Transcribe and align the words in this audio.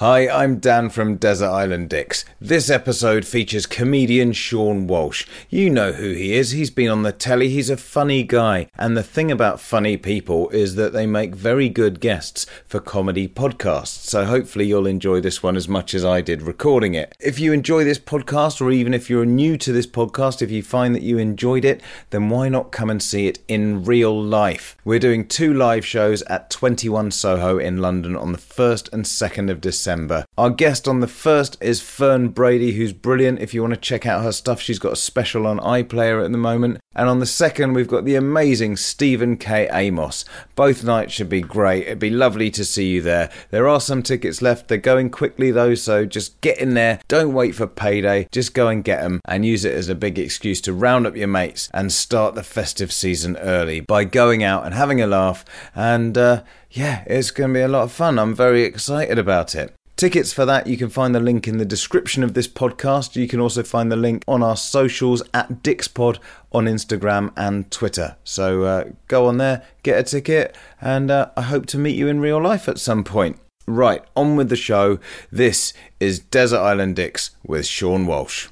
Hi, 0.00 0.28
I'm 0.28 0.58
Dan 0.58 0.90
from 0.90 1.16
Desert 1.16 1.48
Island 1.48 1.88
Dicks. 1.88 2.26
This 2.38 2.68
episode 2.68 3.24
features 3.24 3.64
comedian 3.64 4.32
Seann 4.32 4.86
Walsh. 4.86 5.26
You 5.48 5.70
know 5.70 5.92
who 5.92 6.12
he 6.12 6.34
is, 6.34 6.50
he's 6.50 6.68
been 6.70 6.90
on 6.90 7.02
the 7.02 7.12
telly, 7.12 7.48
he's 7.48 7.70
a 7.70 7.78
funny 7.78 8.22
guy. 8.22 8.68
And 8.76 8.94
the 8.94 9.02
thing 9.02 9.32
about 9.32 9.58
funny 9.58 9.96
people 9.96 10.50
is 10.50 10.74
that 10.74 10.92
they 10.92 11.06
make 11.06 11.34
very 11.34 11.70
good 11.70 11.98
guests 11.98 12.44
for 12.66 12.78
comedy 12.78 13.26
podcasts. 13.26 14.04
So 14.04 14.26
hopefully 14.26 14.66
you'll 14.66 14.86
enjoy 14.86 15.22
this 15.22 15.42
one 15.42 15.56
as 15.56 15.66
much 15.66 15.94
as 15.94 16.04
I 16.04 16.20
did 16.20 16.42
recording 16.42 16.92
it. 16.92 17.16
If 17.18 17.40
you 17.40 17.54
enjoy 17.54 17.82
this 17.84 17.98
podcast, 17.98 18.60
or 18.60 18.70
even 18.70 18.92
if 18.92 19.08
you're 19.08 19.24
new 19.24 19.56
to 19.56 19.72
this 19.72 19.86
podcast, 19.86 20.42
if 20.42 20.50
you 20.50 20.62
find 20.62 20.94
that 20.94 21.04
you 21.04 21.16
enjoyed 21.16 21.64
it, 21.64 21.80
then 22.10 22.28
why 22.28 22.50
not 22.50 22.70
come 22.70 22.90
and 22.90 23.02
see 23.02 23.28
it 23.28 23.38
in 23.48 23.82
real 23.82 24.22
life? 24.22 24.76
We're 24.84 24.98
doing 24.98 25.26
two 25.26 25.54
live 25.54 25.86
shows 25.86 26.20
at 26.24 26.50
21 26.50 27.12
Soho 27.12 27.56
in 27.56 27.78
London 27.78 28.14
on 28.14 28.32
the 28.32 28.38
1st 28.38 28.92
and 28.92 29.06
2nd 29.06 29.50
of 29.50 29.62
December. 29.62 29.85
December. 29.86 30.24
Our 30.36 30.50
guest 30.50 30.88
on 30.88 30.98
the 30.98 31.06
first 31.06 31.56
is 31.60 31.80
Fern 31.80 32.30
Brady, 32.30 32.72
who's 32.72 32.92
brilliant. 32.92 33.38
If 33.38 33.54
you 33.54 33.62
want 33.62 33.74
to 33.74 33.80
check 33.80 34.04
out 34.04 34.24
her 34.24 34.32
stuff, 34.32 34.60
she's 34.60 34.80
got 34.80 34.94
a 34.94 34.96
special 34.96 35.46
on 35.46 35.60
iPlayer 35.60 36.24
at 36.24 36.32
the 36.32 36.38
moment. 36.38 36.80
And 36.96 37.08
on 37.08 37.20
the 37.20 37.26
second, 37.26 37.74
we've 37.74 37.86
got 37.86 38.04
the 38.04 38.16
amazing 38.16 38.78
Stephen 38.78 39.36
K. 39.36 39.68
Amos. 39.70 40.24
Both 40.56 40.82
nights 40.82 41.12
should 41.12 41.28
be 41.28 41.40
great. 41.40 41.84
It'd 41.84 42.00
be 42.00 42.10
lovely 42.10 42.50
to 42.50 42.64
see 42.64 42.94
you 42.94 43.02
there. 43.02 43.30
There 43.50 43.68
are 43.68 43.80
some 43.80 44.02
tickets 44.02 44.42
left. 44.42 44.66
They're 44.66 44.78
going 44.78 45.10
quickly 45.10 45.52
though, 45.52 45.76
so 45.76 46.04
just 46.04 46.40
get 46.40 46.58
in 46.58 46.74
there. 46.74 46.98
Don't 47.06 47.32
wait 47.34 47.54
for 47.54 47.68
payday. 47.68 48.26
Just 48.32 48.54
go 48.54 48.66
and 48.66 48.82
get 48.82 49.02
them 49.02 49.20
and 49.26 49.46
use 49.46 49.64
it 49.64 49.74
as 49.74 49.88
a 49.88 49.94
big 49.94 50.18
excuse 50.18 50.60
to 50.62 50.72
round 50.72 51.06
up 51.06 51.14
your 51.14 51.28
mates 51.28 51.68
and 51.72 51.92
start 51.92 52.34
the 52.34 52.42
festive 52.42 52.90
season 52.90 53.36
early 53.36 53.78
by 53.78 54.02
going 54.02 54.42
out 54.42 54.64
and 54.66 54.74
having 54.74 55.00
a 55.00 55.06
laugh. 55.06 55.44
And 55.76 56.18
uh, 56.18 56.42
yeah, 56.70 57.04
it's 57.06 57.30
going 57.30 57.50
to 57.50 57.54
be 57.54 57.62
a 57.62 57.68
lot 57.68 57.84
of 57.84 57.92
fun. 57.92 58.18
I'm 58.18 58.34
very 58.34 58.64
excited 58.64 59.18
about 59.18 59.54
it. 59.54 59.75
Tickets 59.96 60.30
for 60.30 60.44
that, 60.44 60.66
you 60.66 60.76
can 60.76 60.90
find 60.90 61.14
the 61.14 61.20
link 61.20 61.48
in 61.48 61.56
the 61.56 61.64
description 61.64 62.22
of 62.22 62.34
this 62.34 62.46
podcast. 62.46 63.16
You 63.16 63.26
can 63.26 63.40
also 63.40 63.62
find 63.62 63.90
the 63.90 63.96
link 63.96 64.24
on 64.28 64.42
our 64.42 64.54
socials 64.54 65.22
at 65.32 65.62
Dickspod 65.62 66.18
on 66.52 66.66
Instagram 66.66 67.32
and 67.34 67.70
Twitter. 67.70 68.16
So 68.22 68.64
uh, 68.64 68.84
go 69.08 69.24
on 69.24 69.38
there, 69.38 69.64
get 69.82 69.98
a 69.98 70.02
ticket, 70.02 70.54
and 70.82 71.10
uh, 71.10 71.30
I 71.34 71.40
hope 71.40 71.64
to 71.66 71.78
meet 71.78 71.96
you 71.96 72.08
in 72.08 72.20
real 72.20 72.42
life 72.42 72.68
at 72.68 72.78
some 72.78 73.04
point. 73.04 73.40
Right, 73.66 74.04
on 74.14 74.36
with 74.36 74.50
the 74.50 74.56
show. 74.56 74.98
This 75.32 75.72
is 75.98 76.18
Desert 76.18 76.60
Island 76.60 76.96
Dicks 76.96 77.30
with 77.42 77.64
Seann 77.64 78.04
Walsh. 78.04 78.48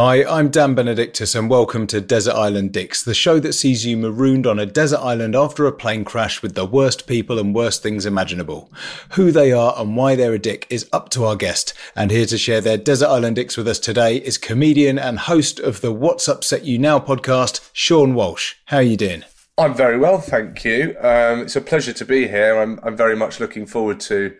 Hi, 0.00 0.24
I'm 0.24 0.48
Dan 0.48 0.76
Benedictus, 0.76 1.34
and 1.34 1.50
welcome 1.50 1.88
to 1.88 2.00
Desert 2.00 2.36
Island 2.36 2.70
Dicks, 2.70 3.02
the 3.02 3.14
show 3.14 3.40
that 3.40 3.54
sees 3.54 3.84
you 3.84 3.96
marooned 3.96 4.46
on 4.46 4.60
a 4.60 4.64
desert 4.64 5.00
island 5.00 5.34
after 5.34 5.66
a 5.66 5.72
plane 5.72 6.04
crash 6.04 6.40
with 6.40 6.54
the 6.54 6.64
worst 6.64 7.08
people 7.08 7.36
and 7.36 7.52
worst 7.52 7.82
things 7.82 8.06
imaginable. 8.06 8.72
Who 9.14 9.32
they 9.32 9.50
are 9.50 9.74
and 9.76 9.96
why 9.96 10.14
they're 10.14 10.34
a 10.34 10.38
dick 10.38 10.68
is 10.70 10.88
up 10.92 11.08
to 11.08 11.24
our 11.24 11.34
guest, 11.34 11.74
and 11.96 12.12
here 12.12 12.26
to 12.26 12.38
share 12.38 12.60
their 12.60 12.76
Desert 12.76 13.08
Island 13.08 13.34
Dicks 13.34 13.56
with 13.56 13.66
us 13.66 13.80
today 13.80 14.18
is 14.18 14.38
comedian 14.38 15.00
and 15.00 15.18
host 15.18 15.58
of 15.58 15.80
the 15.80 15.90
What's 15.90 16.28
Upset 16.28 16.64
You 16.64 16.78
Now 16.78 17.00
podcast, 17.00 17.68
Seann 17.74 18.14
Walsh. 18.14 18.54
How 18.66 18.76
are 18.76 18.82
you 18.82 18.96
doing? 18.96 19.24
I'm 19.58 19.74
very 19.74 19.98
well, 19.98 20.20
thank 20.20 20.64
you. 20.64 20.96
Um, 21.00 21.40
it's 21.40 21.56
a 21.56 21.60
pleasure 21.60 21.92
to 21.92 22.04
be 22.04 22.28
here. 22.28 22.56
I'm, 22.58 22.78
I'm 22.84 22.96
very 22.96 23.16
much 23.16 23.40
looking 23.40 23.66
forward 23.66 23.98
to 24.00 24.36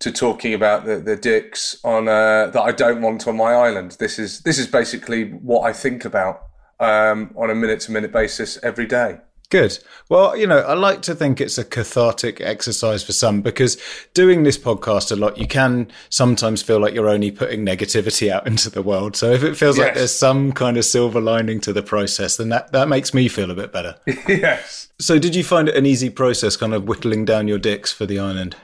to 0.00 0.12
talking 0.12 0.54
about 0.54 0.84
the, 0.84 0.98
the 1.00 1.16
dicks 1.16 1.80
on 1.82 2.06
uh, 2.06 2.46
that 2.48 2.62
I 2.62 2.70
don't 2.70 3.02
want 3.02 3.26
on 3.26 3.36
my 3.36 3.54
island. 3.54 3.96
This 3.98 4.18
is 4.18 4.40
this 4.40 4.58
is 4.58 4.66
basically 4.66 5.30
what 5.30 5.62
I 5.62 5.72
think 5.72 6.04
about 6.04 6.42
um, 6.78 7.34
on 7.34 7.50
a 7.50 7.54
minute 7.54 7.80
to 7.80 7.92
minute 7.92 8.12
basis 8.12 8.58
every 8.62 8.86
day. 8.86 9.18
Good. 9.50 9.78
Well, 10.10 10.36
you 10.36 10.46
know, 10.46 10.58
I 10.58 10.74
like 10.74 11.00
to 11.02 11.14
think 11.14 11.40
it's 11.40 11.56
a 11.56 11.64
cathartic 11.64 12.38
exercise 12.38 13.02
for 13.02 13.14
some 13.14 13.40
because 13.40 13.80
doing 14.12 14.42
this 14.42 14.58
podcast 14.58 15.10
a 15.10 15.16
lot, 15.16 15.38
you 15.38 15.46
can 15.46 15.90
sometimes 16.10 16.60
feel 16.60 16.78
like 16.78 16.92
you're 16.92 17.08
only 17.08 17.30
putting 17.30 17.64
negativity 17.64 18.30
out 18.30 18.46
into 18.46 18.68
the 18.68 18.82
world. 18.82 19.16
So 19.16 19.32
if 19.32 19.42
it 19.42 19.56
feels 19.56 19.78
yes. 19.78 19.86
like 19.86 19.94
there's 19.94 20.14
some 20.14 20.52
kind 20.52 20.76
of 20.76 20.84
silver 20.84 21.20
lining 21.20 21.60
to 21.60 21.72
the 21.72 21.82
process, 21.82 22.36
then 22.36 22.50
that, 22.50 22.72
that 22.72 22.88
makes 22.88 23.14
me 23.14 23.26
feel 23.28 23.50
a 23.50 23.54
bit 23.54 23.72
better. 23.72 23.96
yes. 24.28 24.88
So 25.00 25.18
did 25.18 25.34
you 25.34 25.44
find 25.44 25.68
it 25.68 25.76
an 25.76 25.86
easy 25.86 26.10
process 26.10 26.56
kind 26.56 26.74
of 26.74 26.84
whittling 26.84 27.24
down 27.24 27.48
your 27.48 27.58
dicks 27.58 27.90
for 27.90 28.04
the 28.04 28.18
island? 28.18 28.54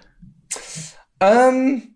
Um, 1.22 1.95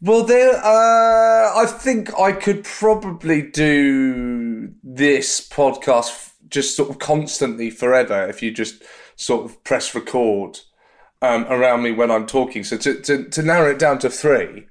well, 0.00 0.22
there. 0.22 0.54
Uh, 0.54 1.60
I 1.60 1.66
think 1.66 2.16
I 2.16 2.32
could 2.32 2.62
probably 2.62 3.50
do 3.50 4.72
this 4.84 5.46
podcast 5.46 6.29
just 6.50 6.76
sort 6.76 6.90
of 6.90 6.98
constantly 6.98 7.70
forever 7.70 8.28
if 8.28 8.42
you 8.42 8.50
just 8.50 8.82
sort 9.16 9.44
of 9.44 9.62
press 9.64 9.94
record 9.94 10.60
um, 11.22 11.44
around 11.48 11.82
me 11.82 11.92
when 11.92 12.10
I'm 12.10 12.26
talking. 12.26 12.64
So 12.64 12.76
to, 12.78 13.00
to, 13.00 13.24
to 13.24 13.42
narrow 13.42 13.70
it 13.70 13.78
down 13.78 13.98
to 14.00 14.10
three, 14.10 14.66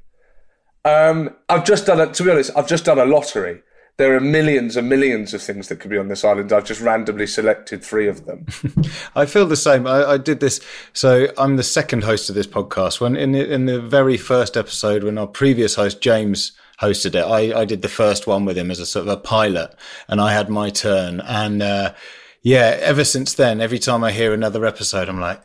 um, 0.86 1.36
I've 1.48 1.66
just 1.66 1.86
done 1.86 2.00
it. 2.00 2.14
To 2.16 2.24
be 2.24 2.32
honest, 2.32 2.52
I've 2.56 2.68
just 2.68 2.86
done 2.86 3.00
a 3.00 3.06
lottery 3.06 3.62
there 4.00 4.16
are 4.16 4.22
millions 4.22 4.78
and 4.78 4.88
millions 4.88 5.34
of 5.34 5.42
things 5.42 5.68
that 5.68 5.82
could 5.82 5.92
be 5.92 5.98
on 5.98 6.08
this 6.08 6.24
island. 6.24 6.54
I've 6.54 6.64
just 6.64 6.80
randomly 6.80 7.28
selected 7.28 7.84
three 7.84 8.08
of 8.08 8.26
them. 8.26 8.46
I 9.16 9.26
feel 9.26 9.46
the 9.46 9.58
same. 9.58 9.86
I, 9.86 10.12
I, 10.12 10.18
did 10.18 10.40
this. 10.40 10.62
So 10.94 11.28
I'm 11.38 11.58
the 11.58 11.64
second 11.64 12.06
host 12.06 12.30
of 12.30 12.36
this 12.36 12.48
podcast. 12.48 13.02
When 13.02 13.18
in 13.18 13.34
the, 13.34 13.54
in 13.54 13.66
the 13.66 13.82
very 13.82 14.16
first 14.16 14.56
episode, 14.56 15.04
when 15.04 15.18
our 15.18 15.28
previous 15.28 15.76
host 15.76 16.00
James 16.00 16.54
hosted 16.82 17.16
it, 17.16 17.26
I, 17.26 17.62
I 17.62 17.66
did 17.66 17.82
the 17.82 17.90
first 17.90 18.28
one 18.28 18.46
with 18.46 18.58
him 18.58 18.72
as 18.72 18.80
a 18.80 18.86
sort 18.86 19.08
of 19.08 19.14
a 19.14 19.18
pilot, 19.18 19.76
and 20.08 20.22
I 20.22 20.34
had 20.34 20.50
my 20.50 20.70
turn. 20.70 21.22
And 21.22 21.62
uh, 21.62 21.94
yeah, 22.42 22.78
ever 22.82 23.04
since 23.04 23.34
then, 23.34 23.62
every 23.62 23.80
time 23.80 24.04
I 24.04 24.12
hear 24.12 24.34
another 24.34 24.66
episode, 24.66 25.10
I'm 25.10 25.20
like, 25.20 25.42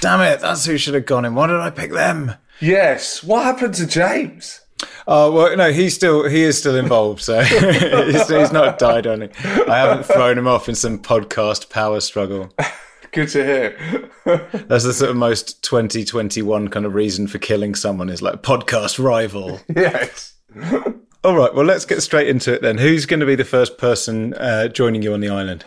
damn 0.00 0.20
it, 0.20 0.40
that's 0.40 0.64
who 0.64 0.78
should 0.78 0.94
have 0.94 1.06
gone 1.06 1.24
in. 1.24 1.34
Why 1.34 1.46
did 1.46 1.56
I 1.56 1.70
pick 1.70 1.92
them? 1.92 2.34
Yes. 2.60 3.22
What 3.22 3.44
happened 3.44 3.74
to 3.74 3.86
James? 3.86 4.60
Oh 5.06 5.30
well, 5.32 5.56
no, 5.56 5.72
he's 5.72 5.94
still 5.94 6.28
he 6.28 6.42
is 6.42 6.58
still 6.58 6.76
involved, 6.76 7.20
so 7.20 7.40
he's, 7.42 8.28
he's, 8.28 8.52
not 8.52 8.78
died 8.78 9.06
on 9.06 9.22
it. 9.22 9.32
I 9.44 9.78
haven't 9.78 10.04
thrown 10.04 10.38
him 10.38 10.46
off 10.46 10.68
in 10.68 10.74
some 10.74 10.98
podcast 10.98 11.68
power 11.68 12.00
struggle. 12.00 12.52
Good 13.12 13.28
to 13.30 13.44
hear. 13.44 14.10
That's 14.68 14.84
the 14.84 14.92
sort 14.92 15.10
of 15.10 15.16
most 15.16 15.64
2021 15.64 16.68
kind 16.68 16.86
of 16.86 16.94
reason 16.94 17.26
for 17.26 17.38
killing 17.38 17.74
someone 17.74 18.08
is 18.08 18.22
like 18.22 18.42
podcast 18.42 19.02
rival. 19.02 19.60
Yes. 19.74 20.34
All 21.22 21.36
right, 21.36 21.54
well, 21.54 21.66
let's 21.66 21.84
get 21.84 22.02
straight 22.02 22.28
into 22.28 22.52
it 22.54 22.62
then. 22.62 22.78
Who's 22.78 23.06
going 23.06 23.20
to 23.20 23.26
be 23.26 23.34
the 23.34 23.44
first 23.44 23.78
person 23.78 24.34
uh, 24.34 24.68
joining 24.68 25.02
you 25.02 25.12
on 25.12 25.20
the 25.20 25.28
island? 25.28 25.66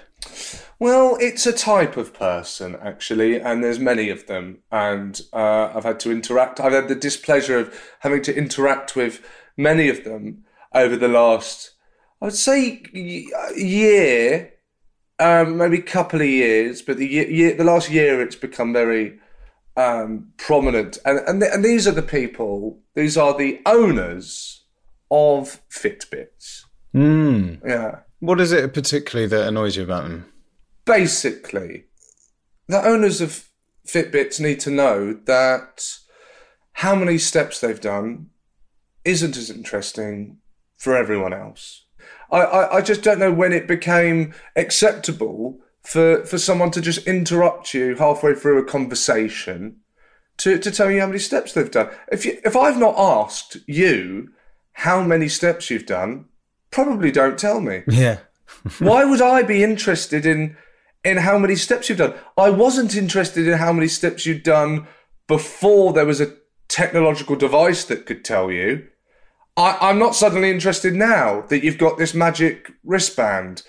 Well, 0.79 1.15
it's 1.21 1.45
a 1.45 1.53
type 1.53 1.95
of 1.95 2.13
person 2.13 2.75
actually, 2.81 3.39
and 3.39 3.63
there's 3.63 3.79
many 3.79 4.09
of 4.09 4.27
them. 4.27 4.59
And 4.71 5.21
uh, 5.31 5.71
I've 5.73 5.83
had 5.83 5.99
to 6.01 6.11
interact. 6.11 6.59
I've 6.59 6.73
had 6.73 6.87
the 6.87 6.95
displeasure 6.95 7.59
of 7.59 7.79
having 7.99 8.21
to 8.23 8.35
interact 8.35 8.95
with 8.95 9.23
many 9.55 9.89
of 9.89 10.03
them 10.03 10.43
over 10.73 10.97
the 10.97 11.07
last, 11.07 11.71
I 12.21 12.25
would 12.25 12.33
say, 12.33 12.83
year, 13.55 14.53
um, 15.19 15.57
maybe 15.57 15.79
a 15.79 15.83
couple 15.83 16.19
of 16.19 16.27
years. 16.27 16.81
But 16.81 16.97
the 16.97 17.07
year, 17.07 17.55
the 17.55 17.63
last 17.63 17.89
year, 17.89 18.21
it's 18.21 18.35
become 18.35 18.73
very 18.73 19.19
um, 19.77 20.33
prominent. 20.37 20.97
And 21.05 21.19
and 21.19 21.43
and 21.43 21.63
these 21.63 21.87
are 21.87 21.91
the 21.91 22.01
people. 22.01 22.79
These 22.95 23.17
are 23.17 23.37
the 23.37 23.61
owners 23.65 24.62
of 25.13 25.61
Fitbits. 25.69 26.63
Mm. 26.93 27.61
Yeah. 27.65 27.99
What 28.19 28.41
is 28.41 28.51
it 28.51 28.73
particularly 28.73 29.27
that 29.27 29.47
annoys 29.47 29.75
you 29.77 29.83
about 29.83 30.03
them? 30.03 30.33
basically, 30.85 31.85
the 32.67 32.85
owners 32.85 33.21
of 33.21 33.49
Fitbits 33.87 34.39
need 34.39 34.59
to 34.61 34.71
know 34.71 35.13
that 35.25 35.97
how 36.73 36.95
many 36.95 37.17
steps 37.17 37.59
they've 37.59 37.81
done 37.81 38.29
isn't 39.05 39.37
as 39.37 39.49
interesting 39.49 40.37
for 40.77 40.95
everyone 40.95 41.33
else. 41.33 41.85
I, 42.31 42.39
I, 42.39 42.77
I 42.77 42.81
just 42.81 43.03
don't 43.03 43.19
know 43.19 43.31
when 43.31 43.53
it 43.53 43.67
became 43.67 44.33
acceptable 44.55 45.59
for, 45.83 46.25
for 46.25 46.37
someone 46.37 46.71
to 46.71 46.81
just 46.81 47.05
interrupt 47.05 47.73
you 47.73 47.95
halfway 47.95 48.33
through 48.33 48.59
a 48.59 48.65
conversation 48.65 49.77
to, 50.37 50.57
to 50.57 50.71
tell 50.71 50.89
you 50.89 51.01
how 51.01 51.07
many 51.07 51.19
steps 51.19 51.53
they've 51.53 51.69
done. 51.69 51.89
If 52.11 52.25
you, 52.25 52.39
if 52.43 52.55
I've 52.55 52.79
not 52.79 52.95
asked 52.97 53.57
you 53.67 54.29
how 54.73 55.01
many 55.01 55.29
steps 55.29 55.69
you've 55.69 55.85
done, 55.85 56.25
probably 56.71 57.11
don't 57.11 57.37
tell 57.37 57.61
me. 57.61 57.83
Yeah. 57.87 58.19
Why 58.79 59.05
would 59.05 59.21
I 59.21 59.43
be 59.43 59.63
interested 59.63 60.25
in 60.25 60.57
in 61.03 61.17
how 61.17 61.37
many 61.37 61.55
steps 61.55 61.89
you've 61.89 61.97
done? 61.97 62.13
I 62.37 62.49
wasn't 62.49 62.95
interested 62.95 63.47
in 63.47 63.57
how 63.57 63.73
many 63.73 63.87
steps 63.87 64.25
you'd 64.25 64.43
done 64.43 64.87
before 65.27 65.93
there 65.93 66.05
was 66.05 66.21
a 66.21 66.33
technological 66.67 67.35
device 67.35 67.85
that 67.85 68.05
could 68.05 68.23
tell 68.23 68.51
you. 68.51 68.87
I, 69.55 69.77
I'm 69.81 69.99
not 69.99 70.15
suddenly 70.15 70.49
interested 70.49 70.95
now 70.95 71.41
that 71.49 71.63
you've 71.63 71.77
got 71.77 71.97
this 71.97 72.13
magic 72.13 72.71
wristband. 72.83 73.63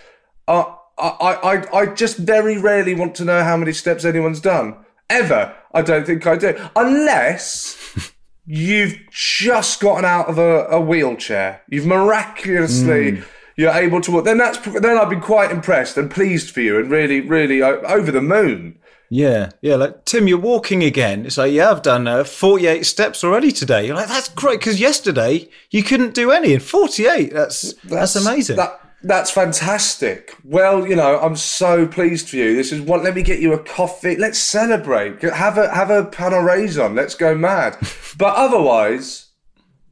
Uh, 0.49 0.75
I, 0.97 1.65
I, 1.73 1.79
I 1.79 1.87
just 1.87 2.17
very 2.17 2.57
rarely 2.57 2.95
want 2.95 3.15
to 3.17 3.25
know 3.25 3.43
how 3.43 3.57
many 3.57 3.73
steps 3.73 4.05
anyone's 4.05 4.41
done. 4.41 4.77
Ever. 5.11 5.55
I 5.73 5.83
don't 5.83 6.07
think 6.07 6.27
I 6.27 6.37
do. 6.37 6.57
Unless 6.77 8.14
you've 8.47 8.99
just 9.11 9.81
gotten 9.81 10.05
out 10.05 10.29
of 10.29 10.39
a, 10.39 10.67
a 10.67 10.81
wheelchair. 10.81 11.63
You've 11.69 11.87
miraculously 11.87 13.23
you're 13.57 13.73
able 13.73 14.01
to 14.01 14.11
walk. 14.11 14.25
Then 14.25 14.39
that's 14.39 14.59
then 14.59 14.99
I've 14.99 15.11
been 15.11 15.21
quite 15.21 15.51
impressed 15.51 15.97
and 15.97 16.11
pleased 16.11 16.51
for 16.51 16.61
you 16.61 16.79
and 16.79 16.91
really, 16.91 17.21
really 17.21 17.63
over 17.63 18.11
the 18.11 18.21
moon. 18.21 18.79
Yeah, 19.11 19.51
yeah. 19.61 19.77
Like 19.77 20.05
Tim, 20.05 20.27
you're 20.27 20.39
walking 20.39 20.83
again. 20.83 21.27
It's 21.27 21.39
like, 21.39 21.53
yeah, 21.53 21.71
I've 21.71 21.83
done 21.83 22.09
uh, 22.09 22.25
48 22.25 22.85
steps 22.85 23.23
already 23.23 23.53
today. 23.53 23.87
You're 23.87 23.97
like, 23.97 24.09
that's 24.09 24.29
great 24.31 24.59
because 24.59 24.81
yesterday 24.81 25.49
you 25.71 25.83
couldn't 25.83 26.15
do 26.15 26.33
any. 26.33 26.55
And 26.55 26.63
48, 26.63 27.33
that's 27.33 27.75
that's, 27.85 28.17
amazing. 28.17 28.57
That, 28.57 28.81
that's 29.05 29.31
fantastic. 29.31 30.37
Well, 30.45 30.87
you 30.87 30.97
know, 30.97 31.21
I'm 31.21 31.37
so 31.37 31.87
pleased 31.87 32.29
for 32.29 32.37
you. 32.37 32.57
This 32.57 32.73
is 32.73 32.81
what. 32.81 33.03
Let 33.03 33.15
me 33.15 33.23
get 33.23 33.41
you 33.41 33.53
a 33.53 33.59
coffee. 33.63 34.17
Let's 34.17 34.39
celebrate. 34.39 35.23
Have 35.23 35.59
a 35.59 35.73
have 35.75 35.91
a 35.91 36.05
pan 36.05 36.33
raisin. 36.45 36.95
Let's 36.95 37.15
go 37.15 37.35
mad. 37.35 37.77
but 38.19 38.35
otherwise, 38.35 39.29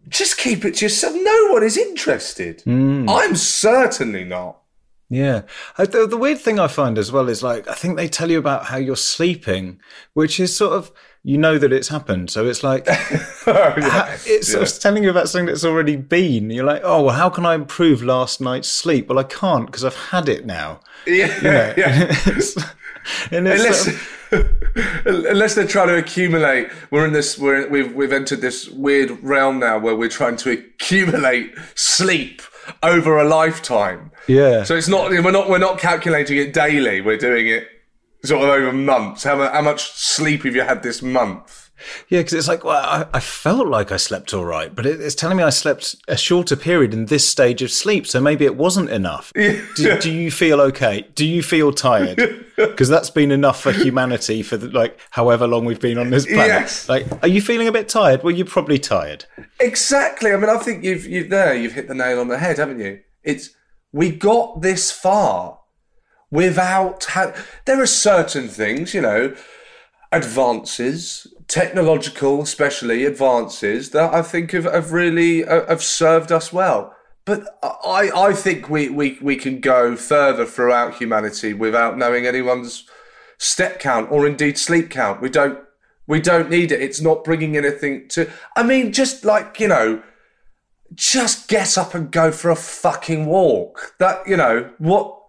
just 0.09 0.39
keep 0.39 0.65
it 0.65 0.77
to 0.77 0.87
yourself. 0.87 1.15
No 1.15 1.53
one 1.53 1.63
is 1.63 1.77
interested. 1.77 2.63
I'm 2.67 3.37
certainly 3.37 4.25
not. 4.25 4.59
Yeah. 5.09 5.43
Uh, 5.77 5.85
The, 5.85 6.07
the 6.07 6.17
weird 6.17 6.39
thing 6.39 6.59
I 6.59 6.69
find 6.69 6.97
as 6.97 7.13
well 7.13 7.29
is 7.29 7.43
like, 7.43 7.69
I 7.69 7.75
think 7.75 7.97
they 7.97 8.09
tell 8.09 8.31
you 8.31 8.39
about 8.39 8.67
how 8.67 8.79
you're 8.79 8.97
sleeping, 8.97 9.79
which 10.15 10.41
is 10.41 10.57
sort 10.57 10.73
of, 10.73 10.91
you 11.25 11.39
know 11.39 11.57
that 11.59 11.73
it's 11.73 11.89
happened. 11.89 12.31
So 12.31 12.47
it's 12.47 12.63
like, 12.65 12.87
ha- 12.89 14.17
it's 14.27 14.53
of 14.55 14.81
telling 14.81 15.05
you 15.05 15.11
about 15.11 15.29
something 15.29 15.47
that's 15.47 15.65
already 15.65 15.97
been. 15.97 16.51
You're 16.51 16.65
like, 16.65 16.83
oh, 16.85 17.05
well, 17.05 17.15
how 17.15 17.31
can 17.31 17.47
I 17.47 17.55
improve 17.55 18.03
last 18.03 18.41
night's 18.41 18.69
sleep? 18.69 19.09
Well, 19.09 19.19
I 19.19 19.25
can't 19.25 19.67
because 19.67 19.85
I've 19.85 19.97
had 19.97 20.29
it 20.29 20.45
now. 20.47 20.81
Yeah, 21.07 21.75
yeah. 21.77 22.05
It's- 22.27 22.57
and 23.33 23.49
it's 23.49 23.61
unless, 23.61 23.85
sort 23.85 23.97
of- 24.45 25.27
unless 25.27 25.55
they're 25.57 25.67
trying 25.67 25.89
to 25.89 25.97
accumulate, 25.97 26.69
we're 26.93 27.05
in 27.05 27.13
this. 27.13 27.37
We're 27.37 27.69
we've 27.69 27.93
we've 27.95 28.13
entered 28.13 28.41
this 28.41 28.69
weird 28.69 29.11
realm 29.25 29.59
now 29.59 29.79
where 29.81 29.97
we're 29.97 30.09
trying 30.09 30.37
to 30.37 30.51
accumulate 30.53 31.53
sleep 31.75 32.43
over 32.83 33.19
a 33.19 33.25
lifetime. 33.25 34.13
yeah. 34.29 34.63
So 34.63 34.77
it's 34.77 34.87
not 34.87 35.11
we're 35.11 35.31
not 35.33 35.49
we're 35.49 35.59
not 35.59 35.79
calculating 35.81 36.39
it 36.39 36.53
daily. 36.53 37.01
We're 37.01 37.17
doing 37.19 37.49
it 37.49 37.67
sort 38.25 38.43
of 38.43 38.49
over 38.49 38.73
months. 38.73 39.25
How, 39.25 39.37
how 39.51 39.63
much 39.63 39.91
sleep 39.93 40.45
have 40.45 40.55
you 40.55 40.63
had 40.63 40.83
this 40.83 41.03
month? 41.03 41.71
Yeah, 42.09 42.21
because 42.21 42.35
it's 42.35 42.49
like, 42.49 42.65
well, 42.65 42.77
I, 42.77 43.07
I 43.15 43.21
felt 43.21 43.67
like 43.67 43.93
I 43.93 43.97
slept 43.97 44.33
all 44.35 44.45
right, 44.45 44.75
but 44.75 44.87
it, 44.87 45.01
it's 45.01 45.15
telling 45.15 45.37
me 45.37 45.43
I 45.43 45.51
slept 45.51 45.97
a 46.09 46.17
shorter 46.17 46.57
period 46.57 46.95
in 46.95 47.07
this 47.07 47.29
stage 47.29 47.63
of 47.63 47.71
sleep, 47.71 48.07
so 48.07 48.21
maybe 48.21 48.45
it 48.45 48.57
wasn't 48.57 48.91
enough. 48.91 49.33
Do, 49.35 49.99
do 49.99 50.11
you 50.11 50.31
feel 50.31 50.61
okay? 50.61 51.09
Do 51.15 51.27
you 51.27 51.43
feel 51.43 51.73
tired? 51.73 52.47
Because 52.55 52.91
that's 52.91 53.09
been 53.09 53.33
enough 53.33 53.61
for 53.61 53.73
humanity 53.73 54.43
for 54.43 54.59
the, 54.59 54.69
like 54.69 55.01
however 55.11 55.47
long 55.47 55.65
we've 55.65 55.81
been 55.81 55.97
on 55.97 56.11
this 56.11 56.27
planet. 56.27 56.49
Yes. 56.49 56.89
Like, 56.89 57.07
are 57.23 57.27
you 57.27 57.41
feeling 57.41 57.67
a 57.67 57.73
bit 57.73 57.89
tired? 57.89 58.23
Well, 58.23 58.33
you're 58.33 58.47
probably 58.47 58.79
tired. 58.79 59.25
Exactly. 59.59 60.33
I 60.33 60.37
mean, 60.37 60.51
I 60.51 60.59
think 60.59 60.85
you've 60.85 61.07
you've 61.07 61.31
there 61.31 61.55
you've 61.55 61.73
hit 61.73 61.89
the 61.89 61.95
nail 61.95 62.21
on 62.21 62.29
the 62.29 62.39
head, 62.39 62.59
haven't 62.59 62.79
you? 62.79 63.01
It's 63.25 63.51
we 63.91 64.11
got 64.11 64.61
this 64.61 64.93
far 64.93 65.61
without 66.33 67.07
there 67.67 67.81
are 67.81 67.87
certain 67.87 68.49
things, 68.49 68.95
you 68.95 69.03
know, 69.03 69.37
advances, 70.11 71.29
technological, 71.47 72.43
especially 72.43 73.05
advances 73.05 73.91
that 73.91 74.13
I 74.13 74.23
think 74.23 74.51
have, 74.51 74.65
have 74.65 74.93
really 74.93 75.45
uh, 75.45 75.67
have 75.69 75.83
served 75.83 76.33
us 76.33 76.53
well. 76.53 76.97
But 77.25 77.47
I, 77.63 78.11
I 78.17 78.33
think 78.33 78.69
we, 78.69 78.89
we, 78.89 79.17
we 79.23 79.37
can 79.37 79.61
go 79.61 79.95
further 79.95 80.45
throughout 80.45 80.97
humanity 80.97 81.53
without 81.53 81.97
knowing 81.97 82.27
anyone's 82.27 82.85
step 83.39 83.79
count 83.79 84.11
or 84.11 84.27
indeed 84.27 84.59
sleep 84.59 84.91
count. 84.91 85.21
We 85.21 85.29
don't 85.29 85.61
we 86.09 86.21
don't 86.21 86.51
need 86.51 86.73
it. 86.73 86.83
It's 86.83 87.01
not 87.01 87.23
bringing 87.23 87.57
anything 87.57 88.09
to. 88.09 88.29
I 88.57 88.65
mean, 88.65 88.93
just 88.93 89.25
like 89.25 89.61
you 89.61 89.69
know, 89.69 90.03
just 90.95 91.49
get 91.49 91.79
up 91.79 91.95
and 91.95 92.11
go 92.11 92.33
for 92.33 92.51
a 92.51 92.57
fucking 92.57 93.27
walk. 93.27 93.95
That 93.99 94.27
you 94.27 94.37
know 94.37 94.71
what? 94.79 95.22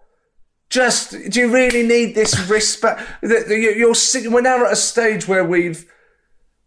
Just 0.70 1.30
do 1.30 1.40
you 1.40 1.52
really 1.52 1.86
need 1.86 2.14
this 2.14 2.48
wristband? 2.48 2.98
that- 3.22 3.48
that 3.48 3.58
you- 3.58 3.70
You're. 3.72 4.30
We're 4.30 4.40
now 4.40 4.64
at 4.66 4.72
a 4.72 4.76
stage 4.76 5.28
where 5.28 5.44
we've 5.44 5.84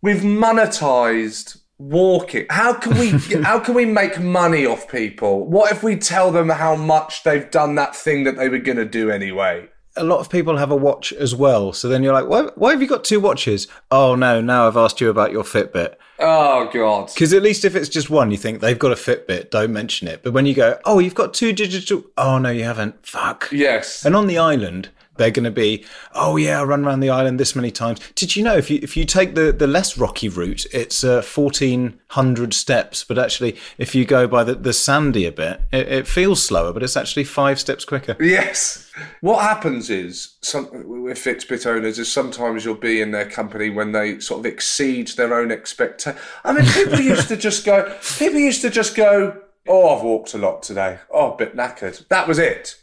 we've 0.02 0.22
monetized 0.22 1.58
walking. 1.80 2.46
How 2.50 2.74
can 2.74 2.98
we 2.98 3.10
how 3.44 3.60
can 3.60 3.74
we 3.74 3.86
make 3.86 4.20
money 4.20 4.66
off 4.66 4.90
people? 4.90 5.46
What 5.48 5.72
if 5.72 5.84
we 5.84 5.96
tell 5.96 6.32
them 6.32 6.50
how 6.50 6.76
much 6.76 7.24
they've 7.24 7.50
done 7.50 7.76
that 7.76 7.96
thing 7.96 8.24
that 8.24 8.38
they 8.38 8.50
were 8.50 8.60
going 8.60 8.78
to 8.78 8.86
do 8.86 9.10
anyway? 9.10 9.68
A 9.98 10.04
lot 10.04 10.20
of 10.20 10.30
people 10.30 10.58
have 10.58 10.72
a 10.72 10.76
watch 10.76 11.12
as 11.14 11.36
well, 11.36 11.74
so 11.74 11.88
then 11.90 12.04
you're 12.04 12.14
like, 12.14 12.28
why, 12.28 12.44
why 12.56 12.72
have 12.72 12.82
you 12.82 12.88
got 12.88 13.04
two 13.04 13.20
watches? 13.20 13.68
Oh 13.92 14.16
no, 14.16 14.42
now 14.42 14.68
I've 14.68 14.78
asked 14.78 15.02
you 15.02 15.10
about 15.10 15.32
your 15.32 15.44
Fitbit. 15.44 15.96
Oh 16.20 16.70
god. 16.74 17.12
Because 17.14 17.34
at 17.34 17.44
least 17.44 17.66
if 17.66 17.76
it's 17.76 17.90
just 17.90 18.10
one, 18.10 18.32
you 18.32 18.38
think 18.38 18.60
they've 18.60 18.80
got 18.80 18.92
a 18.92 18.96
Fitbit, 18.96 19.50
don't 19.50 19.74
mention 19.74 20.08
it. 20.08 20.24
But 20.24 20.34
when 20.34 20.46
you 20.46 20.54
go, 20.54 20.80
oh, 20.86 21.00
you've 21.00 21.16
got 21.16 21.34
two 21.34 21.54
digital, 21.54 22.04
oh 22.18 22.38
no, 22.38 22.50
you 22.50 22.64
haven't. 22.64 23.06
Fuck. 23.06 23.50
Yes. 23.52 24.06
And 24.06 24.16
on 24.16 24.28
the 24.28 24.38
island, 24.38 24.90
they're 25.18 25.32
going 25.32 25.44
to 25.46 25.52
be, 25.52 25.86
oh 26.14 26.38
yeah, 26.38 26.62
I 26.62 26.64
run 26.64 26.86
around 26.86 27.00
the 27.00 27.10
island 27.10 27.40
this 27.40 27.56
many 27.56 27.72
times. 27.72 28.00
Did 28.16 28.36
you 28.36 28.44
know 28.44 28.56
if 28.56 28.70
you 28.70 28.80
if 28.82 28.96
you 28.98 29.06
take 29.06 29.36
the 29.36 29.52
the 29.52 29.68
less 29.68 29.98
rocky 29.98 30.30
route, 30.30 30.66
it's 30.74 31.04
uh, 31.04 31.22
fourteen 31.22 32.00
hundred 32.10 32.54
steps, 32.54 33.04
but 33.04 33.18
actually 33.18 33.58
if 33.78 33.94
you 33.96 34.06
go 34.06 34.28
by 34.28 34.44
the 34.44 34.56
the 34.56 34.72
sandier 34.72 35.36
bit, 35.36 35.62
it, 35.72 35.88
it 35.88 36.08
feels 36.08 36.44
slower, 36.44 36.74
but 36.74 36.84
it's 36.84 36.98
actually 36.98 37.24
five 37.24 37.60
steps 37.60 37.86
quicker. 37.86 38.16
Yes. 38.20 38.92
What 39.22 39.44
happens 39.44 39.92
is, 39.92 40.38
some, 40.42 40.70
with 40.72 41.20
Fitbit 41.20 41.68
owners, 41.68 42.00
is 42.00 42.12
sometimes 42.12 42.66
you'll 42.66 42.74
be 42.74 43.00
in 43.00 43.12
their 43.12 43.30
company 43.30 43.70
when 43.70 43.92
they 43.92 44.20
sort 44.20 44.40
of 44.40 44.46
exceed 44.48 45.10
their 45.10 45.36
own 45.36 45.52
expectations. 45.52 46.20
I 46.44 46.54
mean, 46.54 46.66
people 46.66 47.00
used 47.00 47.28
to 47.28 47.38
just 47.38 47.64
go, 47.64 47.96
people 48.18 48.40
used 48.40 48.62
to 48.62 48.72
just 48.72 48.96
go, 48.96 49.40
oh, 49.68 49.96
I've 49.96 50.04
walked 50.04 50.34
a 50.34 50.40
lot 50.40 50.64
today. 50.64 50.98
Oh, 51.12 51.34
a 51.34 51.38
bit 51.38 51.56
knackered. 51.56 52.08
That 52.08 52.28
was 52.28 52.40
it. 52.40 52.82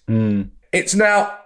It's 0.71 0.95
now, 0.95 1.37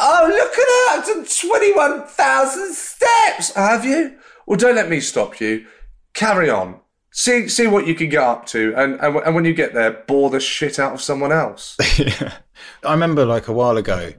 oh, 0.00 0.26
look 0.28 0.52
at 0.52 0.56
that. 0.56 0.98
I've 0.98 1.06
done 1.06 1.24
21,000 1.24 2.74
steps. 2.74 3.54
Have 3.54 3.84
you? 3.84 4.16
Well, 4.46 4.58
don't 4.58 4.76
let 4.76 4.88
me 4.88 5.00
stop 5.00 5.40
you. 5.40 5.66
Carry 6.14 6.50
on. 6.50 6.80
See, 7.12 7.48
see 7.48 7.66
what 7.66 7.86
you 7.86 7.94
can 7.94 8.10
get 8.10 8.22
up 8.22 8.44
to, 8.48 8.74
and, 8.76 9.00
and 9.00 9.16
and 9.16 9.34
when 9.34 9.46
you 9.46 9.54
get 9.54 9.72
there, 9.72 10.04
bore 10.06 10.28
the 10.28 10.38
shit 10.38 10.78
out 10.78 10.92
of 10.92 11.00
someone 11.00 11.32
else. 11.32 11.74
I 12.84 12.92
remember 12.92 13.24
like 13.24 13.48
a 13.48 13.54
while 13.54 13.78
ago, 13.78 14.12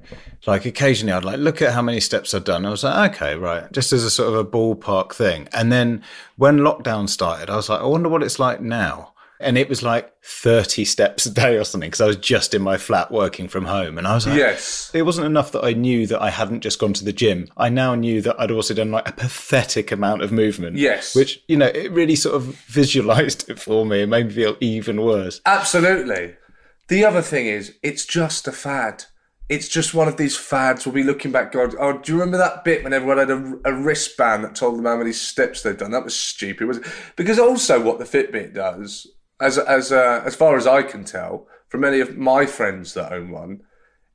like 0.47 0.65
occasionally 0.65 1.13
I'd 1.13 1.23
like 1.23 1.37
look 1.37 1.61
at 1.61 1.73
how 1.73 1.83
many 1.83 1.99
steps 1.99 2.33
I'd 2.33 2.43
done. 2.43 2.65
I 2.65 2.71
was 2.71 2.83
like, 2.83 3.13
okay, 3.13 3.35
right, 3.35 3.71
just 3.71 3.93
as 3.93 4.03
a 4.03 4.09
sort 4.09 4.29
of 4.29 4.35
a 4.39 4.43
ballpark 4.43 5.13
thing. 5.13 5.47
And 5.53 5.71
then 5.71 6.03
when 6.37 6.57
lockdown 6.57 7.07
started, 7.07 7.51
I 7.51 7.55
was 7.55 7.69
like, 7.69 7.81
I 7.81 7.85
wonder 7.85 8.09
what 8.09 8.23
it's 8.23 8.39
like 8.39 8.61
now. 8.61 9.13
And 9.39 9.57
it 9.57 9.69
was 9.69 9.83
like 9.83 10.11
30 10.23 10.83
steps 10.85 11.25
a 11.27 11.31
day 11.31 11.57
or 11.57 11.63
something 11.63 11.89
because 11.89 12.01
I 12.01 12.07
was 12.07 12.15
just 12.17 12.53
in 12.55 12.61
my 12.61 12.77
flat 12.77 13.11
working 13.11 13.47
from 13.47 13.65
home. 13.65 13.97
And 13.97 14.07
I 14.07 14.15
was 14.15 14.25
like, 14.25 14.37
Yes. 14.37 14.89
it 14.93 15.03
wasn't 15.03 15.27
enough 15.27 15.51
that 15.51 15.63
I 15.63 15.73
knew 15.73 16.07
that 16.07 16.21
I 16.21 16.31
hadn't 16.31 16.61
just 16.61 16.79
gone 16.79 16.93
to 16.93 17.05
the 17.05 17.13
gym. 17.13 17.47
I 17.55 17.69
now 17.69 17.93
knew 17.93 18.21
that 18.23 18.39
I'd 18.39 18.49
also 18.51 18.73
done 18.73 18.89
like 18.91 19.07
a 19.07 19.11
pathetic 19.11 19.91
amount 19.91 20.23
of 20.23 20.31
movement. 20.31 20.77
Yes. 20.77 21.15
Which, 21.15 21.43
you 21.47 21.55
know, 21.57 21.67
it 21.67 21.91
really 21.91 22.15
sort 22.15 22.35
of 22.35 22.43
visualized 22.65 23.49
it 23.49 23.59
for 23.59 23.85
me. 23.85 24.01
It 24.01 24.07
made 24.07 24.27
me 24.27 24.33
feel 24.33 24.57
even 24.59 25.01
worse. 25.01 25.39
Absolutely. 25.45 26.35
The 26.87 27.05
other 27.05 27.21
thing 27.21 27.45
is, 27.47 27.75
it's 27.83 28.05
just 28.05 28.47
a 28.47 28.51
fad. 28.51 29.03
It's 29.49 29.67
just 29.69 29.93
one 29.93 30.07
of 30.07 30.17
these 30.17 30.35
fads. 30.35 30.85
We'll 30.85 30.95
be 30.95 31.03
looking 31.03 31.31
back, 31.31 31.51
God, 31.53 31.73
oh, 31.79 31.99
do 31.99 32.11
you 32.11 32.19
remember 32.19 32.37
that 32.37 32.63
bit 32.65 32.83
when 32.83 32.91
everyone 32.91 33.17
had 33.17 33.29
a, 33.29 33.59
a 33.65 33.73
wristband 33.73 34.43
that 34.43 34.55
told 34.55 34.77
them 34.77 34.85
how 34.85 34.97
many 34.97 35.13
steps 35.13 35.61
they'd 35.61 35.77
done? 35.77 35.91
That 35.91 36.03
was 36.03 36.17
stupid, 36.19 36.67
was 36.67 36.77
it? 36.79 36.87
Because 37.15 37.39
also, 37.39 37.81
what 37.81 37.99
the 37.99 38.05
Fitbit 38.05 38.53
does, 38.53 39.07
as 39.39 39.57
as 39.57 39.91
uh, 39.91 40.23
as 40.25 40.35
far 40.35 40.57
as 40.57 40.67
I 40.67 40.83
can 40.83 41.03
tell, 41.03 41.47
from 41.69 41.81
many 41.81 41.99
of 41.99 42.17
my 42.17 42.45
friends 42.45 42.93
that 42.93 43.11
own 43.11 43.31
one, 43.31 43.61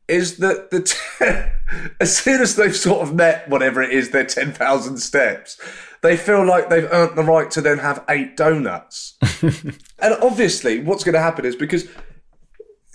is 0.09 0.38
that 0.38 0.71
the 0.71 0.83
t- 0.83 1.85
as 2.00 2.17
soon 2.17 2.41
as 2.41 2.57
they've 2.57 2.76
sort 2.76 3.02
of 3.02 3.14
met 3.14 3.49
whatever 3.49 3.83
it 3.83 3.91
is, 3.91 4.11
their 4.11 4.26
ten 4.26 4.52
thousand 4.52 4.99
steps, 4.99 5.61
they 6.02 6.17
feel 6.17 6.45
like 6.45 6.69
they've 6.69 6.88
earned 6.93 7.17
the 7.17 7.23
right 7.23 7.50
to 7.52 7.61
then 7.61 7.79
have 7.79 8.05
eight 8.09 8.37
donuts. 8.37 9.17
and 9.43 10.14
obviously, 10.23 10.81
what's 10.81 11.05
going 11.05 11.14
to 11.14 11.21
happen 11.21 11.45
is 11.45 11.57
because 11.57 11.88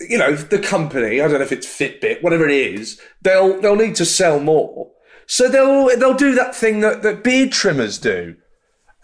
you 0.00 0.18
know 0.18 0.34
the 0.34 0.58
company, 0.58 1.20
I 1.20 1.28
don't 1.28 1.38
know 1.38 1.44
if 1.44 1.52
it's 1.52 1.66
Fitbit, 1.66 2.22
whatever 2.22 2.48
it 2.48 2.54
is, 2.54 3.00
they'll 3.22 3.60
they'll 3.60 3.76
need 3.76 3.96
to 3.96 4.04
sell 4.04 4.38
more, 4.38 4.90
so 5.26 5.48
they'll 5.48 5.96
they'll 5.98 6.14
do 6.14 6.34
that 6.34 6.54
thing 6.54 6.80
that 6.80 7.02
that 7.02 7.24
beard 7.24 7.52
trimmers 7.52 7.98
do. 7.98 8.36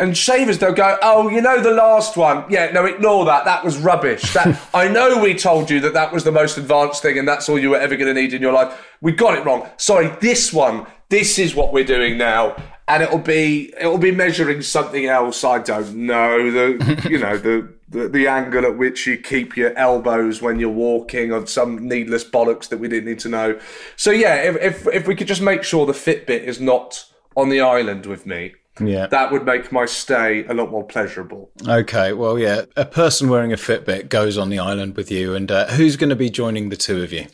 And 0.00 0.16
shavers, 0.16 0.58
they'll 0.58 0.72
go, 0.72 0.98
oh, 1.02 1.28
you 1.28 1.40
know 1.40 1.60
the 1.60 1.70
last 1.70 2.16
one? 2.16 2.44
Yeah, 2.50 2.72
no, 2.72 2.84
ignore 2.84 3.24
that. 3.26 3.44
That 3.44 3.64
was 3.64 3.78
rubbish. 3.78 4.32
That 4.34 4.60
I 4.74 4.88
know 4.88 5.22
we 5.22 5.34
told 5.34 5.70
you 5.70 5.78
that 5.80 5.92
that 5.94 6.12
was 6.12 6.24
the 6.24 6.32
most 6.32 6.58
advanced 6.58 7.00
thing 7.00 7.16
and 7.16 7.28
that's 7.28 7.48
all 7.48 7.60
you 7.60 7.70
were 7.70 7.78
ever 7.78 7.96
going 7.96 8.12
to 8.12 8.20
need 8.20 8.32
in 8.32 8.42
your 8.42 8.52
life. 8.52 8.76
We 9.00 9.12
got 9.12 9.38
it 9.38 9.44
wrong. 9.44 9.68
Sorry, 9.76 10.08
this 10.20 10.52
one, 10.52 10.86
this 11.10 11.38
is 11.38 11.54
what 11.54 11.72
we're 11.72 11.84
doing 11.84 12.18
now. 12.18 12.56
And 12.88 13.02
it'll 13.02 13.18
be 13.18 13.72
it'll 13.78 13.96
be 13.96 14.10
measuring 14.10 14.60
something 14.60 15.06
else. 15.06 15.42
I 15.42 15.58
don't 15.58 15.94
know 15.94 16.50
the 16.50 17.06
you 17.10 17.18
know 17.18 17.38
the, 17.38 17.72
the 17.88 18.08
the 18.08 18.28
angle 18.28 18.66
at 18.66 18.76
which 18.76 19.06
you 19.06 19.16
keep 19.16 19.56
your 19.56 19.74
elbows 19.78 20.42
when 20.42 20.60
you're 20.60 20.68
walking, 20.68 21.32
or 21.32 21.46
some 21.46 21.88
needless 21.88 22.24
bollocks 22.24 22.68
that 22.68 22.80
we 22.80 22.88
didn't 22.88 23.06
need 23.06 23.20
to 23.20 23.30
know. 23.30 23.58
So 23.96 24.10
yeah, 24.10 24.34
if 24.34 24.56
if, 24.56 24.86
if 24.88 25.06
we 25.06 25.14
could 25.14 25.28
just 25.28 25.40
make 25.40 25.62
sure 25.62 25.86
the 25.86 25.94
Fitbit 25.94 26.42
is 26.42 26.60
not 26.60 27.06
on 27.34 27.48
the 27.48 27.62
island 27.62 28.04
with 28.04 28.26
me, 28.26 28.52
Yeah. 28.80 29.06
that 29.06 29.30
would 29.30 29.44
make 29.44 29.70
my 29.70 29.86
stay 29.86 30.44
a 30.46 30.54
lot 30.54 30.70
more 30.70 30.84
pleasurable. 30.84 31.52
Okay, 31.66 32.12
well, 32.12 32.38
yeah, 32.38 32.62
a 32.76 32.84
person 32.84 33.28
wearing 33.28 33.52
a 33.52 33.56
Fitbit 33.56 34.08
goes 34.08 34.36
on 34.36 34.50
the 34.50 34.58
island 34.58 34.96
with 34.96 35.10
you, 35.12 35.34
and 35.34 35.50
uh, 35.50 35.66
who's 35.68 35.96
going 35.96 36.10
to 36.10 36.16
be 36.16 36.28
joining 36.28 36.70
the 36.70 36.76
two 36.76 37.02
of 37.02 37.12
you? 37.12 37.26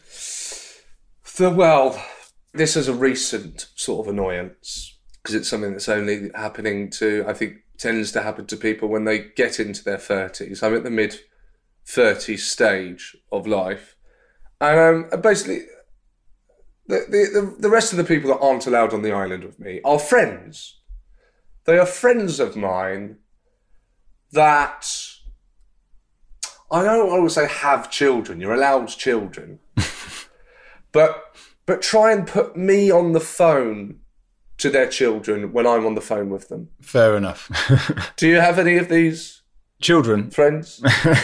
The, 1.37 1.51
well, 1.51 2.03
this 2.53 2.77
is 2.77 2.89
a 2.89 2.93
recent 2.93 3.69
sort 3.75 4.07
of 4.07 4.13
annoyance 4.13 4.99
because 5.23 5.35
it's 5.35 5.49
something 5.49 5.73
that's 5.73 5.89
only 5.89 6.31
happening 6.35 6.91
to, 6.91 7.25
I 7.27 7.33
think, 7.33 7.57
tends 7.79 8.13
to 8.13 8.23
happen 8.23 8.47
to 8.47 8.57
people 8.57 8.89
when 8.89 9.05
they 9.05 9.19
get 9.37 9.59
into 9.59 9.83
their 9.83 9.97
30s. 9.97 10.63
I'm 10.63 10.75
at 10.75 10.85
the 10.85 10.91
mid 10.91 11.21
30s 11.87 12.41
stage 12.41 13.17
of 13.33 13.47
life. 13.47 13.97
And 14.61 15.13
um, 15.13 15.21
basically, 15.21 15.63
the, 16.87 17.05
the, 17.09 17.41
the, 17.41 17.57
the 17.61 17.71
rest 17.71 17.93
of 17.93 17.99
the 17.99 18.05
people 18.05 18.31
that 18.31 18.41
aren't 18.41 18.67
allowed 18.67 18.93
on 18.93 19.03
the 19.03 19.13
island 19.13 19.45
with 19.45 19.59
me 19.59 19.81
are 19.85 19.99
friends. 19.99 20.80
They 21.65 21.79
are 21.79 21.87
friends 21.87 22.41
of 22.41 22.57
mine 22.57 23.17
that 24.33 24.87
I 26.71 26.83
don't 26.83 27.11
always 27.11 27.35
say 27.35 27.49
have 27.49 27.91
children. 27.91 28.41
You're 28.41 28.55
allowed 28.55 28.89
children, 28.89 29.59
but 30.93 31.37
but 31.67 31.83
try 31.83 32.13
and 32.13 32.27
put 32.27 32.57
me 32.57 32.91
on 32.91 33.13
the 33.13 33.21
phone 33.21 34.01
to 34.59 34.71
their 34.71 34.89
children 34.89 35.53
when 35.53 35.67
I'm 35.67 35.87
on 35.87 35.95
the 35.95 36.01
phone 36.01 36.31
with 36.31 36.49
them. 36.49 36.69
Fair 36.81 37.17
enough. 37.17 37.51
Do 38.17 38.29
you 38.29 38.37
have 38.37 38.59
any 38.59 38.77
of 38.77 38.89
these 38.89 39.40
Children. 39.81 40.31
friends? 40.31 40.83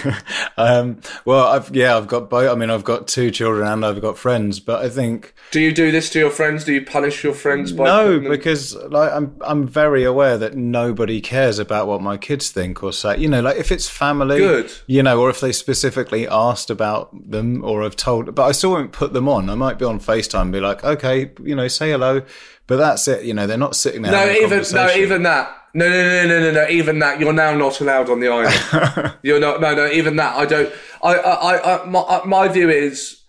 um, 0.56 1.00
well, 1.24 1.46
I've 1.46 1.74
yeah, 1.74 1.96
I've 1.96 2.06
got 2.06 2.30
both. 2.30 2.50
I 2.50 2.54
mean, 2.54 2.70
I've 2.70 2.84
got 2.84 3.06
two 3.06 3.30
children 3.30 3.66
and 3.66 3.84
I've 3.84 4.00
got 4.00 4.16
friends, 4.16 4.60
but 4.60 4.84
I 4.84 4.88
think 4.88 5.34
Do 5.50 5.60
you 5.60 5.72
do 5.72 5.90
this 5.90 6.08
to 6.10 6.18
your 6.18 6.30
friends? 6.30 6.64
Do 6.64 6.72
you 6.72 6.84
punish 6.84 7.22
your 7.22 7.34
friends 7.34 7.72
by 7.72 7.84
no, 7.84 8.14
them- 8.14 8.30
because 8.30 8.74
like 8.74 9.12
I'm 9.12 9.36
I'm 9.42 9.68
very 9.68 10.04
aware 10.04 10.38
that 10.38 10.54
nobody 10.56 11.20
cares 11.20 11.58
about 11.58 11.86
what 11.86 12.00
my 12.00 12.16
kids 12.16 12.50
think 12.50 12.82
or 12.82 12.92
say. 12.92 13.18
You 13.18 13.28
know, 13.28 13.42
like 13.42 13.58
if 13.58 13.70
it's 13.70 13.88
family, 13.88 14.38
Good. 14.38 14.72
You 14.86 15.02
know, 15.02 15.20
or 15.20 15.28
if 15.30 15.40
they 15.40 15.52
specifically 15.52 16.26
asked 16.26 16.70
about 16.70 17.10
them 17.30 17.62
or 17.62 17.82
have 17.82 17.96
told, 17.96 18.34
but 18.34 18.44
I 18.44 18.52
still 18.52 18.70
won't 18.70 18.92
put 18.92 19.12
them 19.12 19.28
on. 19.28 19.50
I 19.50 19.54
might 19.54 19.78
be 19.78 19.84
on 19.84 20.00
Facetime, 20.00 20.42
and 20.42 20.52
be 20.52 20.60
like, 20.60 20.82
okay, 20.82 21.30
you 21.42 21.54
know, 21.54 21.68
say 21.68 21.90
hello, 21.90 22.22
but 22.66 22.76
that's 22.76 23.06
it. 23.06 23.24
You 23.24 23.34
know, 23.34 23.46
they're 23.46 23.58
not 23.58 23.76
sitting 23.76 24.02
there. 24.02 24.12
No, 24.12 24.32
even 24.32 24.64
no, 24.72 24.90
even 24.94 25.22
that. 25.24 25.55
No, 25.74 25.88
no, 25.88 26.02
no, 26.02 26.26
no, 26.26 26.40
no, 26.40 26.50
no. 26.52 26.68
Even 26.68 26.98
that, 27.00 27.20
you're 27.20 27.32
now 27.32 27.54
not 27.54 27.80
allowed 27.80 28.08
on 28.08 28.20
the 28.20 28.28
island. 28.28 29.14
you're 29.22 29.40
not. 29.40 29.60
No, 29.60 29.74
no. 29.74 29.86
Even 29.88 30.16
that, 30.16 30.36
I 30.36 30.46
don't. 30.46 30.72
I, 31.02 31.14
I, 31.14 31.82
I, 31.82 31.84
my, 31.84 32.22
my 32.24 32.48
view 32.48 32.70
is, 32.70 33.22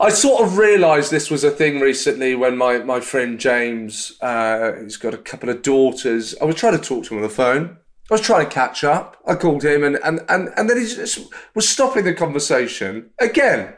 I 0.00 0.08
sort 0.08 0.42
of 0.42 0.56
realised 0.56 1.10
this 1.10 1.30
was 1.30 1.44
a 1.44 1.50
thing 1.50 1.78
recently 1.80 2.34
when 2.34 2.56
my 2.56 2.78
my 2.78 3.00
friend 3.00 3.38
James, 3.38 4.12
uh, 4.20 4.72
he's 4.82 4.96
got 4.96 5.14
a 5.14 5.18
couple 5.18 5.48
of 5.48 5.62
daughters. 5.62 6.34
I 6.40 6.44
was 6.44 6.56
trying 6.56 6.78
to 6.78 6.82
talk 6.82 7.04
to 7.04 7.14
him 7.14 7.18
on 7.18 7.22
the 7.22 7.28
phone. 7.28 7.76
I 8.10 8.14
was 8.14 8.20
trying 8.20 8.46
to 8.46 8.52
catch 8.52 8.82
up. 8.82 9.16
I 9.26 9.34
called 9.34 9.64
him, 9.64 9.84
and 9.84 9.96
and 10.02 10.20
and, 10.28 10.48
and 10.56 10.68
then 10.68 10.78
he 10.78 10.86
just 10.86 11.20
was 11.54 11.68
stopping 11.68 12.04
the 12.04 12.14
conversation 12.14 13.10
again. 13.20 13.74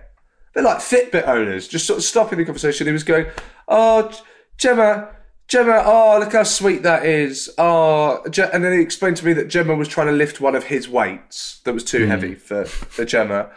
They're 0.54 0.64
like 0.64 0.78
Fitbit 0.78 1.26
owners, 1.26 1.66
just 1.66 1.87
sort 1.87 1.99
of 1.99 2.04
stopping 2.04 2.38
the 2.38 2.44
conversation. 2.44 2.87
He 2.87 2.92
was 2.92 3.04
going, 3.04 3.26
"Oh, 3.68 4.11
Gemma, 4.56 5.11
Gemma, 5.48 5.82
oh, 5.84 6.18
look 6.18 6.32
how 6.32 6.42
sweet 6.42 6.82
that 6.82 7.04
is." 7.04 7.50
Oh, 7.58 8.22
and 8.24 8.64
then 8.64 8.72
he 8.72 8.80
explained 8.80 9.16
to 9.18 9.26
me 9.26 9.32
that 9.34 9.48
Gemma 9.48 9.74
was 9.74 9.88
trying 9.88 10.06
to 10.08 10.12
lift 10.12 10.40
one 10.40 10.54
of 10.54 10.64
his 10.64 10.88
weights 10.88 11.60
that 11.64 11.74
was 11.74 11.84
too 11.84 12.04
hmm. 12.04 12.10
heavy 12.10 12.34
for 12.34 12.64
for 12.64 13.04
Gemma. 13.04 13.50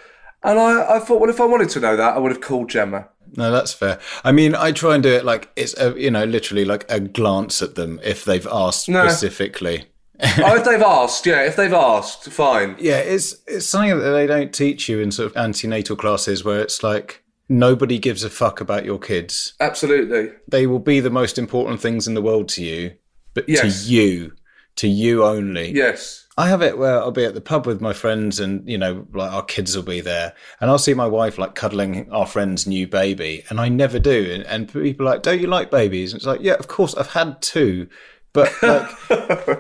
And 0.44 0.60
I, 0.60 0.98
I 0.98 1.00
thought, 1.00 1.20
well, 1.20 1.30
if 1.30 1.42
I 1.42 1.46
wanted 1.46 1.70
to 1.70 1.80
know 1.80 1.98
that, 1.98 2.16
I 2.16 2.20
would 2.20 2.32
have 2.32 2.42
called 2.42 2.70
Gemma. 2.70 3.10
No, 3.36 3.52
that's 3.52 3.74
fair. 3.74 4.00
I 4.24 4.32
mean, 4.32 4.56
I 4.56 4.72
try 4.72 4.94
and 4.94 5.04
do 5.04 5.12
it 5.12 5.26
like 5.26 5.52
it's 5.56 5.78
a, 5.78 6.00
you 6.00 6.12
know, 6.12 6.24
literally 6.24 6.64
like 6.64 6.86
a 6.90 7.00
glance 7.00 7.62
at 7.62 7.76
them 7.76 8.00
if 8.04 8.24
they've 8.24 8.48
asked 8.48 8.88
No. 8.88 9.08
specifically. 9.08 9.86
oh, 10.20 10.56
if 10.56 10.64
they've 10.64 10.82
asked, 10.82 11.26
yeah, 11.26 11.44
if 11.44 11.56
they've 11.56 11.74
asked, 11.74 12.30
fine. 12.30 12.76
Yeah, 12.80 12.98
it's 12.98 13.36
it's 13.46 13.68
something 13.68 14.00
that 14.00 14.12
they 14.12 14.26
don't 14.26 14.54
teach 14.54 14.90
you 14.90 15.00
in 15.00 15.12
sort 15.12 15.30
of 15.30 15.38
antenatal 15.38 15.96
classes 15.96 16.44
where 16.44 16.60
it's 16.60 16.82
like 16.82 17.24
nobody 17.50 17.98
gives 18.00 18.24
a 18.24 18.30
fuck 18.30 18.60
about 18.62 18.86
your 18.86 19.00
kids. 19.00 19.54
Absolutely. 19.60 20.32
They 20.48 20.68
will 20.68 20.80
be 20.80 21.00
the 21.00 21.10
most 21.10 21.38
important 21.38 21.80
things 21.82 22.08
in 22.08 22.14
the 22.14 22.22
world 22.22 22.50
to 22.50 22.64
you, 22.64 22.94
but 23.34 23.48
Yes. 23.48 23.86
to 23.86 23.92
you, 23.92 24.34
to 24.78 24.88
you 24.88 25.24
only. 25.24 25.72
Yes. 25.74 26.26
I 26.40 26.50
have 26.50 26.62
it 26.62 26.78
where 26.78 27.00
I'll 27.00 27.12
be 27.12 27.26
at 27.26 27.34
the 27.34 27.42
pub 27.42 27.66
with 27.66 27.82
my 27.82 27.94
friends 27.94 28.40
and, 28.40 28.68
you 28.70 28.78
know, 28.78 29.08
like 29.12 29.32
our 29.32 29.42
kids 29.44 29.76
will 29.76 29.84
be 29.84 30.02
there 30.02 30.34
and 30.62 30.70
I'll 30.70 30.78
see 30.78 30.94
my 30.94 31.08
wife 31.08 31.40
like 31.40 31.56
cuddling 31.56 32.12
our 32.12 32.28
friend's 32.28 32.68
new 32.68 32.88
baby 32.88 33.44
and 33.50 33.60
I 33.60 33.70
never 33.70 33.98
do. 33.98 34.32
And, 34.34 34.44
and 34.46 34.72
people 34.72 35.08
are 35.08 35.14
like, 35.14 35.24
don't 35.24 35.42
you 35.42 35.48
like 35.48 35.72
babies? 35.72 36.14
And 36.14 36.20
it's 36.20 36.28
like, 36.28 36.42
yeah, 36.42 36.54
of 36.54 36.68
course 36.68 36.94
I've 36.96 37.12
had 37.12 37.42
two. 37.42 37.88
But 38.34 38.54
like, 38.62 38.88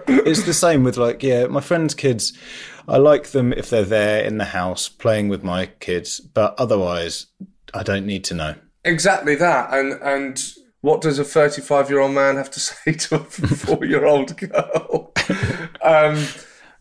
it's 0.07 0.43
the 0.43 0.53
same 0.53 0.83
with 0.83 0.97
like, 0.97 1.23
yeah, 1.23 1.47
my 1.47 1.61
friends' 1.61 1.95
kids, 1.95 2.37
I 2.87 2.97
like 2.97 3.29
them 3.29 3.53
if 3.53 3.71
they're 3.71 3.83
there 3.83 4.23
in 4.23 4.37
the 4.37 4.45
house 4.45 4.87
playing 4.87 5.29
with 5.29 5.43
my 5.43 5.65
kids, 5.79 6.19
but 6.19 6.53
otherwise 6.59 7.25
I 7.77 7.83
don't 7.83 8.05
need 8.05 8.23
to 8.25 8.33
know. 8.33 8.55
Exactly 8.83 9.35
that. 9.35 9.73
And 9.73 9.93
and 10.01 10.43
what 10.81 11.01
does 11.01 11.19
a 11.19 11.23
35 11.23 11.89
year 11.89 11.99
old 11.99 12.13
man 12.13 12.35
have 12.37 12.51
to 12.51 12.59
say 12.59 12.93
to 12.93 13.15
a 13.15 13.19
four 13.19 13.85
year 13.85 14.05
old 14.05 14.35
girl? 14.37 15.13
um, 15.81 16.25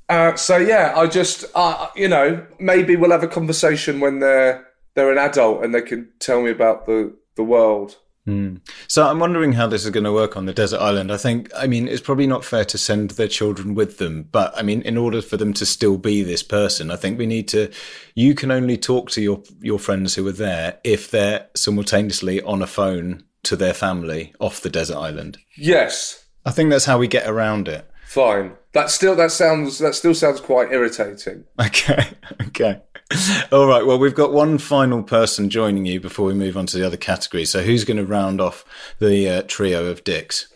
uh, 0.09 0.37
so 0.37 0.57
yeah, 0.57 0.95
I 0.97 1.07
just 1.07 1.45
uh, 1.55 1.89
you 1.95 2.09
know 2.09 2.47
maybe 2.59 2.97
we'll 2.97 3.11
have 3.11 3.23
a 3.23 3.29
conversation 3.29 4.01
when 4.01 4.21
they're 4.21 4.67
they're 4.95 5.13
an 5.13 5.19
adult 5.19 5.63
and 5.65 5.75
they 5.75 5.83
can 5.83 6.11
tell 6.19 6.43
me 6.43 6.51
about 6.51 6.87
the 6.87 7.15
the 7.37 7.45
world. 7.45 7.97
Hmm. 8.27 8.57
So 8.89 9.07
I'm 9.07 9.21
wondering 9.21 9.53
how 9.53 9.69
this 9.69 9.85
is 9.85 9.91
going 9.91 10.03
to 10.03 10.13
work 10.13 10.37
on 10.37 10.47
the 10.47 10.53
desert 10.53 10.81
island. 10.81 11.13
I 11.13 11.17
think, 11.17 11.49
I 11.57 11.69
mean, 11.69 11.87
it's 11.87 12.01
probably 12.01 12.27
not 12.27 12.45
fair 12.45 12.65
to 12.65 12.77
send 12.77 13.11
their 13.11 13.29
children 13.29 13.77
with 13.77 13.99
them, 13.99 14.25
but 14.33 14.53
I 14.59 14.63
mean, 14.63 14.83
in 14.83 14.99
order 14.99 15.23
for 15.23 15.37
them 15.37 15.53
to 15.55 15.65
still 15.65 15.97
be 15.97 16.25
this 16.25 16.43
person, 16.43 16.91
I 16.91 16.97
think 16.97 17.19
we 17.19 17.27
need 17.27 17.47
to. 17.49 17.71
You 18.17 18.35
can 18.35 18.51
only 18.51 18.77
talk 18.77 19.11
to 19.11 19.23
your 19.23 19.43
your 19.61 19.79
friends 19.79 20.17
who 20.17 20.27
are 20.27 20.33
there 20.33 20.79
if 20.83 21.09
they're 21.11 21.47
simultaneously 21.55 22.43
on 22.43 22.63
a 22.63 22.67
phone 22.67 23.23
to 23.45 23.55
their 23.55 23.75
family 23.75 24.33
off 24.41 24.61
the 24.61 24.71
desert 24.71 24.97
island. 24.97 25.39
Yes, 25.57 26.27
I 26.45 26.51
think 26.51 26.71
that's 26.71 26.85
how 26.87 26.99
we 26.99 27.07
get 27.07 27.29
around 27.29 27.69
it. 27.69 27.89
fine. 28.07 28.57
That 28.73 28.91
still 28.91 29.15
that 29.17 29.31
sounds 29.31 29.79
that 29.79 29.95
still 29.95 30.15
sounds 30.15 30.41
quite 30.41 30.73
irritating. 30.73 31.45
Okay. 31.65 32.09
Okay. 32.49 32.83
All 33.53 33.67
right. 33.67 33.87
Well, 33.87 33.99
we've 33.99 34.15
got 34.15 34.33
one 34.33 34.59
final 34.59 35.03
person 35.03 35.49
joining 35.49 35.87
you 35.87 36.01
before 36.01 36.27
we 36.27 36.35
move 36.35 36.57
on 36.57 36.67
to 36.67 36.79
the 36.79 36.87
other 36.87 36.97
categories. 36.97 37.51
So, 37.51 37.63
who's 37.63 37.85
going 37.85 37.99
to 37.99 38.05
round 38.05 38.41
off 38.41 38.65
the 38.99 39.29
uh, 39.29 39.43
trio 39.47 39.87
of 39.87 40.03
dicks? 40.05 40.49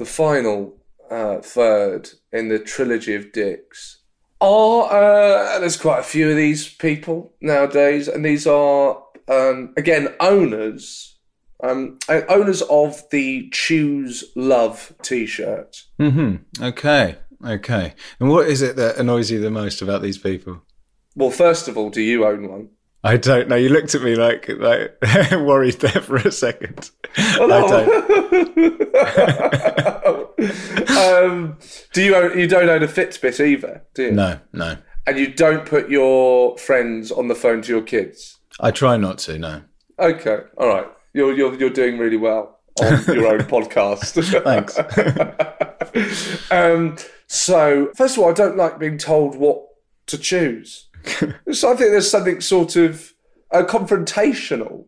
the 0.00 0.06
final 0.06 0.74
uh, 1.10 1.40
third 1.40 2.08
in 2.32 2.48
the 2.48 2.58
trilogy 2.58 3.14
of 3.14 3.30
dicks 3.32 3.98
are 4.40 4.86
uh, 4.86 5.58
there's 5.60 5.76
quite 5.76 6.00
a 6.00 6.02
few 6.02 6.30
of 6.30 6.36
these 6.36 6.66
people 6.66 7.34
nowadays, 7.42 8.08
and 8.08 8.24
these 8.24 8.46
are 8.46 9.02
um, 9.28 9.74
again 9.76 10.08
owners, 10.18 11.18
um, 11.62 11.98
uh, 12.08 12.22
owners 12.30 12.62
of 12.62 13.02
the 13.10 13.50
Choose 13.50 14.24
Love 14.34 14.94
T-shirt. 15.02 15.82
Hmm. 15.98 16.36
Okay. 16.58 17.16
Okay. 17.44 17.94
And 18.18 18.30
what 18.30 18.48
is 18.48 18.62
it 18.62 18.76
that 18.76 18.96
annoys 18.96 19.30
you 19.30 19.40
the 19.40 19.50
most 19.50 19.82
about 19.82 20.00
these 20.00 20.18
people? 20.18 20.62
Well, 21.14 21.30
first 21.30 21.68
of 21.68 21.76
all, 21.76 21.90
do 21.90 22.00
you 22.00 22.24
own 22.24 22.48
one? 22.48 22.70
I 23.02 23.16
don't 23.16 23.48
know. 23.48 23.56
You 23.56 23.70
looked 23.70 23.94
at 23.94 24.02
me 24.02 24.14
like 24.14 24.48
like 24.48 25.00
worried 25.32 25.80
there 25.80 26.02
for 26.02 26.16
a 26.16 26.30
second. 26.30 26.90
I 27.16 27.46
don't. 27.46 28.10
um, 30.90 31.58
do 31.94 32.02
you 32.02 32.14
own? 32.14 32.38
You 32.38 32.46
don't 32.46 32.68
own 32.68 32.82
a 32.82 32.88
Fitbit 32.88 33.44
either, 33.44 33.84
do 33.94 34.04
you? 34.04 34.12
No, 34.12 34.38
no. 34.52 34.76
And 35.06 35.18
you 35.18 35.32
don't 35.32 35.64
put 35.64 35.88
your 35.88 36.58
friends 36.58 37.10
on 37.10 37.28
the 37.28 37.34
phone 37.34 37.62
to 37.62 37.72
your 37.72 37.82
kids. 37.82 38.38
I 38.60 38.70
try 38.70 38.98
not 38.98 39.16
to. 39.20 39.38
No. 39.38 39.62
Okay, 39.98 40.40
all 40.58 40.68
right. 40.68 40.86
You're 41.14 41.32
you're 41.32 41.54
you're 41.54 41.70
doing 41.70 41.98
really 41.98 42.18
well 42.18 42.60
on 42.82 43.02
your 43.14 43.28
own 43.28 43.40
podcast. 43.48 44.12
Thanks. 44.44 44.78
um, 46.50 46.96
so 47.26 47.90
first 47.96 48.18
of 48.18 48.22
all, 48.22 48.28
I 48.28 48.34
don't 48.34 48.58
like 48.58 48.78
being 48.78 48.98
told 48.98 49.36
what 49.36 49.62
to 50.06 50.18
choose. 50.18 50.88
so 51.52 51.72
I 51.72 51.76
think 51.76 51.90
there's 51.90 52.10
something 52.10 52.40
sort 52.40 52.76
of 52.76 53.12
uh, 53.52 53.62
confrontational. 53.62 54.86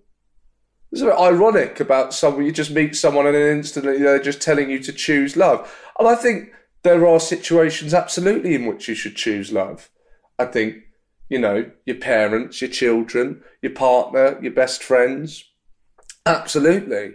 There's 0.90 1.02
a 1.02 1.07
bit 1.07 1.19
ironic 1.19 1.81
about 1.81 2.12
someone 2.12 2.45
you 2.45 2.52
just 2.52 2.71
meet 2.71 2.95
someone 2.95 3.26
and 3.26 3.35
then 3.35 3.59
instantly 3.59 3.99
they're 3.99 4.19
just 4.19 4.42
telling 4.42 4.71
you 4.71 4.78
to 4.81 4.92
choose 4.92 5.37
love. 5.37 5.73
And 5.99 6.07
I 6.07 6.14
think 6.14 6.50
there 6.83 7.07
are 7.07 7.21
situations 7.21 7.95
absolutely 7.95 8.54
in 8.54 8.66
which 8.66 8.88
you 8.88 8.95
should 8.95 9.16
choose 9.16 9.52
love. 9.52 9.88
I 10.38 10.47
think, 10.47 10.76
you 11.28 11.38
know, 11.38 11.71
your 11.87 11.97
parents, 11.97 12.61
your 12.61 12.71
children, 12.71 13.42
your 13.62 13.73
partner, 13.73 14.38
your 14.42 14.52
best 14.52 14.83
friends. 14.83 15.45
Absolutely. 16.26 17.14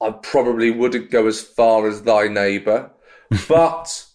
I 0.00 0.10
probably 0.10 0.70
wouldn't 0.70 1.10
go 1.10 1.26
as 1.26 1.42
far 1.42 1.86
as 1.86 2.02
thy 2.02 2.28
neighbour, 2.28 2.90
but 3.48 4.06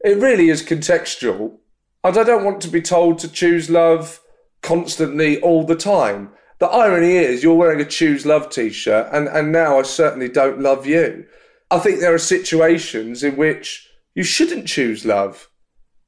it 0.00 0.16
really 0.16 0.48
is 0.48 0.62
contextual. 0.62 1.58
And 2.04 2.16
I 2.16 2.24
don't 2.24 2.44
want 2.44 2.60
to 2.62 2.68
be 2.68 2.80
told 2.80 3.18
to 3.20 3.28
choose 3.28 3.68
love 3.68 4.20
constantly 4.62 5.40
all 5.40 5.64
the 5.64 5.76
time. 5.76 6.30
The 6.58 6.66
irony 6.66 7.16
is 7.16 7.42
you're 7.42 7.54
wearing 7.54 7.80
a 7.80 7.84
choose 7.84 8.26
love 8.26 8.50
t-shirt 8.50 9.08
and, 9.12 9.28
and 9.28 9.52
now 9.52 9.78
I 9.78 9.82
certainly 9.82 10.28
don't 10.28 10.60
love 10.60 10.86
you. 10.86 11.26
I 11.70 11.78
think 11.78 12.00
there 12.00 12.14
are 12.14 12.18
situations 12.18 13.22
in 13.22 13.36
which 13.36 13.88
you 14.14 14.24
shouldn't 14.24 14.66
choose 14.66 15.04
love. 15.04 15.48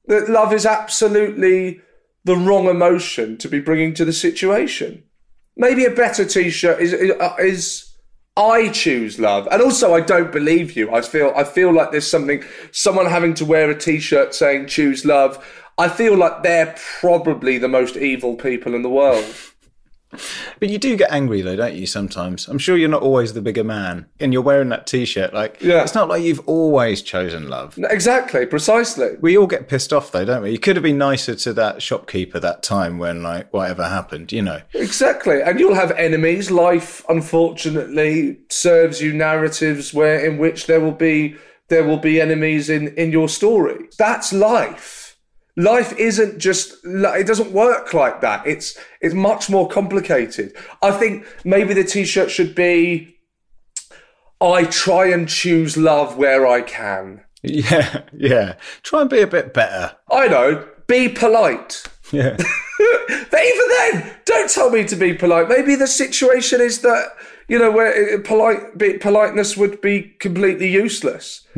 That 0.06 0.28
love 0.28 0.52
is 0.52 0.66
absolutely 0.66 1.80
the 2.25 2.37
wrong 2.37 2.66
emotion 2.66 3.37
to 3.38 3.49
be 3.49 3.61
bringing 3.61 3.94
to 3.94 4.04
the 4.04 4.12
situation. 4.12 5.04
Maybe 5.56 5.85
a 5.85 5.90
better 5.90 6.25
t-shirt 6.25 6.80
is 6.80 6.92
is 6.92 7.90
I 8.37 8.68
choose 8.70 9.18
love, 9.18 9.49
and 9.50 9.61
also 9.61 9.94
I 9.94 10.00
don't 10.00 10.32
believe 10.32 10.76
you. 10.76 10.92
I 10.92 11.02
feel 11.02 11.32
I 11.37 11.44
feel 11.44 11.73
like 11.73 11.90
there's 11.90 12.11
something 12.11 12.42
someone 12.73 13.06
having 13.06 13.35
to 13.35 13.44
wear 13.44 13.70
a 13.70 13.78
t-shirt 13.78 14.35
saying 14.35 14.66
choose 14.66 15.04
love. 15.04 15.44
I 15.80 15.88
feel 15.88 16.16
like 16.16 16.42
they're 16.42 16.75
probably 17.00 17.58
the 17.58 17.68
most 17.68 17.96
evil 17.96 18.37
people 18.37 18.75
in 18.75 18.82
the 18.82 18.90
world. 18.90 19.25
But 20.58 20.70
you 20.70 20.78
do 20.78 20.96
get 20.96 21.12
angry 21.12 21.40
though, 21.40 21.54
don't 21.54 21.75
you? 21.76 21.87
Sometimes 21.87 22.49
I'm 22.49 22.58
sure 22.58 22.76
you're 22.76 22.88
not 22.88 23.02
always 23.02 23.32
the 23.32 23.40
bigger 23.40 23.62
man, 23.62 24.06
and 24.18 24.32
you're 24.32 24.42
wearing 24.42 24.68
that 24.70 24.88
T-shirt. 24.88 25.32
Like, 25.32 25.58
Yeah. 25.60 25.82
it's 25.84 25.94
not 25.94 26.08
like 26.08 26.25
you've 26.25 26.42
always 26.49 27.00
chosen 27.00 27.49
love. 27.49 27.78
Exactly, 27.78 28.44
precisely. 28.44 29.10
We 29.20 29.38
all 29.38 29.46
get 29.46 29.68
pissed 29.68 29.92
off 29.92 30.10
though, 30.10 30.25
don't 30.25 30.42
we? 30.42 30.50
You 30.50 30.58
could 30.58 30.75
have 30.75 30.82
been 30.82 30.99
nicer 30.99 31.37
to 31.37 31.52
that 31.52 31.80
shopkeeper 31.80 32.40
that 32.40 32.64
time 32.64 32.99
when 32.99 33.22
like 33.22 33.52
whatever 33.52 33.84
happened, 33.88 34.32
you 34.32 34.42
know. 34.42 34.60
Exactly. 34.75 35.40
And 35.42 35.60
you'll 35.60 35.76
have 35.76 35.92
enemies. 35.92 36.50
Life 36.50 37.04
unfortunately 37.08 38.38
serves 38.49 39.00
you 39.00 39.12
narratives 39.12 39.94
where 39.94 40.18
in 40.18 40.38
which 40.38 40.66
there 40.66 40.80
will 40.80 40.90
be 41.10 41.37
there 41.68 41.84
will 41.84 41.99
be 41.99 42.20
enemies 42.20 42.68
in 42.68 42.88
in 42.96 43.12
your 43.12 43.28
story. 43.28 43.88
That's 43.96 44.32
life. 44.32 44.96
Life 45.61 45.93
isn't 45.99 46.38
just 46.38 46.75
it 46.85 47.26
doesn't 47.26 47.52
work 47.52 47.93
like 47.93 48.21
that. 48.21 48.47
It's 48.47 48.79
it's 49.00 49.14
much 49.14 49.50
more 49.50 49.69
complicated. 49.69 50.55
I 50.83 50.90
think 50.93 51.26
maybe 51.45 51.75
the 51.75 51.85
t-shirt 51.85 52.31
should 52.31 52.55
be 52.55 53.17
I 54.40 54.64
try 54.64 55.07
and 55.07 55.29
choose 55.29 55.76
love 55.76 56.17
where 56.17 56.47
I 56.47 56.62
can. 56.62 57.25
Yeah, 57.43 58.02
yeah. 58.12 58.57
Try 58.83 59.00
and 59.00 59.09
be 59.09 59.23
a 59.23 59.26
bit 59.26 59.55
better. 59.55 59.97
I 60.11 60.29
know, 60.29 60.69
be 60.87 61.09
polite. 61.09 61.85
Yeah. 62.12 62.37
But 63.31 63.40
even 63.45 63.69
then, 63.79 64.17
don't 64.25 64.50
tell 64.50 64.71
me 64.71 64.85
to 64.85 64.97
be 64.97 65.14
polite. 65.14 65.49
Maybe 65.49 65.76
the 65.76 65.87
situation 65.87 66.61
is 66.61 66.81
that 66.81 67.12
you 67.50 67.59
know 67.59 67.73
where 67.73 68.21
polite 68.21 68.78
be, 68.78 68.97
politeness 68.97 69.57
would 69.57 69.80
be 69.80 70.14
completely 70.21 70.69
useless, 70.69 71.49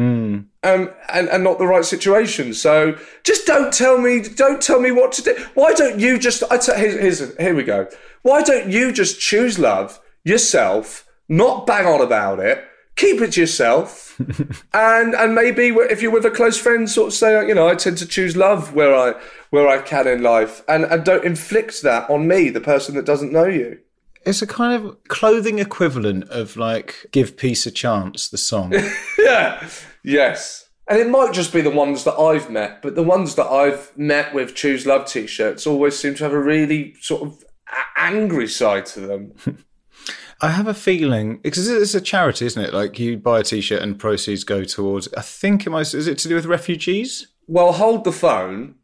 um, 0.64 0.90
and 1.10 1.28
and 1.28 1.44
not 1.44 1.58
the 1.58 1.66
right 1.66 1.84
situation. 1.84 2.54
So 2.54 2.98
just 3.24 3.46
don't 3.46 3.70
tell 3.74 3.98
me. 3.98 4.22
Don't 4.22 4.62
tell 4.62 4.80
me 4.80 4.90
what 4.90 5.12
to 5.12 5.22
do. 5.22 5.36
Why 5.52 5.74
don't 5.74 6.00
you 6.00 6.18
just? 6.18 6.42
I 6.50 6.56
here's, 6.56 7.20
here's 7.20 7.36
here 7.36 7.54
we 7.54 7.62
go. 7.62 7.88
Why 8.22 8.42
don't 8.42 8.70
you 8.70 8.90
just 8.90 9.20
choose 9.20 9.58
love 9.58 10.00
yourself? 10.24 11.06
Not 11.28 11.66
bang 11.66 11.86
on 11.86 12.00
about 12.00 12.40
it. 12.40 12.64
Keep 12.96 13.20
it 13.20 13.32
to 13.32 13.40
yourself, 13.42 14.18
and 14.72 15.14
and 15.14 15.34
maybe 15.34 15.68
if 15.68 16.00
you're 16.00 16.10
with 16.10 16.24
a 16.24 16.30
close 16.30 16.56
friend, 16.56 16.88
sort 16.88 17.08
of 17.08 17.12
say, 17.12 17.46
you 17.46 17.54
know, 17.54 17.68
I 17.68 17.74
tend 17.74 17.98
to 17.98 18.06
choose 18.06 18.34
love 18.34 18.72
where 18.72 18.96
I 18.96 19.20
where 19.50 19.68
I 19.68 19.82
can 19.82 20.08
in 20.08 20.22
life, 20.22 20.62
and 20.66 20.84
and 20.84 21.04
don't 21.04 21.24
inflict 21.24 21.82
that 21.82 22.08
on 22.08 22.26
me, 22.26 22.48
the 22.48 22.62
person 22.62 22.94
that 22.94 23.04
doesn't 23.04 23.30
know 23.30 23.44
you. 23.44 23.80
It's 24.24 24.42
a 24.42 24.46
kind 24.46 24.84
of 24.84 25.02
clothing 25.08 25.58
equivalent 25.58 26.28
of 26.30 26.56
like 26.56 27.06
"Give 27.12 27.36
Peace 27.36 27.66
a 27.66 27.70
Chance," 27.70 28.28
the 28.28 28.38
song. 28.38 28.74
Yeah. 29.18 29.68
Yes. 30.04 30.68
And 30.88 30.98
it 30.98 31.08
might 31.08 31.32
just 31.32 31.52
be 31.52 31.60
the 31.60 31.70
ones 31.70 32.02
that 32.04 32.14
I've 32.14 32.50
met, 32.50 32.82
but 32.82 32.96
the 32.96 33.04
ones 33.04 33.36
that 33.36 33.46
I've 33.46 33.96
met 33.96 34.34
with 34.34 34.54
Choose 34.54 34.84
Love 34.84 35.06
t 35.06 35.26
shirts 35.26 35.66
always 35.66 35.96
seem 35.96 36.14
to 36.16 36.24
have 36.24 36.32
a 36.32 36.40
really 36.42 36.94
sort 37.00 37.22
of 37.22 37.44
angry 37.96 38.48
side 38.48 38.84
to 38.86 39.00
them. 39.00 39.32
I 40.42 40.48
have 40.48 40.66
a 40.66 40.74
feeling 40.74 41.38
because 41.38 41.68
it's 41.68 41.94
a 41.94 42.00
charity, 42.00 42.46
isn't 42.46 42.62
it? 42.62 42.74
Like 42.74 42.98
you 42.98 43.16
buy 43.16 43.40
a 43.40 43.42
T-shirt 43.44 43.80
and 43.80 43.96
proceeds 43.96 44.42
go 44.42 44.64
towards. 44.64 45.06
I 45.14 45.22
think 45.22 45.66
it 45.66 45.70
might. 45.70 45.94
Is 45.94 46.08
it 46.08 46.18
to 46.18 46.28
do 46.28 46.34
with 46.34 46.46
refugees? 46.46 47.28
well, 47.46 47.72
hold 47.72 48.02
the 48.04 48.12
phone. 48.12 48.74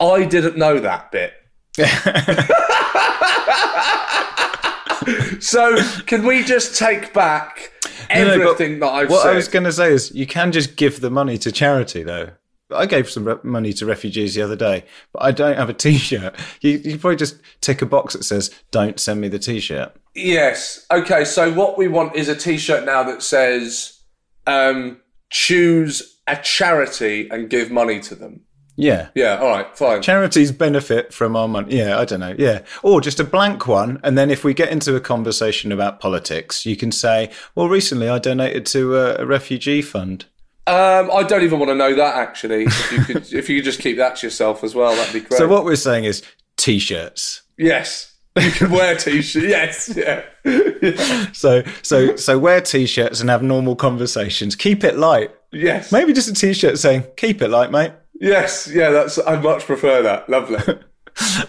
I 0.00 0.24
didn't 0.24 0.56
know 0.56 0.78
that 0.80 1.10
bit. 1.12 1.32
so, 5.40 5.76
can 6.06 6.24
we 6.24 6.42
just 6.42 6.78
take 6.78 7.12
back 7.12 7.72
No, 8.08 8.24
no, 8.24 8.30
everything 8.32 8.80
that 8.80 8.88
I've 8.88 9.10
What 9.10 9.22
said? 9.22 9.32
I 9.32 9.34
was 9.34 9.48
going 9.48 9.64
to 9.64 9.72
say 9.72 9.92
is 9.92 10.14
you 10.14 10.26
can 10.26 10.52
just 10.52 10.76
give 10.76 11.00
the 11.00 11.10
money 11.10 11.38
to 11.38 11.52
charity, 11.52 12.02
though. 12.02 12.30
I 12.74 12.86
gave 12.86 13.08
some 13.08 13.24
re- 13.24 13.36
money 13.42 13.72
to 13.74 13.86
refugees 13.86 14.34
the 14.34 14.42
other 14.42 14.56
day, 14.56 14.84
but 15.12 15.22
I 15.22 15.32
don't 15.32 15.56
have 15.56 15.68
a 15.68 15.74
T-shirt. 15.74 16.34
You, 16.62 16.78
you 16.78 16.98
probably 16.98 17.16
just 17.16 17.36
tick 17.60 17.82
a 17.82 17.86
box 17.86 18.14
that 18.14 18.24
says 18.24 18.50
"Don't 18.70 18.98
send 18.98 19.20
me 19.20 19.28
the 19.28 19.38
T-shirt." 19.38 19.94
Yes. 20.14 20.86
Okay. 20.90 21.24
So 21.24 21.52
what 21.52 21.78
we 21.78 21.88
want 21.88 22.16
is 22.16 22.28
a 22.28 22.34
T-shirt 22.34 22.84
now 22.84 23.02
that 23.04 23.22
says, 23.22 24.00
um, 24.46 25.00
"Choose 25.30 26.18
a 26.26 26.36
charity 26.36 27.28
and 27.30 27.50
give 27.50 27.70
money 27.70 28.00
to 28.00 28.14
them." 28.14 28.40
Yeah. 28.76 29.08
Yeah. 29.14 29.38
All 29.38 29.48
right. 29.48 29.76
Fine. 29.76 30.02
Charities 30.02 30.52
benefit 30.52 31.12
from 31.12 31.34
our 31.34 31.48
money. 31.48 31.76
Yeah, 31.78 31.98
I 31.98 32.04
don't 32.04 32.20
know. 32.20 32.34
Yeah. 32.38 32.60
Or 32.82 33.00
just 33.00 33.18
a 33.18 33.24
blank 33.24 33.66
one. 33.66 33.98
And 34.04 34.16
then 34.18 34.30
if 34.30 34.44
we 34.44 34.52
get 34.54 34.68
into 34.68 34.94
a 34.96 35.00
conversation 35.00 35.72
about 35.72 35.98
politics, 36.00 36.66
you 36.66 36.76
can 36.76 36.92
say, 36.92 37.30
well, 37.54 37.68
recently 37.68 38.08
I 38.08 38.18
donated 38.18 38.66
to 38.66 38.96
a, 38.96 39.16
a 39.22 39.26
refugee 39.26 39.82
fund. 39.82 40.26
um, 40.66 41.10
I 41.12 41.22
don't 41.26 41.42
even 41.42 41.58
want 41.58 41.70
to 41.70 41.74
know 41.74 41.94
that 41.94 42.16
actually. 42.16 42.64
If 42.64 42.92
you 42.92 42.98
could, 43.04 43.16
if 43.32 43.48
you 43.48 43.58
could 43.58 43.64
just 43.64 43.80
keep 43.80 43.96
that 43.96 44.16
to 44.16 44.26
yourself 44.26 44.62
as 44.62 44.74
well, 44.74 44.94
that'd 44.94 45.12
be 45.14 45.20
great. 45.20 45.38
So 45.38 45.48
what 45.48 45.64
we're 45.64 45.76
saying 45.76 46.04
is 46.04 46.22
t 46.56 46.78
shirts. 46.78 47.42
Yes. 47.56 48.12
You 48.38 48.50
can 48.50 48.70
wear 48.70 48.94
a 48.94 48.98
T-shirt. 48.98 49.44
Yes. 49.44 49.90
Yeah. 49.96 50.22
So, 51.32 51.62
so, 51.82 52.16
so 52.16 52.38
wear 52.38 52.60
t 52.60 52.84
shirts 52.86 53.20
and 53.22 53.30
have 53.30 53.42
normal 53.42 53.76
conversations. 53.76 54.54
Keep 54.54 54.84
it 54.84 54.96
light. 54.98 55.30
Yes. 55.52 55.90
Maybe 55.90 56.12
just 56.12 56.28
a 56.28 56.34
t 56.34 56.52
shirt 56.52 56.78
saying, 56.78 57.04
keep 57.16 57.40
it 57.40 57.48
light, 57.48 57.70
mate. 57.70 57.92
Yes. 58.20 58.68
Yeah. 58.72 58.90
That's. 58.90 59.18
I 59.18 59.40
much 59.40 59.64
prefer 59.64 60.02
that. 60.02 60.28
Lovely. 60.28 60.58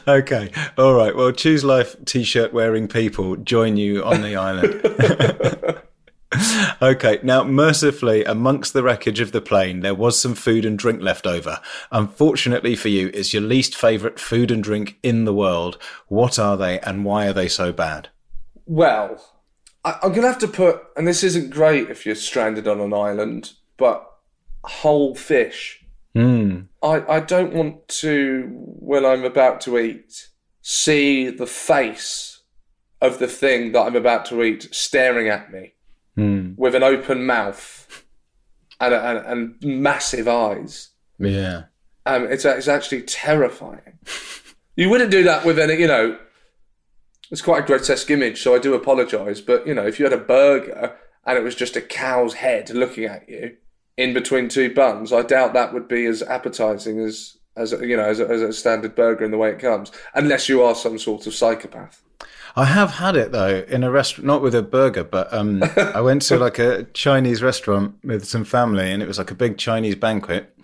Okay. 0.08 0.52
All 0.78 0.94
right. 0.94 1.14
Well, 1.14 1.32
Choose 1.34 1.64
Life 1.66 1.98
t 2.06 2.24
shirt 2.24 2.54
wearing 2.54 2.88
people 2.88 3.36
join 3.36 3.76
you 3.76 4.04
on 4.04 4.22
the 4.22 4.36
island. 4.38 5.84
okay. 6.82 7.20
Now, 7.24 7.44
mercifully, 7.44 8.24
amongst 8.24 8.74
the 8.74 8.84
wreckage 8.84 9.20
of 9.20 9.34
the 9.34 9.42
plane, 9.42 9.82
there 9.82 9.96
was 9.96 10.20
some 10.20 10.36
food 10.36 10.64
and 10.64 10.80
drink 10.80 11.02
left 11.02 11.28
over. 11.28 11.60
Unfortunately 11.92 12.76
for 12.76 12.88
you, 12.88 13.12
it's 13.14 13.34
your 13.34 13.42
least 13.42 13.76
favourite 13.76 14.20
food 14.20 14.52
and 14.52 14.64
drink 14.64 14.98
in 15.04 15.26
the 15.26 15.34
world. 15.34 15.78
What 16.08 16.40
are 16.40 16.56
they 16.56 16.80
and 16.80 17.04
why 17.04 17.28
are 17.28 17.34
they 17.34 17.50
so 17.50 17.74
bad? 17.74 18.10
Well, 18.66 19.22
I, 19.84 19.98
I'm 20.04 20.10
going 20.10 20.22
to 20.22 20.28
have 20.28 20.40
to 20.40 20.48
put, 20.48 20.82
and 20.96 21.08
this 21.08 21.24
isn't 21.24 21.50
great 21.50 21.90
if 21.90 22.06
you're 22.06 22.16
stranded 22.16 22.68
on 22.68 22.80
an 22.80 22.94
island, 22.94 23.54
but 23.78 24.10
whole 24.64 25.16
fish. 25.16 25.84
Hmm. 26.18 26.62
I, 26.82 27.18
I 27.18 27.20
don't 27.20 27.54
want 27.54 27.88
to, 27.90 28.48
when 28.52 29.06
I'm 29.06 29.24
about 29.24 29.62
to 29.62 29.78
eat, 29.78 30.30
see 30.64 31.30
the 31.30 31.46
face 31.46 32.42
of 33.00 33.20
the 33.20 33.28
thing 33.28 33.72
that 33.74 33.82
I'm 33.82 33.96
about 33.96 34.26
to 34.28 34.42
eat 34.44 34.68
staring 34.72 35.30
at 35.30 35.52
me 35.52 35.74
Hmm. 36.16 36.54
with 36.58 36.74
an 36.74 36.82
open 36.82 37.28
mouth 37.28 38.04
and, 38.82 38.92
and, 38.96 39.26
and 39.28 39.56
massive 39.62 40.28
eyes. 40.28 40.90
Yeah. 41.20 41.66
Um, 42.08 42.24
it's, 42.26 42.46
it's 42.46 42.68
actually 42.68 43.04
terrifying. 43.04 44.00
you 44.76 44.90
wouldn't 44.90 45.12
do 45.12 45.24
that 45.24 45.46
with 45.46 45.60
any, 45.60 45.76
you 45.76 45.86
know, 45.86 46.18
it's 47.30 47.44
quite 47.44 47.64
a 47.64 47.68
grotesque 47.68 48.10
image, 48.10 48.42
so 48.42 48.56
I 48.56 48.60
do 48.60 48.74
apologise. 48.74 49.40
But, 49.42 49.68
you 49.68 49.76
know, 49.76 49.86
if 49.86 50.00
you 50.00 50.06
had 50.06 50.14
a 50.14 50.18
burger 50.18 50.96
and 51.28 51.38
it 51.38 51.44
was 51.44 51.54
just 51.54 51.76
a 51.76 51.82
cow's 51.82 52.36
head 52.36 52.72
looking 52.72 53.04
at 53.06 53.30
you 53.30 53.58
in 53.98 54.14
between 54.14 54.48
two 54.48 54.74
buns, 54.74 55.12
I 55.12 55.24
doubt 55.24 55.54
that 55.54 55.74
would 55.74 55.88
be 55.88 56.06
as 56.06 56.22
appetising 56.22 57.00
as, 57.00 57.38
as 57.56 57.72
you 57.72 57.98
know, 57.98 58.04
as 58.04 58.20
a, 58.20 58.28
as 58.28 58.42
a 58.42 58.54
standard 58.54 58.96
burger 58.96 59.26
in 59.26 59.32
the 59.32 59.38
way 59.38 59.50
it 59.50 59.60
comes, 59.60 59.92
unless 60.14 60.48
you 60.48 60.64
are 60.64 60.76
some 60.76 60.98
sort 61.00 61.28
of 61.28 61.34
psychopath. 61.34 62.04
I 62.56 62.66
have 62.66 62.92
had 62.92 63.16
it 63.16 63.32
though 63.32 63.64
in 63.68 63.84
a 63.84 63.92
restaurant, 63.92 64.26
not 64.26 64.42
with 64.42 64.56
a 64.56 64.64
burger, 64.64 65.04
but 65.04 65.32
um, 65.32 65.64
I 65.78 66.02
went 66.02 66.24
to 66.24 66.38
like 66.38 66.58
a 66.58 66.86
Chinese 66.94 67.44
restaurant 67.44 67.96
with 68.04 68.26
some 68.26 68.46
family, 68.46 68.92
and 68.92 69.04
it 69.04 69.08
was 69.08 69.20
like 69.20 69.32
a 69.32 69.36
big 69.36 69.58
Chinese 69.58 69.96
banquet. 69.96 70.58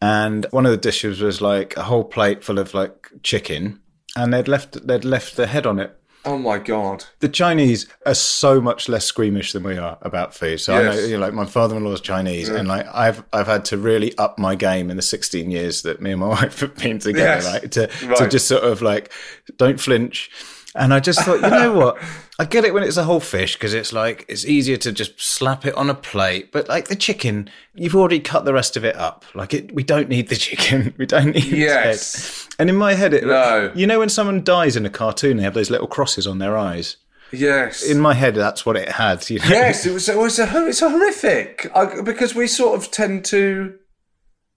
And 0.00 0.46
one 0.50 0.66
of 0.66 0.70
the 0.70 0.76
dishes 0.76 1.20
was 1.20 1.40
like 1.40 1.76
a 1.76 1.82
whole 1.82 2.04
plate 2.04 2.44
full 2.44 2.58
of 2.58 2.74
like 2.74 3.10
chicken, 3.22 3.80
and 4.16 4.32
they'd 4.32 4.48
left 4.48 4.86
they'd 4.86 5.04
left 5.04 5.36
the 5.36 5.46
head 5.46 5.66
on 5.66 5.80
it. 5.80 5.98
Oh 6.26 6.38
my 6.38 6.58
god. 6.58 7.04
The 7.20 7.28
Chinese 7.28 7.86
are 8.06 8.14
so 8.14 8.60
much 8.60 8.88
less 8.88 9.04
squeamish 9.04 9.52
than 9.52 9.62
we 9.62 9.76
are 9.76 9.98
about 10.02 10.34
food. 10.34 10.58
So 10.60 10.74
I 10.74 10.82
know, 10.82 10.92
you 10.98 11.14
know, 11.14 11.20
like 11.20 11.34
my 11.34 11.44
father-in-law 11.44 11.92
is 11.92 12.00
Chinese, 12.00 12.48
and 12.48 12.66
like 12.68 12.86
I've 12.94 13.22
I've 13.32 13.46
had 13.46 13.64
to 13.66 13.76
really 13.76 14.16
up 14.16 14.38
my 14.38 14.54
game 14.54 14.90
in 14.90 14.96
the 14.96 15.02
16 15.02 15.50
years 15.50 15.82
that 15.82 16.00
me 16.00 16.12
and 16.12 16.20
my 16.20 16.28
wife 16.40 16.60
have 16.60 16.74
been 16.76 16.98
together, 16.98 17.42
Yes. 17.42 17.46
like 17.46 17.70
to 17.72 17.86
to 18.16 18.28
just 18.28 18.48
sort 18.48 18.64
of 18.64 18.80
like 18.82 19.12
don't 19.58 19.78
flinch. 19.80 20.30
And 20.76 20.92
I 20.92 20.98
just 20.98 21.20
thought, 21.20 21.40
you 21.40 21.48
know 21.50 21.72
what? 21.76 21.98
I 22.38 22.44
get 22.44 22.64
it 22.64 22.74
when 22.74 22.82
it's 22.82 22.96
a 22.96 23.04
whole 23.04 23.20
fish 23.20 23.54
because 23.54 23.74
it's 23.74 23.92
like 23.92 24.24
it's 24.28 24.44
easier 24.44 24.76
to 24.78 24.90
just 24.90 25.20
slap 25.20 25.64
it 25.66 25.74
on 25.76 25.88
a 25.88 25.94
plate. 25.94 26.50
But 26.50 26.68
like 26.68 26.88
the 26.88 26.96
chicken, 26.96 27.48
you've 27.74 27.94
already 27.94 28.18
cut 28.18 28.44
the 28.44 28.52
rest 28.52 28.76
of 28.76 28.84
it 28.84 28.96
up. 28.96 29.24
Like 29.34 29.54
it, 29.54 29.72
we 29.72 29.84
don't 29.84 30.08
need 30.08 30.28
the 30.28 30.36
chicken. 30.48 30.92
We 30.98 31.06
don't 31.06 31.32
need 31.34 31.44
Yes. 31.44 32.42
head. 32.46 32.54
And 32.58 32.70
in 32.70 32.76
my 32.76 32.94
head, 32.94 33.14
it 33.14 33.24
No. 33.24 33.70
you 33.74 33.86
know 33.86 34.00
when 34.00 34.08
someone 34.08 34.42
dies 34.42 34.74
in 34.76 34.84
a 34.84 34.90
cartoon, 34.90 35.36
they 35.36 35.44
have 35.44 35.54
those 35.54 35.70
little 35.70 35.86
crosses 35.86 36.26
on 36.26 36.38
their 36.38 36.56
eyes. 36.56 36.96
Yes. 37.32 37.82
In 37.84 37.98
my 38.00 38.14
head, 38.14 38.34
that's 38.34 38.66
what 38.66 38.76
it 38.76 38.88
had. 38.88 39.28
You 39.30 39.38
know? 39.40 39.46
yes, 39.48 39.86
it 39.86 39.92
was. 39.92 40.08
It 40.08 40.16
was 40.16 40.38
a. 40.38 40.66
It's 40.66 40.82
a 40.82 40.90
horrific 40.90 41.70
I, 41.74 42.00
because 42.02 42.34
we 42.34 42.46
sort 42.46 42.76
of 42.80 42.90
tend 42.92 43.24
to, 43.26 43.74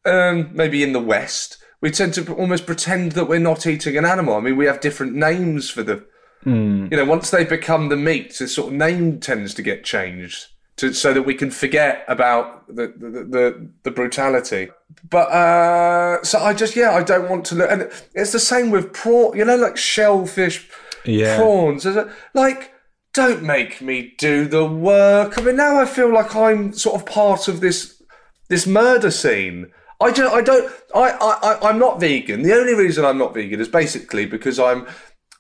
um, 0.05 0.49
maybe 0.53 0.83
in 0.83 0.93
the 0.93 0.99
West, 0.99 1.56
we 1.81 1.91
tend 1.91 2.13
to 2.15 2.33
almost 2.33 2.65
pretend 2.65 3.13
that 3.13 3.25
we're 3.29 3.39
not 3.39 3.67
eating 3.67 3.97
an 3.97 4.05
animal. 4.05 4.35
I 4.35 4.39
mean, 4.41 4.57
we 4.57 4.65
have 4.65 4.79
different 4.79 5.13
names 5.15 5.69
for 5.69 5.83
the. 5.83 6.05
You 6.45 6.87
know, 6.91 7.03
once 7.03 7.29
they 7.29 7.43
become 7.43 7.89
the 7.89 7.97
meat, 7.97 8.37
the 8.37 8.47
sort 8.47 8.69
of 8.69 8.73
name 8.77 9.19
tends 9.19 9.53
to 9.55 9.61
get 9.61 9.83
changed 9.83 10.47
to 10.77 10.93
so 10.93 11.11
that 11.13 11.23
we 11.23 11.33
can 11.33 11.51
forget 11.51 12.05
about 12.07 12.67
the 12.73 12.87
the 12.95 13.09
the, 13.09 13.69
the 13.83 13.91
brutality. 13.91 14.69
But 15.09 15.29
uh, 15.29 16.23
so 16.23 16.39
I 16.39 16.53
just 16.53 16.75
yeah, 16.77 16.91
I 16.91 17.03
don't 17.03 17.29
want 17.29 17.43
to 17.47 17.55
look. 17.55 17.69
And 17.69 17.81
it's 18.13 18.31
the 18.31 18.39
same 18.39 18.71
with 18.71 18.93
prawn. 18.93 19.35
You 19.37 19.43
know, 19.43 19.57
like 19.57 19.75
shellfish 19.75 20.69
Yeah. 21.03 21.35
prawns. 21.35 21.85
Like, 22.33 22.71
don't 23.13 23.43
make 23.43 23.81
me 23.81 24.13
do 24.17 24.45
the 24.45 24.65
work. 24.65 25.37
I 25.37 25.41
mean, 25.41 25.57
now 25.57 25.81
I 25.81 25.85
feel 25.85 26.13
like 26.13 26.33
I'm 26.35 26.71
sort 26.71 26.95
of 27.01 27.05
part 27.05 27.47
of 27.49 27.59
this 27.59 28.01
this 28.47 28.65
murder 28.65 29.11
scene. 29.11 29.71
I 29.99 30.11
don't. 30.11 30.33
I 30.33 30.41
don't. 30.41 30.71
I. 30.93 31.11
I. 31.11 31.69
I'm 31.69 31.79
not 31.79 31.99
vegan. 31.99 32.43
The 32.43 32.53
only 32.53 32.75
reason 32.75 33.03
I'm 33.03 33.17
not 33.17 33.33
vegan 33.33 33.59
is 33.59 33.67
basically 33.67 34.25
because 34.25 34.59
I'm. 34.59 34.87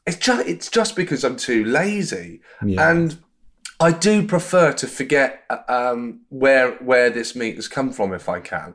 It's 0.05 0.17
just. 0.17 0.47
It's 0.47 0.69
just 0.69 0.95
because 0.95 1.23
I'm 1.23 1.35
too 1.35 1.63
lazy, 1.63 2.41
and 2.79 3.17
I 3.79 3.91
do 3.91 4.25
prefer 4.25 4.73
to 4.73 4.87
forget 4.87 5.43
um, 5.67 6.21
where 6.29 6.71
where 6.77 7.09
this 7.11 7.35
meat 7.35 7.55
has 7.57 7.67
come 7.67 7.91
from 7.91 8.13
if 8.13 8.27
I 8.27 8.39
can. 8.39 8.73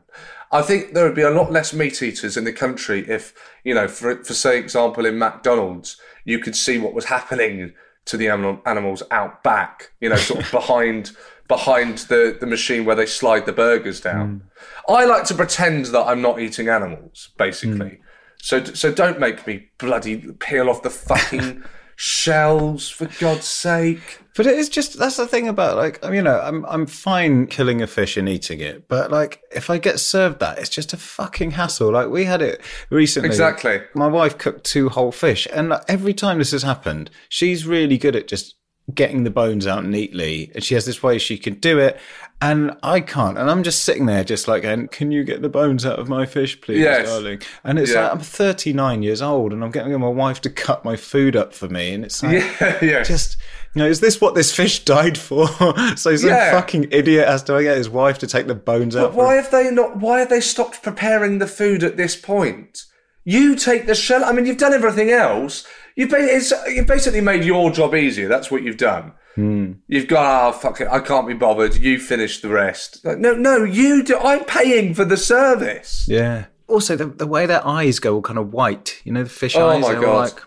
I 0.52 0.62
think 0.62 0.92
there 0.92 1.04
would 1.04 1.16
be 1.16 1.22
a 1.22 1.30
lot 1.30 1.50
less 1.50 1.72
meat 1.72 2.02
eaters 2.02 2.36
in 2.36 2.44
the 2.44 2.52
country 2.52 3.08
if 3.08 3.34
you 3.64 3.74
know, 3.74 3.88
for 3.88 4.22
for 4.22 4.34
say 4.34 4.58
example, 4.58 5.04
in 5.04 5.18
McDonald's, 5.18 6.00
you 6.24 6.38
could 6.38 6.54
see 6.54 6.78
what 6.78 6.94
was 6.94 7.06
happening 7.06 7.72
to 8.04 8.16
the 8.16 8.28
animal, 8.28 8.60
animals 8.66 9.02
out 9.10 9.42
back. 9.42 9.92
You 10.00 10.10
know, 10.10 10.16
sort 10.16 10.44
of 10.44 10.50
behind 10.52 11.10
behind 11.52 11.98
the 12.12 12.34
the 12.40 12.46
machine 12.46 12.86
where 12.86 12.96
they 12.96 13.04
slide 13.04 13.44
the 13.44 13.52
burgers 13.52 14.00
down. 14.00 14.40
Mm. 14.88 14.94
I 14.96 15.04
like 15.04 15.24
to 15.24 15.34
pretend 15.34 15.86
that 15.86 16.06
I'm 16.06 16.22
not 16.22 16.40
eating 16.40 16.68
animals, 16.68 17.28
basically. 17.36 17.90
Mm. 17.90 17.98
So 18.38 18.64
so 18.64 18.90
don't 18.90 19.20
make 19.20 19.46
me 19.46 19.68
bloody 19.76 20.16
peel 20.16 20.70
off 20.70 20.82
the 20.82 20.88
fucking 20.90 21.62
shells 21.96 22.88
for 22.88 23.06
God's 23.20 23.46
sake. 23.46 24.20
But 24.34 24.46
it 24.46 24.58
is 24.58 24.70
just 24.70 24.98
that's 24.98 25.18
the 25.18 25.26
thing 25.26 25.46
about 25.46 25.76
like 25.76 26.02
you 26.10 26.22
know 26.22 26.40
I'm 26.40 26.64
I'm 26.64 26.86
fine 26.86 27.46
killing 27.48 27.82
a 27.82 27.86
fish 27.86 28.16
and 28.16 28.30
eating 28.30 28.60
it, 28.60 28.88
but 28.88 29.10
like 29.10 29.42
if 29.54 29.68
I 29.68 29.76
get 29.76 30.00
served 30.00 30.40
that, 30.40 30.58
it's 30.58 30.70
just 30.70 30.94
a 30.94 30.96
fucking 30.96 31.50
hassle. 31.50 31.92
Like 31.92 32.08
we 32.08 32.24
had 32.24 32.40
it 32.40 32.62
recently. 32.88 33.28
Exactly. 33.28 33.82
My 33.94 34.06
wife 34.06 34.38
cooked 34.38 34.64
two 34.64 34.88
whole 34.88 35.12
fish, 35.12 35.46
and 35.52 35.68
like, 35.68 35.82
every 35.86 36.14
time 36.14 36.38
this 36.38 36.52
has 36.52 36.62
happened, 36.62 37.10
she's 37.28 37.66
really 37.66 37.98
good 37.98 38.16
at 38.16 38.26
just 38.26 38.54
getting 38.94 39.24
the 39.24 39.30
bones 39.30 39.66
out 39.66 39.84
neatly, 39.84 40.50
and 40.54 40.62
she 40.64 40.74
has 40.74 40.84
this 40.86 41.02
way 41.02 41.18
she 41.18 41.38
can 41.38 41.54
do 41.54 41.78
it, 41.78 41.98
and 42.40 42.76
I 42.82 43.00
can't. 43.00 43.38
And 43.38 43.48
I'm 43.48 43.62
just 43.62 43.84
sitting 43.84 44.06
there, 44.06 44.24
just 44.24 44.48
like, 44.48 44.64
"Can 44.90 45.12
you 45.12 45.22
get 45.22 45.40
the 45.40 45.48
bones 45.48 45.86
out 45.86 45.98
of 46.00 46.08
my 46.08 46.26
fish, 46.26 46.60
please, 46.60 46.80
Yes. 46.80 47.06
darling?" 47.06 47.40
And 47.62 47.78
it's 47.78 47.92
Yeah. 47.92 48.02
like 48.04 48.12
I'm 48.14 48.20
39 48.20 49.02
years 49.04 49.22
old, 49.22 49.52
and 49.52 49.62
I'm 49.62 49.70
getting 49.70 49.98
my 50.00 50.08
wife 50.08 50.40
to 50.42 50.50
cut 50.50 50.84
my 50.84 50.96
food 50.96 51.36
up 51.36 51.54
for 51.54 51.68
me, 51.68 51.92
and 51.94 52.04
it's 52.04 52.22
like 52.22 52.42
Yeah, 52.60 52.78
yeah. 52.82 53.02
just 53.02 53.36
you 53.74 53.82
know, 53.82 53.88
is 53.88 54.00
this 54.00 54.20
what 54.20 54.34
this 54.34 54.52
fish 54.54 54.84
died 54.84 55.16
for? 55.16 55.46
so 55.96 56.16
some 56.16 56.28
Yeah. 56.30 56.50
fucking 56.50 56.88
idiot 56.90 57.28
has 57.28 57.42
to 57.44 57.62
get 57.62 57.76
his 57.76 57.88
wife 57.88 58.18
to 58.18 58.26
take 58.26 58.48
the 58.48 58.54
bones 58.56 58.96
out. 58.96 59.10
But 59.10 59.12
for 59.12 59.24
why 59.26 59.34
have 59.36 59.50
they 59.52 59.70
not? 59.70 59.98
Why 59.98 60.18
have 60.18 60.28
they 60.28 60.40
stopped 60.40 60.82
preparing 60.82 61.38
the 61.38 61.46
food 61.46 61.84
at 61.84 61.96
this 61.96 62.16
point? 62.16 62.84
You 63.24 63.54
take 63.54 63.86
the 63.86 63.94
shell. 63.94 64.24
I 64.24 64.32
mean, 64.32 64.46
you've 64.46 64.58
done 64.58 64.74
everything 64.74 65.10
else. 65.10 65.64
You've, 65.96 66.10
ba- 66.10 66.16
it's, 66.20 66.52
you've 66.68 66.86
basically 66.86 67.20
made 67.20 67.44
your 67.44 67.70
job 67.70 67.94
easier. 67.94 68.28
That's 68.28 68.50
what 68.50 68.62
you've 68.62 68.76
done. 68.78 69.12
You've 69.34 70.08
got, 70.08 70.48
oh, 70.48 70.52
fuck 70.58 70.80
it, 70.82 70.88
I 70.90 71.00
can't 71.00 71.26
be 71.26 71.32
bothered. 71.34 71.76
You 71.76 71.98
finish 71.98 72.40
the 72.42 72.50
rest. 72.50 73.02
Like, 73.04 73.18
no, 73.18 73.34
no, 73.34 73.64
you 73.64 74.02
do. 74.02 74.18
I'm 74.18 74.44
paying 74.44 74.92
for 74.94 75.06
the 75.06 75.16
service. 75.16 76.04
Yeah. 76.06 76.46
Also, 76.68 76.96
the, 76.96 77.06
the 77.06 77.26
way 77.26 77.46
their 77.46 77.66
eyes 77.66 77.98
go 77.98 78.14
all 78.16 78.22
kind 78.22 78.38
of 78.38 78.52
white. 78.52 79.00
You 79.04 79.12
know, 79.12 79.22
the 79.24 79.30
fish 79.30 79.56
Oh 79.56 79.68
eyes. 79.70 79.82
my 79.82 79.94
God. 79.94 80.32
Like, 80.32 80.42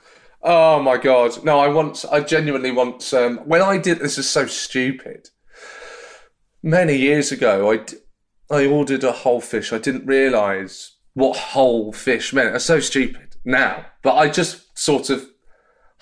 Oh 0.47 0.79
my 0.79 0.97
god! 0.97 1.43
No, 1.43 1.57
I 1.57 1.67
once, 1.69 2.05
I 2.05 2.19
genuinely 2.19 2.69
once. 2.69 3.11
Um, 3.13 3.37
when 3.45 3.63
I 3.63 3.79
did 3.79 3.97
this, 3.97 4.19
is 4.19 4.29
so 4.29 4.45
stupid. 4.45 5.29
Many 6.61 6.95
years 6.97 7.31
ago, 7.31 7.71
I 7.71 7.77
d- 7.77 7.97
I 8.51 8.65
ordered 8.67 9.03
a 9.03 9.11
whole 9.11 9.41
fish. 9.41 9.73
I 9.73 9.79
didn't 9.79 10.05
realise 10.05 10.97
what 11.15 11.35
whole 11.35 11.91
fish 11.93 12.31
meant. 12.33 12.55
It's 12.55 12.65
so 12.65 12.79
stupid 12.79 13.37
now, 13.43 13.85
but 14.03 14.15
I 14.15 14.29
just 14.29 14.77
sort 14.77 15.09
of. 15.09 15.25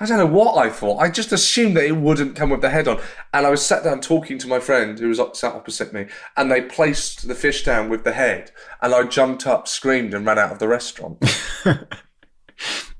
I 0.04 0.06
don't 0.06 0.18
know 0.18 0.26
what 0.26 0.58
I 0.58 0.70
thought. 0.70 0.98
I 0.98 1.10
just 1.10 1.32
assumed 1.32 1.78
that 1.78 1.86
it 1.86 1.96
wouldn't 1.96 2.36
come 2.36 2.50
with 2.50 2.60
the 2.60 2.70
head 2.70 2.90
on. 2.90 3.00
And 3.34 3.48
I 3.48 3.50
was 3.50 3.66
sat 3.66 3.86
down 3.86 4.02
talking 4.02 4.38
to 4.40 4.50
my 4.50 4.60
friend 4.60 5.00
who 5.00 5.08
was 5.08 5.22
sat 5.32 5.56
opposite 5.56 5.94
me, 5.94 6.08
and 6.36 6.52
they 6.52 6.62
placed 6.62 7.26
the 7.26 7.34
fish 7.34 7.64
down 7.64 7.88
with 7.88 8.04
the 8.04 8.12
head. 8.12 8.52
And 8.82 8.94
I 8.94 9.04
jumped 9.04 9.48
up, 9.48 9.66
screamed, 9.66 10.14
and 10.14 10.26
ran 10.26 10.38
out 10.38 10.52
of 10.52 10.60
the 10.60 10.68
restaurant. 10.68 11.24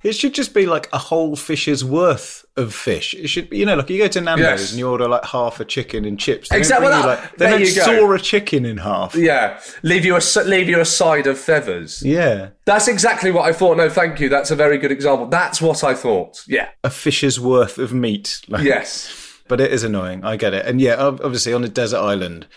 it 0.04 0.14
should 0.14 0.34
just 0.34 0.54
be 0.54 0.66
like 0.66 0.90
a 0.94 0.98
whole 0.98 1.36
fish's 1.36 1.84
worth 1.86 2.46
of 2.58 2.74
fish. 2.74 3.14
It 3.14 3.28
should 3.28 3.50
be, 3.50 3.58
you 3.58 3.66
know, 3.66 3.76
like 3.76 3.90
you 3.90 3.98
go 3.98 4.08
to 4.08 4.22
Nando's 4.22 4.44
Yes. 4.62 4.70
and 4.72 4.80
you 4.80 4.90
order 4.90 5.08
like 5.08 5.26
half 5.26 5.60
a 5.60 5.66
chicken 5.66 6.06
and 6.06 6.20
chips. 6.20 6.50
They 6.50 6.56
don't 6.56 6.60
Exactly, 6.62 6.88
well, 6.90 7.08
like, 7.08 7.38
they 7.38 7.46
there 7.50 7.58
don't 7.60 7.68
saw 7.68 8.12
a 8.14 8.20
chicken 8.20 8.66
in 8.66 8.78
half. 8.78 9.16
yeah, 9.16 9.60
leave 9.82 10.06
you 10.06 10.16
a 10.16 10.22
leave 10.46 10.70
you 10.70 10.80
a 10.80 10.86
side 10.86 11.26
of 11.28 11.40
feathers. 11.40 12.04
Yeah. 12.04 12.50
That's 12.66 12.88
exactly 12.88 13.32
what 13.32 13.46
I 13.46 13.54
thought. 13.54 13.78
No, 13.78 13.90
thank 13.90 14.20
you. 14.20 14.30
That's 14.30 14.52
a 14.52 14.56
very 14.56 14.78
good 14.78 14.92
example. 14.92 15.28
That's 15.28 15.62
what 15.62 15.84
I 15.84 15.94
thought. 15.94 16.44
Yeah. 16.48 16.70
A 16.84 16.90
fish's 16.90 17.40
worth 17.40 17.78
of 17.78 17.94
meat. 17.94 18.42
Like, 18.48 18.64
Yes. 18.64 19.20
But 19.48 19.60
it 19.60 19.74
is 19.74 19.84
annoying. 19.84 20.24
I 20.24 20.38
get 20.38 20.54
it. 20.54 20.66
And 20.66 20.80
yeah, 20.80 20.96
obviously 20.96 21.54
on 21.54 21.64
a 21.66 21.68
desert 21.68 22.00
island, 22.00 22.48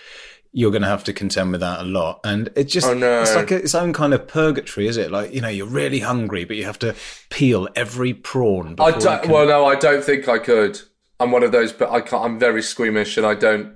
you're 0.59 0.71
going 0.71 0.81
to 0.81 0.89
have 0.89 1.05
to 1.05 1.13
contend 1.13 1.53
with 1.53 1.61
that 1.61 1.81
a 1.81 1.83
lot. 1.83 2.19
And 2.25 2.49
it 2.57 2.65
just, 2.65 2.87
Oh, 2.87 2.95
no. 2.95 3.21
it's 3.21 3.35
like 3.35 3.51
a, 3.51 3.57
its 3.57 3.75
own 3.75 3.93
kind 3.93 4.15
of 4.15 4.27
purgatory, 4.27 4.87
is 4.87 4.97
it? 4.97 5.11
Like, 5.11 5.35
you 5.35 5.43
know, 5.43 5.49
you're 5.51 5.67
really 5.67 5.99
hungry, 6.01 6.47
but 6.47 6.57
you 6.57 6.65
have 6.65 6.79
to 6.79 6.95
peel 7.29 7.69
every 7.77 8.15
prawn. 8.15 8.75
I 8.79 8.93
don't, 8.93 9.23
can- 9.23 9.31
well, 9.33 9.47
no, 9.47 9.67
I 9.67 9.75
don't 9.75 10.03
think 10.03 10.29
I 10.29 10.39
could. 10.39 10.81
I'm 11.21 11.31
one 11.31 11.43
of 11.43 11.53
those, 11.53 11.75
but 11.75 11.91
I 11.91 12.01
can't. 12.01 12.25
I'm 12.25 12.39
very 12.39 12.63
squeamish, 12.63 13.19
and 13.19 13.27
I 13.27 13.35
don't. 13.35 13.75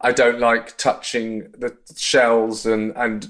I 0.00 0.12
don't 0.12 0.38
like 0.38 0.76
touching 0.78 1.50
the 1.58 1.76
shells 1.96 2.66
and 2.66 2.92
and 2.96 3.28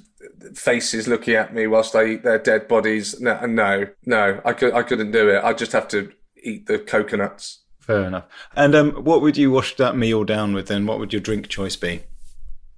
faces 0.54 1.08
looking 1.08 1.34
at 1.34 1.54
me 1.54 1.66
whilst 1.66 1.94
I 1.94 2.04
eat 2.06 2.22
their 2.24 2.38
dead 2.38 2.68
bodies. 2.68 3.20
No, 3.20 3.44
no, 3.46 3.86
no. 4.04 4.40
I 4.44 4.52
could. 4.52 4.74
I 4.74 4.82
couldn't 4.82 5.12
do 5.12 5.28
it. 5.30 5.42
I 5.44 5.52
just 5.54 5.72
have 5.72 5.88
to 5.88 6.12
eat 6.42 6.66
the 6.66 6.78
coconuts. 6.78 7.60
Fair 7.80 8.04
enough. 8.04 8.24
And 8.54 8.74
um, 8.74 8.90
what 9.04 9.20
would 9.22 9.36
you 9.36 9.50
wash 9.50 9.76
that 9.76 9.96
meal 9.96 10.24
down 10.24 10.52
with 10.54 10.68
then? 10.68 10.86
What 10.86 10.98
would 10.98 11.12
your 11.12 11.20
drink 11.20 11.48
choice 11.48 11.76
be? 11.76 12.02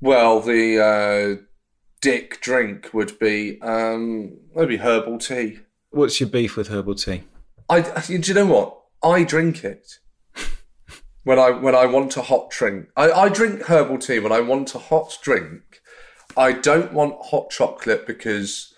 Well, 0.01 0.41
the 0.41 0.81
uh, 0.81 1.43
dick 2.01 2.41
drink 2.41 2.91
would 2.93 3.19
be 3.19 3.61
um, 3.63 4.37
maybe 4.55 4.77
herbal 4.77 5.19
tea. 5.19 5.61
What's 5.91 6.21
your 6.21 6.29
beef 6.29 6.57
with 6.57 6.69
herbal 6.69 6.97
tea? 6.97 7.23
I, 7.69 7.81
do 7.81 8.13
you 8.13 8.35
know 8.35 8.47
what? 8.47 8.79
I 9.03 9.25
drink 9.25 9.65
it 9.65 9.99
when 11.25 11.39
I 11.39 11.51
when 11.51 11.75
I 11.75 11.87
want 11.87 12.17
a 12.17 12.23
hot 12.23 12.51
drink. 12.51 12.89
I, 12.97 13.11
I 13.11 13.29
drink 13.29 13.63
herbal 13.63 13.99
tea 13.99 14.19
when 14.19 14.33
I 14.33 14.41
want 14.41 14.75
a 14.75 14.79
hot 14.79 15.19
drink. 15.23 15.81
I 16.37 16.53
don't 16.53 16.93
want 16.93 17.17
hot 17.27 17.51
chocolate 17.51 18.07
because 18.07 18.74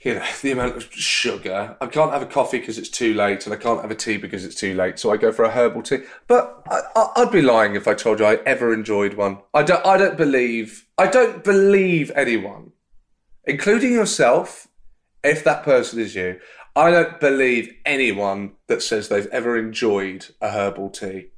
you 0.00 0.14
know 0.14 0.24
the 0.42 0.52
amount 0.52 0.76
of 0.76 0.92
sugar. 0.92 1.76
I 1.80 1.86
can't 1.86 2.12
have 2.12 2.22
a 2.22 2.26
coffee 2.26 2.58
because 2.58 2.78
it's 2.78 2.88
too 2.88 3.14
late, 3.14 3.46
and 3.46 3.54
I 3.54 3.58
can't 3.58 3.80
have 3.80 3.90
a 3.90 3.96
tea 3.96 4.16
because 4.16 4.44
it's 4.44 4.54
too 4.54 4.74
late. 4.74 4.98
So 4.98 5.12
I 5.12 5.16
go 5.16 5.32
for 5.32 5.44
a 5.44 5.50
herbal 5.50 5.82
tea. 5.82 6.00
But 6.26 6.62
I, 6.68 7.08
I'd 7.16 7.32
be 7.32 7.42
lying 7.42 7.74
if 7.74 7.88
I 7.88 7.94
told 7.94 8.20
you 8.20 8.26
I 8.26 8.36
ever 8.46 8.72
enjoyed 8.72 9.14
one. 9.14 9.38
I 9.54 9.62
don't. 9.62 9.84
I 9.84 9.96
don't 9.96 10.16
believe. 10.16 10.86
I 10.98 11.06
don't 11.06 11.42
believe 11.42 12.10
anyone, 12.14 12.72
including 13.44 13.92
yourself, 13.92 14.68
if 15.24 15.42
that 15.44 15.62
person 15.62 15.98
is 15.98 16.14
you, 16.14 16.40
I 16.74 16.90
don't 16.90 17.18
believe 17.18 17.74
anyone 17.84 18.52
that 18.66 18.82
says 18.82 19.08
they've 19.08 19.26
ever 19.28 19.56
enjoyed 19.56 20.26
a 20.40 20.50
herbal 20.50 20.90
tea. 20.90 21.28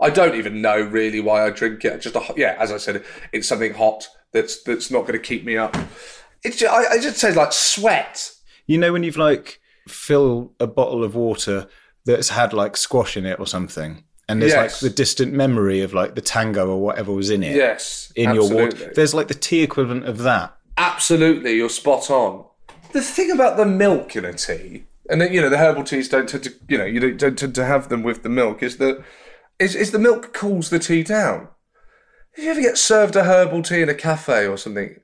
I 0.00 0.10
don't 0.10 0.34
even 0.34 0.60
know 0.60 0.80
really 0.80 1.20
why 1.20 1.46
I 1.46 1.50
drink 1.50 1.84
it. 1.84 2.00
Just 2.00 2.16
a, 2.16 2.34
yeah, 2.36 2.56
as 2.58 2.72
I 2.72 2.76
said, 2.78 3.04
it's 3.32 3.48
something 3.48 3.74
hot 3.74 4.08
that's 4.32 4.62
that's 4.62 4.90
not 4.90 5.02
going 5.02 5.12
to 5.12 5.18
keep 5.18 5.44
me 5.44 5.56
up. 5.56 5.76
It's 6.44 6.56
just, 6.58 6.72
I, 6.72 6.94
I 6.94 6.98
just 6.98 7.18
say 7.18 7.32
like 7.34 7.52
sweat. 7.52 8.30
You 8.66 8.78
know 8.78 8.92
when 8.92 9.02
you've 9.02 9.16
like 9.16 9.60
fill 9.88 10.52
a 10.60 10.66
bottle 10.66 11.04
of 11.04 11.14
water 11.14 11.68
that's 12.04 12.30
had 12.30 12.52
like 12.52 12.76
squash 12.76 13.16
in 13.16 13.26
it 13.26 13.38
or 13.40 13.46
something. 13.46 14.04
And 14.28 14.42
there's 14.42 14.52
Yes. 14.52 14.82
like 14.82 14.90
the 14.90 14.94
distant 14.96 15.32
memory 15.32 15.82
of 15.82 15.94
like 15.94 16.14
the 16.16 16.20
tango 16.20 16.68
or 16.68 16.80
whatever 16.80 17.12
was 17.12 17.30
in 17.30 17.42
it 17.44 17.54
Yes, 17.54 18.12
in 18.16 18.34
your 18.34 18.48
water. 18.52 18.92
There's 18.94 19.14
like 19.14 19.28
the 19.28 19.34
tea 19.34 19.62
equivalent 19.62 20.04
of 20.04 20.18
that. 20.18 20.56
Absolutely, 20.76 21.52
you're 21.54 21.68
spot 21.68 22.10
on. 22.10 22.44
The 22.92 23.02
thing 23.02 23.30
about 23.30 23.56
the 23.56 23.64
milk 23.66 24.16
in 24.16 24.24
a 24.24 24.32
tea, 24.32 24.84
and 25.08 25.20
then, 25.20 25.32
you 25.32 25.40
know 25.40 25.48
the 25.48 25.58
herbal 25.58 25.84
teas 25.84 26.08
don't 26.08 26.28
tend 26.28 26.42
to, 26.44 26.52
you 26.68 26.76
know, 26.76 26.84
you 26.84 26.98
don't, 26.98 27.16
don't 27.18 27.38
tend 27.38 27.54
to 27.54 27.64
have 27.64 27.88
them 27.88 28.02
with 28.02 28.22
the 28.24 28.28
milk. 28.28 28.62
Is 28.62 28.78
that 28.78 29.02
is 29.60 29.74
is 29.76 29.92
the 29.92 29.98
milk 29.98 30.32
cools 30.34 30.70
the 30.70 30.78
tea 30.80 31.02
down? 31.04 31.48
If 32.34 32.44
you 32.44 32.50
ever 32.50 32.60
get 32.60 32.76
served 32.78 33.14
a 33.16 33.24
herbal 33.24 33.62
tea 33.62 33.82
in 33.82 33.88
a 33.88 33.94
cafe 33.94 34.46
or 34.46 34.56
something, 34.58 34.96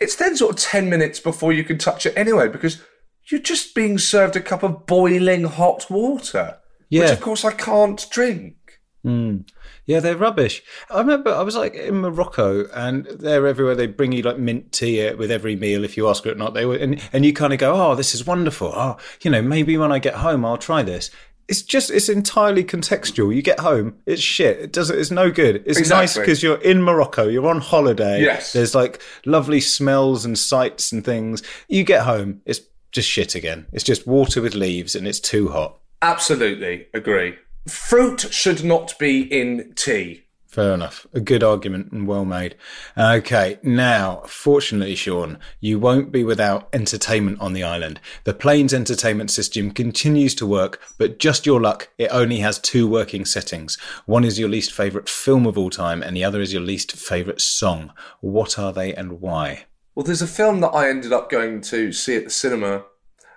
it's 0.00 0.16
then 0.16 0.36
sort 0.36 0.54
of 0.54 0.60
ten 0.60 0.88
minutes 0.88 1.20
before 1.20 1.52
you 1.52 1.64
can 1.64 1.78
touch 1.78 2.06
it 2.06 2.14
anyway 2.16 2.48
because 2.48 2.82
you're 3.30 3.40
just 3.40 3.74
being 3.74 3.98
served 3.98 4.36
a 4.36 4.40
cup 4.40 4.62
of 4.62 4.86
boiling 4.86 5.44
hot 5.44 5.90
water, 5.90 6.58
which 6.90 7.10
of 7.10 7.20
course 7.20 7.44
I 7.44 7.52
can't 7.52 8.06
drink. 8.10 8.80
Hmm. 9.02 9.38
Yeah, 9.86 10.00
they're 10.00 10.16
rubbish. 10.16 10.64
I 10.90 10.98
remember 10.98 11.32
I 11.32 11.42
was 11.42 11.54
like 11.54 11.74
in 11.74 12.00
Morocco, 12.00 12.66
and 12.74 13.06
they're 13.06 13.46
everywhere. 13.46 13.76
They 13.76 13.86
bring 13.86 14.10
you 14.10 14.22
like 14.22 14.36
mint 14.36 14.72
tea 14.72 15.12
with 15.12 15.30
every 15.30 15.54
meal 15.54 15.84
if 15.84 15.96
you 15.96 16.08
ask 16.08 16.24
for 16.24 16.30
it 16.30 16.32
or 16.32 16.38
not. 16.38 16.54
They 16.54 16.66
were, 16.66 16.74
and 16.74 17.00
and 17.12 17.24
you 17.24 17.32
kind 17.32 17.52
of 17.52 17.60
go, 17.60 17.72
oh, 17.72 17.94
this 17.94 18.12
is 18.12 18.26
wonderful. 18.26 18.72
Oh, 18.74 18.96
you 19.22 19.30
know, 19.30 19.42
maybe 19.42 19.78
when 19.78 19.92
I 19.92 20.00
get 20.00 20.14
home, 20.14 20.44
I'll 20.44 20.56
try 20.58 20.82
this. 20.82 21.10
It's 21.48 21.62
just 21.62 21.90
it's 21.90 22.08
entirely 22.08 22.64
contextual. 22.64 23.34
You 23.34 23.42
get 23.42 23.60
home, 23.60 23.96
it's 24.04 24.22
shit. 24.22 24.58
It 24.58 24.72
doesn't. 24.72 24.98
It's 24.98 25.10
no 25.10 25.30
good. 25.30 25.62
It's 25.64 25.88
nice 25.88 26.18
because 26.18 26.42
you're 26.42 26.60
in 26.60 26.82
Morocco. 26.82 27.28
You're 27.28 27.48
on 27.48 27.60
holiday. 27.60 28.20
Yes. 28.22 28.52
There's 28.52 28.74
like 28.74 29.00
lovely 29.24 29.60
smells 29.60 30.24
and 30.24 30.38
sights 30.38 30.90
and 30.90 31.04
things. 31.04 31.42
You 31.68 31.84
get 31.84 32.02
home, 32.02 32.42
it's 32.46 32.60
just 32.90 33.08
shit 33.08 33.34
again. 33.34 33.66
It's 33.72 33.84
just 33.84 34.06
water 34.06 34.42
with 34.42 34.54
leaves, 34.54 34.94
and 34.94 35.06
it's 35.06 35.20
too 35.20 35.48
hot. 35.48 35.78
Absolutely 36.02 36.88
agree. 36.94 37.36
Fruit 37.68 38.26
should 38.30 38.64
not 38.64 38.98
be 38.98 39.22
in 39.22 39.72
tea. 39.74 40.25
Fair 40.56 40.72
enough. 40.72 41.06
A 41.12 41.20
good 41.20 41.42
argument 41.42 41.92
and 41.92 42.08
well 42.08 42.24
made. 42.24 42.54
Okay, 42.96 43.58
now, 43.62 44.22
fortunately, 44.26 44.94
Seann, 44.94 45.38
you 45.60 45.78
won't 45.78 46.10
be 46.10 46.24
without 46.24 46.70
entertainment 46.72 47.42
on 47.42 47.52
the 47.52 47.62
island. 47.62 48.00
The 48.24 48.32
plane's 48.32 48.72
entertainment 48.72 49.30
system 49.30 49.70
continues 49.70 50.34
to 50.36 50.46
work, 50.46 50.80
but 50.96 51.18
just 51.18 51.44
your 51.44 51.60
luck, 51.60 51.90
it 51.98 52.08
only 52.10 52.38
has 52.38 52.58
two 52.58 52.88
working 52.88 53.26
settings. 53.26 53.76
One 54.06 54.24
is 54.24 54.38
your 54.38 54.48
least 54.48 54.72
favourite 54.72 55.10
film 55.10 55.46
of 55.46 55.58
all 55.58 55.68
time, 55.68 56.02
and 56.02 56.16
the 56.16 56.24
other 56.24 56.40
is 56.40 56.54
your 56.54 56.62
least 56.62 56.92
favourite 56.92 57.42
song. 57.42 57.92
What 58.20 58.58
are 58.58 58.72
they 58.72 58.94
and 58.94 59.20
why? 59.20 59.66
Well, 59.94 60.06
there's 60.06 60.22
a 60.22 60.26
film 60.26 60.60
that 60.60 60.68
I 60.70 60.88
ended 60.88 61.12
up 61.12 61.28
going 61.28 61.60
to 61.60 61.92
see 61.92 62.16
at 62.16 62.24
the 62.24 62.30
cinema 62.30 62.84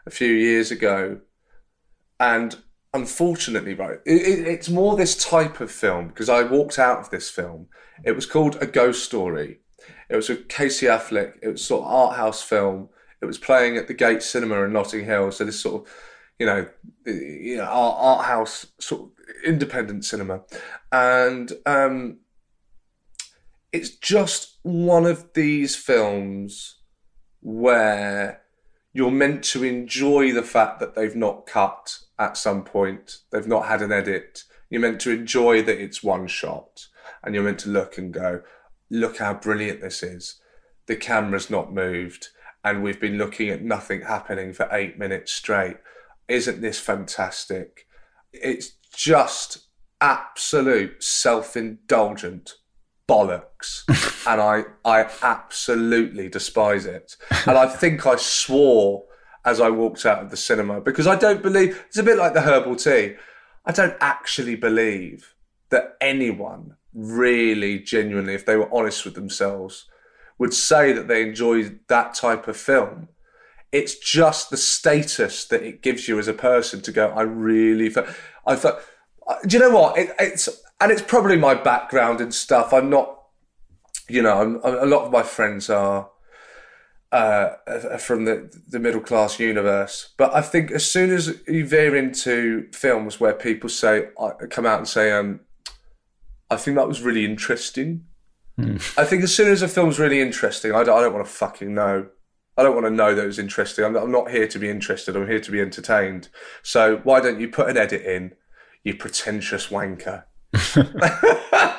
a 0.06 0.10
few 0.10 0.32
years 0.32 0.72
ago, 0.72 1.20
and 2.18 2.56
unfortunately, 2.94 3.74
right, 3.74 4.00
it, 4.06 4.22
it, 4.22 4.48
it's 4.48 4.70
more 4.70 4.96
this 4.96 5.16
type 5.16 5.60
of 5.60 5.72
film 5.72 6.08
because 6.08 6.30
I 6.30 6.44
walked 6.44 6.80
out 6.80 7.00
of 7.00 7.10
this 7.10 7.30
film. 7.30 7.68
It 8.04 8.14
was 8.14 8.26
called 8.26 8.58
A 8.62 8.66
Ghost 8.66 9.04
Story. 9.04 9.60
It 10.10 10.16
was 10.16 10.30
with 10.30 10.48
Casey 10.48 10.88
Affleck. 10.88 11.34
It 11.42 11.50
was 11.50 11.64
sort 11.64 11.86
of 11.86 11.92
art 11.92 12.16
house 12.16 12.42
film. 12.42 12.90
It 13.22 13.26
was 13.26 13.38
playing 13.38 13.78
at 13.78 13.88
the 13.88 13.94
Gate 13.94 14.24
Cinema 14.24 14.64
in 14.64 14.74
Notting 14.74 15.06
Hill. 15.06 15.32
So 15.32 15.46
this 15.46 15.60
sort 15.60 15.84
of, 15.84 15.94
you 16.40 16.46
know, 16.46 16.68
you 17.06 17.58
know, 17.58 17.66
art, 17.66 17.96
art 18.00 18.26
house 18.26 18.68
sort 18.80 19.02
of 19.02 19.10
independent 19.46 20.06
cinema, 20.06 20.42
and 20.92 21.52
um, 21.66 22.20
it's 23.72 23.90
just 23.90 24.58
one 24.64 25.06
of 25.06 25.34
these 25.34 25.76
films 25.76 26.78
where 27.42 28.42
you're 28.94 29.12
meant 29.12 29.44
to 29.44 29.64
enjoy 29.64 30.34
the 30.34 30.44
fact 30.44 30.80
that 30.80 30.96
they've 30.96 31.16
not 31.16 31.46
cut 31.46 32.00
at 32.20 32.38
some 32.38 32.64
point, 32.64 33.20
they've 33.32 33.48
not 33.48 33.68
had 33.68 33.82
an 33.82 33.92
edit. 33.92 34.44
You're 34.70 34.82
meant 34.82 35.00
to 35.02 35.12
enjoy 35.12 35.64
that 35.64 35.82
it's 35.82 36.04
one 36.04 36.28
shot, 36.28 36.88
and 37.24 37.34
you're 37.34 37.44
meant 37.44 37.60
to 37.60 37.70
look 37.70 37.98
and 37.98 38.14
go, 38.14 38.42
look 38.90 39.18
how 39.18 39.34
brilliant 39.34 39.82
this 39.82 40.04
is. 40.04 40.40
The 40.88 40.96
camera's 40.96 41.50
not 41.50 41.74
moved, 41.74 42.28
and 42.64 42.84
we've 42.84 43.00
been 43.00 43.18
looking 43.18 43.50
at 43.50 43.64
nothing 43.64 44.02
happening 44.02 44.54
for 44.54 44.68
eight 44.72 45.00
minutes 45.00 45.32
straight. 45.32 45.78
Isn't 46.28 46.62
this 46.62 46.80
fantastic? 46.80 47.88
It's 48.34 48.74
just 48.94 49.70
absolute 50.02 51.04
self 51.04 51.58
indulgent 51.58 52.54
bollocks 53.08 53.84
and 54.28 54.40
I 54.40 54.64
I 54.86 55.10
absolutely 55.24 56.30
despise 56.30 56.86
it. 56.86 57.16
And 57.48 57.58
I 57.58 57.68
think 57.68 58.06
I 58.06 58.16
swore 58.18 59.06
as 59.46 59.60
I 59.62 59.70
walked 59.70 60.06
out 60.06 60.24
of 60.24 60.32
the 60.32 60.38
cinema 60.38 60.82
because 60.82 61.08
I 61.08 61.16
don't 61.16 61.42
believe 61.42 61.84
it's 61.88 61.98
a 61.98 62.04
bit 62.04 62.18
like 62.18 62.34
the 62.34 62.42
herbal 62.42 62.76
tea. 62.76 63.16
I 63.66 63.72
don't 63.72 63.96
actually 64.02 64.56
believe 64.56 65.36
that 65.70 65.96
anyone 66.02 66.76
really 66.94 67.80
genuinely 67.80 68.34
if 68.34 68.46
they 68.46 68.56
were 68.56 68.74
honest 68.74 69.06
with 69.06 69.16
themselves 69.16 69.86
would 70.38 70.54
say 70.54 70.92
that 70.94 71.08
they 71.08 71.22
enjoy 71.22 71.78
that 71.88 72.14
type 72.16 72.48
of 72.48 72.58
film. 72.58 73.10
It's 73.72 74.00
just 74.00 74.50
the 74.50 74.58
status 74.58 75.46
that 75.46 75.62
it 75.62 75.82
gives 75.82 76.08
you 76.08 76.18
as 76.18 76.28
a 76.28 76.34
person 76.34 76.82
to 76.82 76.92
go. 76.92 77.10
I 77.10 77.22
really, 77.22 77.90
fe- 77.90 78.08
I 78.48 78.56
thought. 78.56 78.80
Do 79.46 79.58
you 79.58 79.62
know 79.62 79.70
what? 79.70 79.98
It, 79.98 80.10
it's 80.18 80.50
and 80.82 80.92
it's 80.92 81.04
probably 81.04 81.38
my 81.38 81.54
background 81.54 82.20
and 82.20 82.34
stuff. 82.34 82.74
I'm 82.74 82.90
not, 82.90 83.20
you 84.08 84.24
know, 84.24 84.42
I'm, 84.42 84.60
a 84.64 84.88
lot 84.88 85.06
of 85.06 85.12
my 85.12 85.22
friends 85.22 85.70
are 85.70 86.10
uh, 87.12 87.50
from 87.98 88.26
the 88.26 88.52
the 88.68 88.80
middle 88.80 89.02
class 89.02 89.40
universe. 89.40 90.14
But 90.18 90.34
I 90.34 90.42
think 90.42 90.72
as 90.72 90.90
soon 90.90 91.12
as 91.12 91.42
you 91.48 91.66
veer 91.66 91.96
into 91.96 92.70
films 92.72 93.20
where 93.20 93.34
people 93.34 93.70
say, 93.70 94.10
uh, 94.18 94.32
come 94.50 94.66
out 94.66 94.78
and 94.78 94.88
say, 94.88 95.12
um, 95.12 95.42
I 96.50 96.56
think 96.56 96.78
that 96.78 96.88
was 96.88 97.02
really 97.02 97.26
interesting. 97.26 98.06
I 98.98 99.06
think 99.06 99.24
as 99.24 99.34
soon 99.34 99.52
as 99.52 99.62
a 99.62 99.68
film's 99.68 100.00
really 100.00 100.20
interesting, 100.20 100.74
I 100.74 100.84
don't, 100.84 100.98
I 100.98 101.02
don't 101.02 101.14
want 101.14 101.26
to 101.26 101.32
fucking 101.32 101.74
know. 101.74 102.08
I 102.58 102.64
don't 102.64 102.76
want 102.76 102.88
to 102.88 102.92
know 102.92 103.16
that 103.16 103.24
it 103.24 103.28
was 103.28 103.40
interesting. 103.40 103.86
I'm, 103.86 103.96
I'm 103.96 104.12
not 104.12 104.30
here 104.32 104.48
to 104.48 104.60
be 104.60 104.70
interested. 104.70 105.16
I'm 105.16 105.28
here 105.28 105.40
to 105.40 105.52
be 105.52 105.62
entertained. 105.62 106.28
So 106.62 106.98
why 107.04 107.22
don't 107.22 107.40
you 107.40 107.48
put 107.48 107.70
an 107.70 107.78
edit 107.78 108.02
in, 108.02 108.34
you 108.84 108.96
pretentious 108.96 109.68
wanker? 109.68 110.26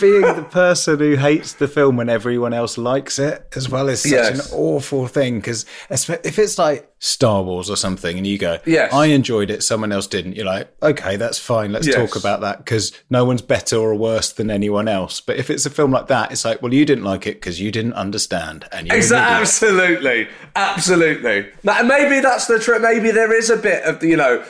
Being 0.00 0.22
the 0.22 0.46
person 0.50 0.98
who 0.98 1.16
hates 1.16 1.52
the 1.54 1.68
film 1.68 1.96
when 1.96 2.08
everyone 2.08 2.54
else 2.54 2.78
likes 2.78 3.18
it 3.18 3.46
as 3.54 3.68
well 3.68 3.88
is 3.88 4.00
such 4.02 4.12
Yes. 4.12 4.50
an 4.52 4.56
awful 4.58 5.06
thing 5.08 5.36
because 5.40 5.66
if 5.90 6.38
it's 6.38 6.58
like 6.58 6.90
Star 7.00 7.42
Wars 7.42 7.68
or 7.68 7.76
something 7.76 8.16
and 8.16 8.26
you 8.26 8.38
go, 8.38 8.58
Yes. 8.64 8.92
I 8.94 9.06
enjoyed 9.06 9.50
it, 9.50 9.62
someone 9.62 9.92
else 9.92 10.06
didn't, 10.06 10.36
you're 10.36 10.46
like, 10.46 10.70
okay, 10.82 11.16
that's 11.16 11.38
fine, 11.38 11.72
let's 11.72 11.86
Yes. 11.86 11.96
talk 11.96 12.16
about 12.16 12.40
that 12.40 12.58
because 12.58 12.92
no 13.10 13.24
one's 13.26 13.42
better 13.42 13.76
or 13.76 13.94
worse 13.94 14.32
than 14.32 14.50
anyone 14.50 14.88
else. 14.88 15.20
But 15.20 15.36
if 15.36 15.50
it's 15.50 15.66
a 15.66 15.70
film 15.70 15.90
like 15.90 16.06
that, 16.06 16.32
it's 16.32 16.44
like, 16.44 16.62
well, 16.62 16.72
you 16.72 16.86
didn't 16.86 17.04
like 17.04 17.26
it 17.26 17.34
because 17.34 17.60
you 17.60 17.70
didn't 17.70 17.92
understand 17.94 18.66
and 18.72 18.86
you're 18.86 18.96
Exactly, 18.96 19.40
absolutely, 19.42 20.28
absolutely. 20.56 21.46
Now, 21.62 21.82
maybe 21.82 22.20
that's 22.20 22.46
the 22.46 22.58
trick. 22.58 22.80
Maybe 22.80 23.10
there 23.10 23.32
is 23.36 23.50
a 23.50 23.56
bit 23.56 23.84
of 23.84 24.00
the, 24.00 24.08
you 24.08 24.16
know, 24.16 24.42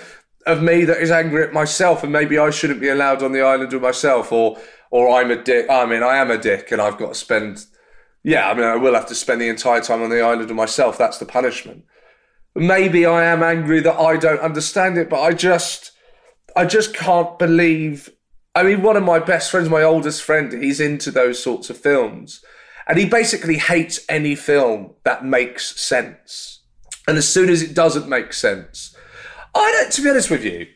of 0.46 0.62
me 0.62 0.84
that 0.84 0.98
is 1.00 1.10
angry 1.10 1.42
at 1.42 1.54
myself, 1.54 2.02
and 2.02 2.12
maybe 2.12 2.38
I 2.38 2.50
shouldn't 2.50 2.78
be 2.80 2.90
allowed 2.90 3.22
on 3.22 3.32
the 3.32 3.40
island 3.40 3.72
with 3.72 3.80
myself, 3.82 4.30
or 4.30 4.58
or 4.90 5.20
I'm 5.20 5.31
a 5.31 5.42
dick. 5.42 5.68
I 5.68 5.87
mean, 5.87 6.03
I 6.03 6.16
am 6.16 6.31
a 6.31 6.38
dick, 6.38 6.70
and 6.73 6.81
I've 6.81 6.99
got 6.99 7.09
to 7.09 7.14
spend. 7.14 7.66
Yeah, 8.23 8.51
I 8.51 8.55
mean, 8.55 8.64
I 8.64 8.77
will 8.77 8.94
have 8.94 9.07
to 9.07 9.14
spend 9.14 9.40
the 9.40 9.49
entire 9.49 9.81
time 9.81 10.03
on 10.03 10.11
the 10.11 10.23
island 10.23 10.49
with 10.49 10.57
myself. 10.57 10.97
That's 10.97 11.18
the 11.18 11.27
punishment. 11.27 11.85
Maybe 12.55 13.05
I 13.05 13.25
am 13.25 13.42
angry 13.42 13.81
that 13.81 13.99
I 13.99 14.16
don't 14.16 14.40
understand 14.40 14.97
it, 14.97 15.11
but 15.11 15.20
I 15.20 15.33
just, 15.33 15.90
I 16.57 16.64
just 16.64 16.94
can't 16.94 17.38
believe. 17.38 18.11
I 18.55 18.62
mean, 18.62 18.83
one 18.83 18.97
of 18.97 19.03
my 19.03 19.18
best 19.18 19.51
friends, 19.51 19.68
my 19.68 19.83
oldest 19.83 20.23
friend, 20.23 20.53
he's 20.53 20.81
into 20.81 21.11
those 21.11 21.42
sorts 21.42 21.68
of 21.68 21.77
films. 21.77 22.42
And 22.87 22.99
he 22.99 23.07
basically 23.07 23.59
hates 23.59 24.01
any 24.09 24.35
film 24.35 24.94
that 25.05 25.25
makes 25.25 25.81
sense. 25.81 26.62
And 27.09 27.16
as 27.16 27.29
soon 27.29 27.49
as 27.49 27.62
it 27.62 27.75
doesn't 27.75 28.09
make 28.09 28.33
sense, 28.33 28.94
I 29.55 29.73
don't, 29.73 29.92
to 29.92 30.03
be 30.03 30.11
honest 30.11 30.31
with 30.31 30.44
you, 30.44 30.66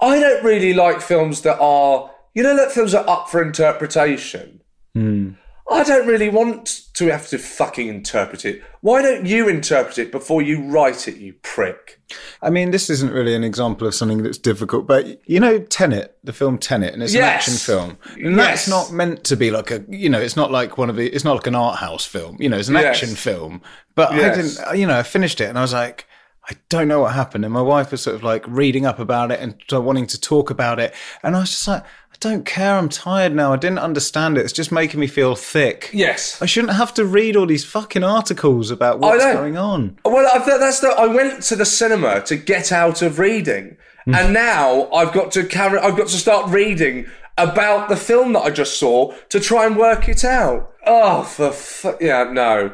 I 0.00 0.18
don't 0.18 0.44
really 0.44 0.74
like 0.74 1.00
films 1.00 1.42
that 1.42 1.58
are, 1.58 2.10
you 2.36 2.42
know, 2.42 2.54
that 2.54 2.70
films 2.70 2.94
are 2.94 3.08
up 3.08 3.30
for 3.30 3.42
interpretation. 3.42 4.60
Hmm. 4.94 5.30
I 5.68 5.82
don't 5.82 6.06
really 6.06 6.28
want 6.28 6.82
to 6.94 7.06
have 7.08 7.26
to 7.28 7.38
fucking 7.38 7.88
interpret 7.88 8.44
it. 8.44 8.62
Why 8.82 9.02
don't 9.02 9.26
you 9.26 9.48
interpret 9.48 9.98
it 9.98 10.12
before 10.12 10.40
you 10.40 10.62
write 10.62 11.08
it, 11.08 11.16
you 11.16 11.32
prick? 11.42 12.00
I 12.40 12.50
mean, 12.50 12.70
this 12.70 12.88
isn't 12.88 13.10
really 13.10 13.34
an 13.34 13.42
example 13.42 13.86
of 13.88 13.94
something 13.94 14.22
that's 14.22 14.38
difficult, 14.38 14.86
but 14.86 15.28
you 15.28 15.40
know, 15.40 15.58
Tenet, 15.58 16.18
the 16.22 16.32
film 16.32 16.58
Tenet, 16.58 16.94
and 16.94 17.02
it's 17.02 17.14
an 17.14 17.22
action 17.22 17.54
film, 17.54 17.98
and 18.16 18.38
that's 18.38 18.68
not 18.68 18.92
meant 18.92 19.24
to 19.24 19.36
be 19.36 19.50
like 19.50 19.72
a, 19.72 19.84
you 19.88 20.08
know, 20.08 20.20
it's 20.20 20.36
not 20.36 20.52
like 20.52 20.78
one 20.78 20.88
of 20.88 20.94
the, 20.94 21.08
it's 21.08 21.24
not 21.24 21.34
like 21.34 21.48
an 21.48 21.56
art 21.56 21.78
house 21.78 22.04
film, 22.04 22.36
you 22.38 22.48
know, 22.48 22.58
it's 22.58 22.68
an 22.68 22.74
Yes. 22.74 22.84
action 22.84 23.16
film. 23.16 23.60
But 23.96 24.12
I 24.12 24.34
didn't, 24.36 24.78
you 24.78 24.86
know, 24.86 24.96
I 24.96 25.02
finished 25.02 25.40
it 25.40 25.48
and 25.48 25.58
I 25.58 25.62
was 25.62 25.72
like, 25.72 26.06
I 26.48 26.54
don't 26.68 26.86
know 26.86 27.00
what 27.00 27.12
happened, 27.14 27.44
and 27.44 27.52
my 27.52 27.60
wife 27.62 27.90
was 27.90 28.02
sort 28.02 28.14
of 28.14 28.22
like 28.22 28.44
reading 28.46 28.86
up 28.86 29.00
about 29.00 29.32
it 29.32 29.40
and 29.40 29.56
wanting 29.84 30.06
to 30.06 30.20
talk 30.20 30.48
about 30.48 30.78
it, 30.78 30.94
and 31.24 31.34
I 31.34 31.40
was 31.40 31.50
just 31.50 31.66
like, 31.66 31.82
I 32.16 32.18
don't 32.28 32.46
care, 32.46 32.76
I'm 32.78 32.88
tired 32.88 33.34
now, 33.34 33.52
I 33.52 33.56
didn't 33.56 33.78
understand 33.80 34.38
it, 34.38 34.40
it's 34.40 34.52
just 34.52 34.72
making 34.72 35.00
me 35.00 35.06
feel 35.06 35.34
thick. 35.36 35.90
Yes. 35.92 36.40
I 36.40 36.46
shouldn't 36.46 36.72
have 36.72 36.94
to 36.94 37.04
read 37.04 37.36
all 37.36 37.44
these 37.44 37.64
fucking 37.64 38.02
articles 38.02 38.70
about 38.70 39.00
what's 39.00 39.22
going 39.22 39.58
on. 39.58 39.98
Uh, 40.04 40.10
well, 40.10 40.30
I, 40.32 40.38
that- 40.38 40.58
that's 40.60 40.80
the. 40.80 40.88
I 40.88 41.06
went 41.06 41.42
to 41.44 41.56
the 41.56 41.66
cinema 41.66 42.22
to 42.22 42.36
get 42.36 42.72
out 42.72 43.02
of 43.02 43.18
reading, 43.18 43.76
mm. 44.06 44.16
and 44.16 44.32
now 44.32 44.90
I've 44.92 45.12
got 45.12 45.30
to 45.32 45.44
carry. 45.44 45.78
I've 45.78 45.96
got 45.96 46.08
to 46.08 46.16
start 46.16 46.50
reading 46.50 47.06
about 47.36 47.90
the 47.90 47.96
film 47.96 48.32
that 48.32 48.40
I 48.40 48.50
just 48.50 48.78
saw 48.78 49.12
to 49.28 49.38
try 49.38 49.66
and 49.66 49.76
work 49.76 50.08
it 50.08 50.24
out. 50.24 50.72
Oh, 50.86 51.22
for 51.22 51.52
fu- 51.52 51.96
yeah, 52.00 52.24
no. 52.32 52.72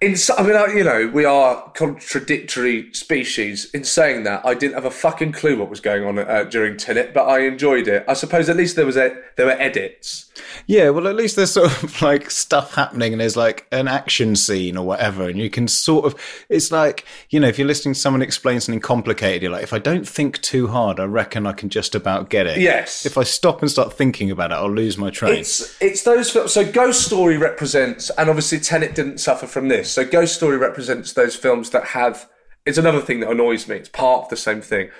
In, 0.00 0.14
I 0.36 0.42
mean, 0.42 0.56
I- 0.56 0.72
you 0.74 0.84
know, 0.84 1.10
we 1.12 1.24
are 1.24 1.70
contradictory 1.74 2.92
species. 2.92 3.70
In 3.72 3.84
saying 3.84 4.24
that, 4.24 4.44
I 4.44 4.54
didn't 4.54 4.74
have 4.74 4.84
a 4.84 4.90
fucking 4.90 5.32
clue 5.32 5.58
what 5.58 5.70
was 5.70 5.80
going 5.80 6.04
on 6.04 6.18
uh, 6.18 6.44
during 6.44 6.76
Tenet, 6.76 7.12
but 7.14 7.24
I 7.24 7.40
enjoyed 7.40 7.88
it. 7.88 8.04
I 8.08 8.14
suppose 8.14 8.48
at 8.48 8.56
least 8.56 8.76
there 8.76 8.86
was 8.86 8.96
a, 8.96 9.16
there 9.36 9.46
were 9.46 9.52
edits. 9.52 10.30
Yeah, 10.66 10.90
well, 10.90 11.06
at 11.08 11.16
least 11.16 11.36
there's 11.36 11.52
sort 11.52 11.70
of 11.82 12.02
like 12.02 12.30
stuff 12.30 12.74
happening 12.74 13.12
and 13.12 13.20
there's 13.20 13.36
like 13.36 13.66
an 13.72 13.88
action 13.88 14.36
scene 14.36 14.76
or 14.76 14.84
whatever. 14.86 15.28
And 15.28 15.38
you 15.38 15.48
can 15.50 15.68
sort 15.68 16.04
of, 16.04 16.14
it's 16.48 16.70
like, 16.70 17.04
you 17.30 17.40
know, 17.40 17.48
if 17.48 17.58
you're 17.58 17.66
listening 17.68 17.94
to 17.94 18.00
someone 18.00 18.22
explain 18.22 18.60
something 18.60 18.80
complicated, 18.80 19.42
you're 19.42 19.52
like, 19.52 19.62
if 19.62 19.72
I 19.72 19.78
don't 19.78 20.06
think 20.06 20.40
too 20.42 20.66
hard, 20.68 21.00
I 21.00 21.04
reckon 21.04 21.46
I 21.46 21.52
can 21.52 21.68
just 21.68 21.94
about 21.94 22.28
get 22.30 22.46
it. 22.46 22.58
Yes. 22.58 23.06
If 23.06 23.16
I 23.16 23.22
stop 23.22 23.62
and 23.62 23.70
start 23.70 23.92
thinking 23.92 24.30
about 24.30 24.50
it, 24.50 24.54
I'll 24.54 24.70
lose 24.70 24.98
my 24.98 25.10
train. 25.10 25.36
It's 25.36 25.80
it's 25.80 26.02
those 26.02 26.30
films. 26.30 26.52
So 26.52 26.70
Ghost 26.70 27.04
Story 27.06 27.36
represents, 27.38 28.10
and 28.10 28.28
obviously 28.28 28.58
Tenet 28.60 28.94
didn't 28.94 29.18
suffer 29.18 29.46
from 29.46 29.68
this. 29.68 29.85
So 29.90 30.04
Ghost 30.04 30.34
Story 30.34 30.56
represents 30.56 31.12
those 31.12 31.36
films 31.36 31.70
that 31.70 31.88
have. 31.88 32.28
It's 32.64 32.78
another 32.78 33.00
thing 33.00 33.20
that 33.20 33.30
annoys 33.30 33.68
me. 33.68 33.76
It's 33.76 33.88
part 33.88 34.24
of 34.24 34.28
the 34.28 34.36
same 34.36 34.60
thing. 34.60 34.90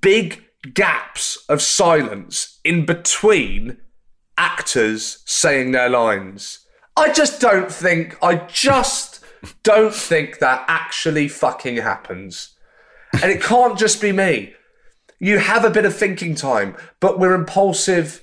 Big 0.00 0.44
gaps 0.74 1.44
of 1.48 1.62
silence 1.62 2.60
in 2.64 2.86
between 2.86 3.78
actors 4.36 5.22
saying 5.24 5.72
their 5.72 5.88
lines. 5.88 6.60
I 6.96 7.12
just 7.12 7.40
don't 7.40 7.70
think. 7.70 8.16
I 8.22 8.36
just 8.36 9.24
don't 9.62 9.94
think 9.94 10.38
that 10.38 10.64
actually 10.68 11.28
fucking 11.28 11.76
happens. 11.76 12.56
And 13.22 13.30
it 13.32 13.42
can't 13.42 13.78
just 13.78 14.00
be 14.00 14.12
me. 14.12 14.54
You 15.18 15.38
have 15.38 15.64
a 15.64 15.70
bit 15.70 15.84
of 15.84 15.96
thinking 15.96 16.34
time, 16.34 16.76
but 17.00 17.18
we're 17.18 17.34
impulsive 17.34 18.22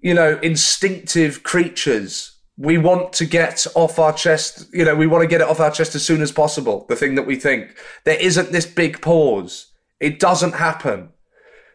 you 0.00 0.14
know, 0.14 0.38
instinctive 0.42 1.42
creatures. 1.42 2.36
We 2.60 2.76
want 2.76 3.14
to 3.14 3.24
get 3.24 3.66
off 3.74 3.98
our 3.98 4.12
chest, 4.12 4.68
you 4.72 4.84
know, 4.84 4.94
we 4.94 5.06
want 5.06 5.22
to 5.22 5.28
get 5.28 5.40
it 5.40 5.48
off 5.48 5.60
our 5.60 5.70
chest 5.70 5.94
as 5.94 6.04
soon 6.04 6.20
as 6.20 6.30
possible, 6.30 6.84
the 6.88 6.96
thing 6.96 7.14
that 7.14 7.26
we 7.26 7.36
think. 7.36 7.74
There 8.04 8.20
isn't 8.20 8.52
this 8.52 8.66
big 8.66 9.00
pause. 9.00 9.68
It 9.98 10.20
doesn't 10.20 10.52
happen. 10.52 11.10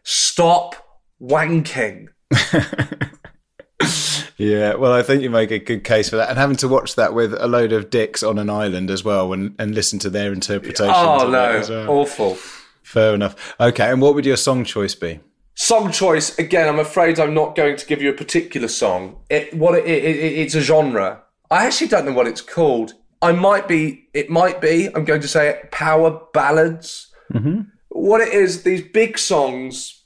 Stop 0.04 0.76
wanking. 1.20 2.10
Yeah, 4.38 4.76
well, 4.76 4.92
I 4.92 5.02
think 5.02 5.22
you 5.24 5.30
make 5.30 5.52
a 5.52 5.60
good 5.60 5.84
case 5.86 6.10
for 6.10 6.18
that, 6.18 6.30
and 6.30 6.38
having 6.38 6.58
to 6.58 6.68
watch 6.68 6.96
that 6.96 7.14
with 7.14 7.34
a 7.34 7.48
load 7.48 7.72
of 7.72 7.90
dicks 7.90 8.22
on 8.22 8.38
an 8.38 8.50
island 8.50 8.90
as 8.90 9.04
well, 9.04 9.32
and, 9.32 9.56
and 9.58 9.74
listen 9.74 9.98
to 10.00 10.10
their 10.10 10.34
interpretations. 10.34 10.92
Oh 10.94 11.30
no, 11.30 11.64
well. 11.70 11.90
awful. 11.90 12.36
Fair 12.84 13.16
enough. 13.16 13.56
Okay, 13.60 13.90
and 13.90 14.02
what 14.02 14.14
would 14.14 14.26
your 14.26 14.36
song 14.36 14.66
choice 14.66 14.94
be? 14.94 15.22
Song 15.56 15.92
choice 15.92 16.38
again. 16.38 16.68
I'm 16.68 16.80
afraid 16.80 17.20
I'm 17.20 17.34
not 17.34 17.56
going 17.56 17.78
to 17.78 17.86
give 17.86 18.02
you 18.02 18.10
a 18.10 18.14
particular 18.14 18.68
song. 18.68 19.18
It 19.30 19.54
what 19.54 19.78
it, 19.78 19.86
it, 19.88 20.04
it 20.04 20.38
it's 20.40 20.56
a 20.56 20.62
genre. 20.62 21.24
I 21.50 21.66
actually 21.66 21.88
don't 21.88 22.06
know 22.06 22.14
what 22.14 22.28
it's 22.28 22.42
called. 22.42 22.94
I 23.22 23.32
might 23.32 23.68
be. 23.68 24.10
It 24.14 24.30
might 24.30 24.60
be. 24.60 24.88
I'm 24.94 25.06
going 25.06 25.22
to 25.22 25.28
say 25.28 25.50
it. 25.50 25.72
Power 25.72 26.22
ballads. 26.34 27.08
Mm-hmm. 27.34 27.62
What 27.90 28.22
it 28.22 28.34
is? 28.34 28.64
These 28.64 28.82
big 28.90 29.18
songs 29.18 30.04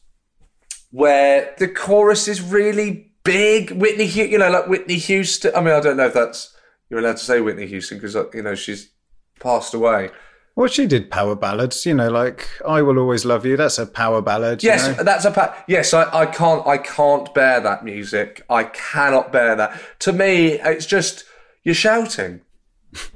where 0.92 1.56
the 1.58 1.68
chorus 1.68 2.28
is 2.28 2.42
really 2.42 3.12
big. 3.24 3.72
Whitney, 3.72 4.06
you 4.06 4.38
know, 4.38 4.52
like 4.52 4.68
Whitney 4.68 4.98
Houston. 4.98 5.56
I 5.56 5.62
mean, 5.62 5.74
I 5.74 5.80
don't 5.80 5.98
know 5.98 6.08
if 6.08 6.14
that's 6.14 6.56
you're 6.90 7.00
allowed 7.00 7.18
to 7.18 7.24
say 7.24 7.42
Whitney 7.42 7.68
Houston 7.68 7.98
because 7.98 8.16
uh, 8.16 8.30
you 8.34 8.44
know 8.44 8.56
she's 8.56 8.92
passed 9.40 9.74
away. 9.74 10.12
Well, 10.56 10.68
she 10.68 10.88
did 10.88 11.10
power 11.10 11.36
ballads, 11.36 11.86
you 11.86 11.94
know, 11.94 12.10
like 12.10 12.50
"I 12.68 12.82
Will 12.82 12.98
Always 13.00 13.24
Love 13.24 13.46
You." 13.46 13.56
That's 13.56 13.78
a 13.80 13.86
power 13.86 14.22
ballad. 14.22 14.62
you 14.62 14.70
Yes, 14.70 14.98
know? 14.98 15.04
that's 15.04 15.24
a 15.26 15.32
pa- 15.32 15.56
yes. 15.68 15.94
I, 15.94 16.04
I 16.14 16.26
can't 16.26 16.66
I 16.68 16.78
can't 16.78 17.34
bear 17.34 17.62
that 17.62 17.86
music. 17.86 18.42
I 18.50 18.64
cannot 18.66 19.32
bear 19.32 19.56
that. 19.56 19.80
To 20.00 20.12
me, 20.14 20.54
it's 20.60 20.86
just 20.86 21.24
you're 21.64 21.76
shouting. 21.76 22.42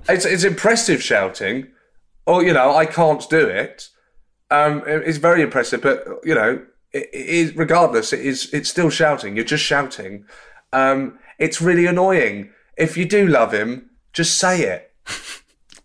It's 0.07 0.23
it's 0.25 0.43
impressive 0.43 1.01
shouting, 1.03 1.67
or 2.25 2.43
you 2.43 2.53
know 2.53 2.73
I 2.75 2.85
can't 2.85 3.27
do 3.29 3.45
it. 3.47 3.89
Um, 4.49 4.83
it- 4.87 5.03
it's 5.07 5.17
very 5.17 5.41
impressive, 5.41 5.81
but 5.81 6.05
you 6.23 6.35
know 6.35 6.63
it, 6.93 7.09
it 7.11 7.25
is 7.25 7.55
regardless. 7.57 8.13
It 8.13 8.21
is 8.21 8.53
it's 8.53 8.69
still 8.69 8.89
shouting. 8.89 9.35
You're 9.35 9.43
just 9.45 9.63
shouting. 9.65 10.25
Um, 10.71 11.19
it's 11.39 11.61
really 11.61 11.87
annoying. 11.87 12.51
If 12.77 12.95
you 12.95 13.05
do 13.05 13.27
love 13.27 13.53
him, 13.53 13.89
just 14.13 14.37
say 14.39 14.61
it. 14.61 14.92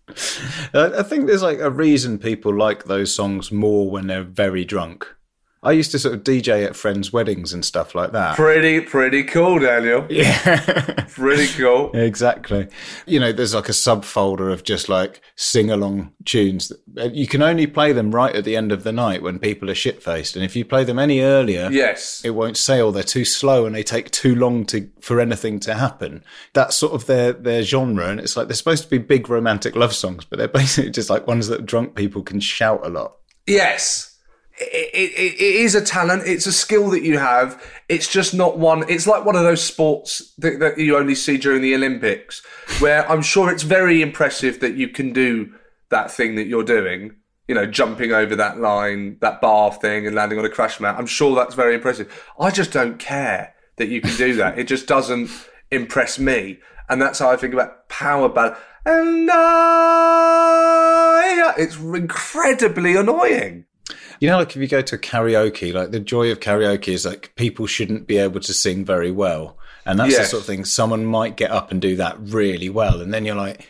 I 0.73 1.03
think 1.03 1.27
there's 1.27 1.43
like 1.43 1.59
a 1.59 1.69
reason 1.69 2.17
people 2.19 2.55
like 2.55 2.85
those 2.85 3.13
songs 3.13 3.51
more 3.51 3.89
when 3.89 4.07
they're 4.07 4.23
very 4.23 4.65
drunk. 4.65 5.15
I 5.61 5.73
used 5.73 5.91
to 5.91 5.99
sort 5.99 6.15
of 6.15 6.23
DJ 6.23 6.65
at 6.65 6.75
friends' 6.75 7.11
weddings 7.11 7.51
and 7.51 7.65
stuff 7.65 7.93
like 7.93 8.13
that. 8.13 8.35
Pretty 8.37 8.79
pretty 8.81 9.23
cool, 9.23 9.59
Daniel. 9.59 10.05
Yeah. 10.09 11.05
Pretty 11.09 11.47
cool. 11.57 11.91
Exactly. 11.93 12.67
You 13.05 13.19
know, 13.19 13.31
there's 13.33 13.53
like 13.53 13.67
a 13.67 13.73
subfolder 13.73 14.53
of 14.53 14.63
just 14.63 14.87
like 14.87 15.21
sing 15.35 15.69
along 15.69 16.13
tunes. 16.23 16.71
That 16.93 17.13
you 17.13 17.27
can 17.27 17.41
only 17.41 17.67
play 17.67 17.91
them 17.91 18.11
right 18.11 18.33
at 18.35 18.45
the 18.45 18.55
end 18.55 18.71
of 18.71 18.83
the 18.83 18.91
night 18.93 19.21
when 19.21 19.37
people 19.39 19.69
are 19.69 19.75
shit 19.75 20.01
faced. 20.01 20.35
And 20.37 20.45
if 20.45 20.55
you 20.55 20.63
play 20.63 20.83
them 20.85 20.97
any 20.99 21.19
earlier, 21.21 21.69
Yes. 21.71 22.21
it 22.23 22.29
won't 22.31 22.55
say 22.57 22.79
or 22.81 22.91
they're 22.93 23.03
too 23.03 23.25
slow 23.25 23.65
and 23.65 23.75
they 23.75 23.83
take 23.83 24.11
too 24.11 24.35
long 24.35 24.65
to 24.67 24.89
for 25.01 25.19
anything 25.19 25.59
to 25.61 25.73
happen. 25.73 26.23
That's 26.53 26.75
sort 26.77 26.93
of 26.93 27.05
their 27.05 27.33
their 27.33 27.63
genre. 27.63 28.07
And 28.07 28.19
it's 28.21 28.37
like 28.37 28.47
they're 28.47 28.55
supposed 28.55 28.83
to 28.85 28.89
be 28.89 28.97
big 28.97 29.29
romantic 29.29 29.75
love 29.75 29.93
songs, 29.93 30.23
but 30.23 30.39
they're 30.39 30.47
basically 30.61 30.91
just 30.91 31.09
like 31.09 31.27
ones 31.27 31.47
that 31.49 31.65
drunk 31.65 31.95
people 31.95 32.21
can 32.23 32.39
shout 32.39 32.85
a 32.85 32.89
lot. 32.89 33.15
Yes. 33.45 34.08
It, 34.61 35.11
it, 35.17 35.33
it 35.35 35.55
is 35.55 35.73
a 35.73 35.81
talent. 35.81 36.23
It's 36.25 36.45
a 36.45 36.51
skill 36.51 36.89
that 36.89 37.03
you 37.03 37.17
have. 37.17 37.63
It's 37.87 38.07
just 38.07 38.33
not 38.33 38.57
one. 38.57 38.83
It's 38.89 39.07
like 39.07 39.23
one 39.25 39.35
of 39.35 39.43
those 39.43 39.63
sports 39.63 40.33
that, 40.37 40.59
that 40.59 40.77
you 40.77 40.97
only 40.97 41.15
see 41.15 41.37
during 41.37 41.61
the 41.61 41.73
Olympics, 41.75 42.43
where 42.79 43.09
I'm 43.09 43.21
sure 43.21 43.51
it's 43.51 43.63
very 43.63 44.01
impressive 44.01 44.59
that 44.59 44.75
you 44.75 44.89
can 44.89 45.13
do 45.13 45.53
that 45.89 46.11
thing 46.11 46.35
that 46.35 46.47
you're 46.47 46.63
doing. 46.63 47.15
You 47.47 47.55
know, 47.55 47.65
jumping 47.65 48.11
over 48.11 48.35
that 48.35 48.59
line, 48.59 49.17
that 49.21 49.41
bar 49.41 49.71
thing, 49.71 50.05
and 50.05 50.15
landing 50.15 50.37
on 50.37 50.45
a 50.45 50.49
crash 50.49 50.79
mat. 50.79 50.97
I'm 50.99 51.07
sure 51.07 51.35
that's 51.35 51.55
very 51.55 51.73
impressive. 51.73 52.13
I 52.39 52.51
just 52.51 52.71
don't 52.71 52.99
care 52.99 53.55
that 53.77 53.87
you 53.87 54.01
can 54.01 54.15
do 54.17 54.35
that. 54.35 54.59
It 54.59 54.67
just 54.67 54.85
doesn't 54.87 55.31
impress 55.71 56.19
me, 56.19 56.59
and 56.89 57.01
that's 57.01 57.17
how 57.19 57.31
I 57.31 57.37
think 57.37 57.53
about 57.53 57.89
power 57.89 58.29
ballad. 58.29 58.55
And 58.85 59.29
it's 61.57 61.77
incredibly 61.77 62.95
annoying. 62.95 63.65
You 64.19 64.29
know, 64.29 64.37
like 64.37 64.55
if 64.55 64.57
you 64.57 64.67
go 64.67 64.81
to 64.81 64.97
karaoke, 64.97 65.73
like 65.73 65.91
the 65.91 65.99
joy 65.99 66.31
of 66.31 66.39
karaoke 66.39 66.89
is 66.89 67.05
like 67.05 67.33
people 67.35 67.67
shouldn't 67.67 68.07
be 68.07 68.17
able 68.17 68.39
to 68.41 68.53
sing 68.53 68.83
very 68.85 69.11
well. 69.11 69.57
And 69.85 69.99
that's 69.99 70.17
the 70.17 70.25
sort 70.25 70.41
of 70.41 70.47
thing 70.47 70.65
someone 70.65 71.05
might 71.05 71.35
get 71.37 71.51
up 71.51 71.71
and 71.71 71.81
do 71.81 71.95
that 71.95 72.17
really 72.19 72.69
well. 72.69 73.01
And 73.01 73.13
then 73.13 73.25
you're 73.25 73.35
like, 73.35 73.67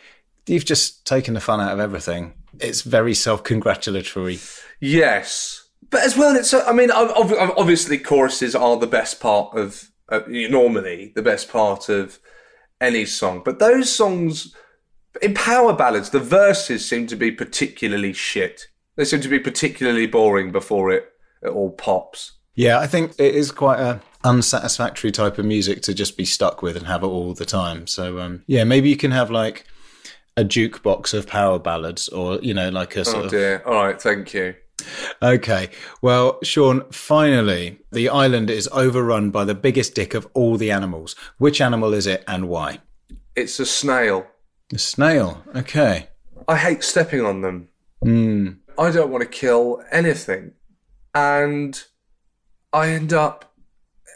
you've 0.47 0.65
just 0.65 1.05
taken 1.05 1.33
the 1.33 1.39
fun 1.39 1.61
out 1.61 1.71
of 1.71 1.79
everything. 1.79 2.33
It's 2.59 2.81
very 2.81 3.13
self 3.13 3.43
congratulatory. 3.43 4.39
Yes, 4.79 5.69
but 5.89 6.03
as 6.03 6.17
well, 6.17 6.35
it's. 6.35 6.53
I 6.53 6.71
mean, 6.73 6.91
ob- 6.91 7.11
ob- 7.11 7.53
obviously, 7.57 7.97
choruses 7.97 8.55
are 8.55 8.77
the 8.77 8.87
best 8.87 9.19
part 9.19 9.55
of 9.55 9.91
uh, 10.09 10.21
normally 10.27 11.11
the 11.15 11.21
best 11.21 11.49
part 11.49 11.89
of 11.89 12.19
any 12.81 13.05
song. 13.05 13.41
But 13.43 13.59
those 13.59 13.91
songs 13.91 14.55
in 15.21 15.33
power 15.33 15.73
ballads, 15.73 16.09
the 16.09 16.19
verses 16.19 16.87
seem 16.87 17.07
to 17.07 17.15
be 17.15 17.31
particularly 17.31 18.13
shit. 18.13 18.67
They 18.99 19.05
seem 19.05 19.21
to 19.21 19.29
be 19.29 19.39
particularly 19.39 20.07
boring 20.07 20.51
before 20.51 20.91
it 20.91 21.13
it 21.41 21.47
all 21.47 21.69
pops. 21.69 22.33
Yeah, 22.55 22.79
I 22.79 22.87
think 22.87 23.13
it 23.17 23.33
is 23.33 23.49
quite 23.49 23.79
a 23.79 24.01
unsatisfactory 24.25 25.13
type 25.13 25.37
of 25.37 25.45
music 25.45 25.81
to 25.83 25.93
just 25.93 26.17
be 26.17 26.25
stuck 26.25 26.61
with 26.61 26.75
and 26.75 26.85
have 26.85 27.03
it 27.03 27.07
all 27.07 27.33
the 27.33 27.45
time. 27.45 27.87
So 27.87 28.19
um, 28.19 28.43
yeah, 28.45 28.65
maybe 28.65 28.89
you 28.89 28.97
can 28.97 29.11
have 29.11 29.31
like 29.31 29.65
a 30.35 30.43
jukebox 30.43 31.13
of 31.13 31.27
power 31.27 31.59
ballads, 31.59 32.09
or 32.09 32.39
you 32.39 32.53
know, 32.53 32.67
like 32.67 32.97
a 32.97 33.05
sort 33.05 33.21
Oh 33.21 33.25
of 33.27 33.31
dear. 33.31 33.63
All 33.65 33.85
right, 33.85 34.01
thank 34.01 34.33
you. 34.33 34.55
Okay. 35.21 35.69
Well, 36.01 36.37
Seann, 36.43 36.93
finally, 36.93 37.79
the 37.93 38.09
island 38.09 38.49
is 38.49 38.67
overrun 38.73 39.31
by 39.31 39.45
the 39.45 39.55
biggest 39.55 39.95
dick 39.95 40.13
of 40.13 40.27
all 40.33 40.57
the 40.57 40.71
animals. 40.71 41.15
Which 41.37 41.61
animal 41.61 41.93
is 41.93 42.05
it 42.05 42.25
and 42.27 42.49
why? 42.49 42.79
It's 43.37 43.61
a 43.61 43.65
snail. 43.65 44.27
A 44.73 44.77
snail. 44.77 45.41
Okay. 45.55 46.09
I 46.49 46.57
hate 46.57 46.83
stepping 46.83 47.21
on 47.21 47.39
them. 47.39 47.69
Hmm. 48.03 48.49
I 48.79 48.91
don't 48.91 49.11
want 49.11 49.21
to 49.23 49.29
kill 49.29 49.83
anything. 49.91 50.53
And 51.13 51.81
I 52.71 52.89
end 52.89 53.11
up, 53.13 53.53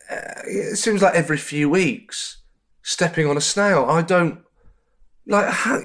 uh, 0.09 0.15
it 0.45 0.77
seems 0.77 1.01
like 1.01 1.15
every 1.15 1.37
few 1.37 1.69
weeks, 1.69 2.41
stepping 2.81 3.27
on 3.27 3.37
a 3.37 3.41
snail. 3.41 3.85
I 3.89 4.01
don't, 4.01 4.39
like, 5.27 5.47
how, 5.49 5.81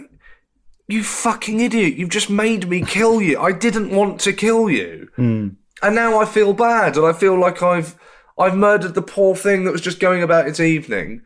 you 0.87 1.03
fucking 1.03 1.61
idiot. 1.61 1.95
You've 1.97 2.09
just 2.09 2.31
made 2.31 2.69
me 2.69 2.83
kill 2.83 3.21
you. 3.21 3.41
I 3.41 3.53
didn't 3.53 3.91
want 3.91 4.21
to 4.21 4.33
kill 4.33 4.71
you. 4.71 5.09
And 5.83 5.95
now 5.95 6.19
I 6.21 6.25
feel 6.25 6.53
bad 6.55 6.97
and 6.97 7.07
I 7.07 7.13
feel 7.13 7.39
like 7.39 7.63
I've, 7.63 7.97
I've 8.39 8.57
murdered 8.57 8.95
the 8.95 9.03
poor 9.03 9.35
thing 9.37 9.65
that 9.65 9.73
was 9.73 9.81
just 9.81 10.01
going 10.01 10.23
about 10.23 10.49
its 10.49 10.61
evening. 10.61 11.23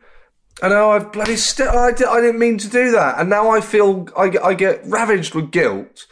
And 0.61 0.71
now 0.71 0.91
I've 0.91 1.11
bloody 1.11 1.35
st- 1.35 1.69
I, 1.69 1.91
di- 1.91 2.05
I 2.05 2.21
didn't 2.21 2.39
mean 2.39 2.57
to 2.59 2.69
do 2.69 2.91
that. 2.91 3.19
And 3.19 3.29
now 3.29 3.49
I 3.49 3.61
feel, 3.61 4.07
I, 4.17 4.31
I 4.43 4.53
get 4.53 4.81
ravaged 4.85 5.33
with 5.33 5.51
guilt. 5.51 6.05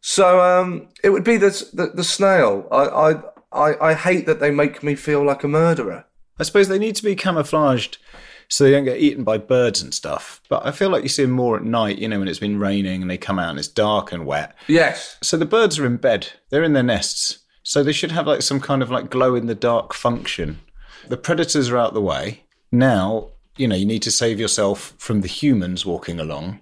So 0.00 0.40
um, 0.40 0.88
it 1.04 1.10
would 1.10 1.24
be 1.24 1.36
the 1.36 1.50
the, 1.72 1.92
the 1.94 2.04
snail. 2.04 2.66
I, 2.70 2.84
I 2.84 3.22
I, 3.52 3.90
I 3.90 3.94
hate 3.94 4.26
that 4.26 4.40
they 4.40 4.50
make 4.50 4.82
me 4.82 4.94
feel 4.94 5.24
like 5.24 5.44
a 5.44 5.48
murderer. 5.48 6.04
I 6.38 6.44
suppose 6.44 6.68
they 6.68 6.78
need 6.78 6.96
to 6.96 7.02
be 7.02 7.16
camouflaged 7.16 7.98
so 8.48 8.64
they 8.64 8.70
don't 8.70 8.84
get 8.84 8.98
eaten 8.98 9.24
by 9.24 9.38
birds 9.38 9.82
and 9.82 9.94
stuff. 9.94 10.40
But 10.48 10.66
I 10.66 10.72
feel 10.72 10.90
like 10.90 11.02
you 11.02 11.08
see 11.08 11.22
them 11.22 11.32
more 11.32 11.56
at 11.56 11.64
night, 11.64 11.98
you 11.98 12.08
know, 12.08 12.18
when 12.18 12.28
it's 12.28 12.38
been 12.38 12.58
raining 12.58 13.02
and 13.02 13.10
they 13.10 13.18
come 13.18 13.38
out 13.38 13.50
and 13.50 13.58
it's 13.58 13.68
dark 13.68 14.12
and 14.12 14.26
wet. 14.26 14.54
Yes. 14.66 15.18
So 15.22 15.36
the 15.36 15.46
birds 15.46 15.78
are 15.78 15.86
in 15.86 15.96
bed, 15.96 16.28
they're 16.50 16.64
in 16.64 16.72
their 16.72 16.82
nests. 16.82 17.38
So 17.62 17.82
they 17.82 17.92
should 17.92 18.12
have 18.12 18.26
like 18.26 18.42
some 18.42 18.60
kind 18.60 18.82
of 18.82 18.90
like 18.90 19.10
glow 19.10 19.34
in 19.34 19.46
the 19.46 19.54
dark 19.54 19.94
function. 19.94 20.60
The 21.08 21.16
predators 21.16 21.70
are 21.70 21.78
out 21.78 21.94
the 21.94 22.00
way. 22.00 22.44
Now, 22.72 23.30
you 23.56 23.68
know, 23.68 23.76
you 23.76 23.86
need 23.86 24.02
to 24.02 24.10
save 24.10 24.40
yourself 24.40 24.94
from 24.96 25.20
the 25.20 25.28
humans 25.28 25.84
walking 25.84 26.18
along. 26.18 26.60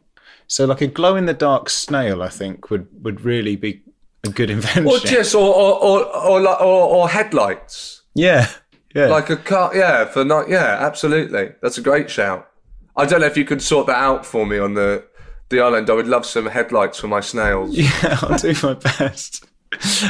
So 0.48 0.64
like 0.64 0.80
a 0.80 0.86
glow 0.86 1.14
in 1.14 1.26
the 1.26 1.34
dark 1.34 1.70
snail, 1.70 2.22
I 2.22 2.28
think 2.28 2.70
would 2.70 2.88
would 3.04 3.20
really 3.20 3.54
be 3.54 3.82
a 4.24 4.30
good 4.30 4.50
invention. 4.56 4.86
Or 4.86 4.98
just 4.98 5.34
or 5.34 5.54
or 5.54 5.74
or 5.76 6.04
or, 6.04 6.48
or, 6.48 6.88
or 6.96 7.08
headlights. 7.08 8.02
yeah, 8.14 8.48
yeah. 8.94 9.06
Like 9.06 9.30
a 9.30 9.36
car, 9.36 9.76
yeah, 9.76 10.06
for 10.06 10.24
night, 10.24 10.48
yeah, 10.48 10.78
absolutely. 10.80 11.50
That's 11.62 11.78
a 11.78 11.82
great 11.82 12.10
shout. 12.10 12.48
I 12.96 13.06
don't 13.06 13.20
know 13.20 13.26
if 13.26 13.36
you 13.36 13.44
could 13.44 13.62
sort 13.62 13.86
that 13.86 13.96
out 13.96 14.26
for 14.26 14.44
me 14.46 14.58
on 14.58 14.74
the 14.74 15.04
the 15.50 15.60
island. 15.60 15.88
I 15.90 15.92
would 15.94 16.08
love 16.08 16.26
some 16.26 16.46
headlights 16.46 16.98
for 16.98 17.08
my 17.08 17.20
snails. 17.20 17.76
Yeah, 17.78 18.18
I'll 18.22 18.38
do 18.38 18.54
my 18.62 18.74
best. 18.74 19.46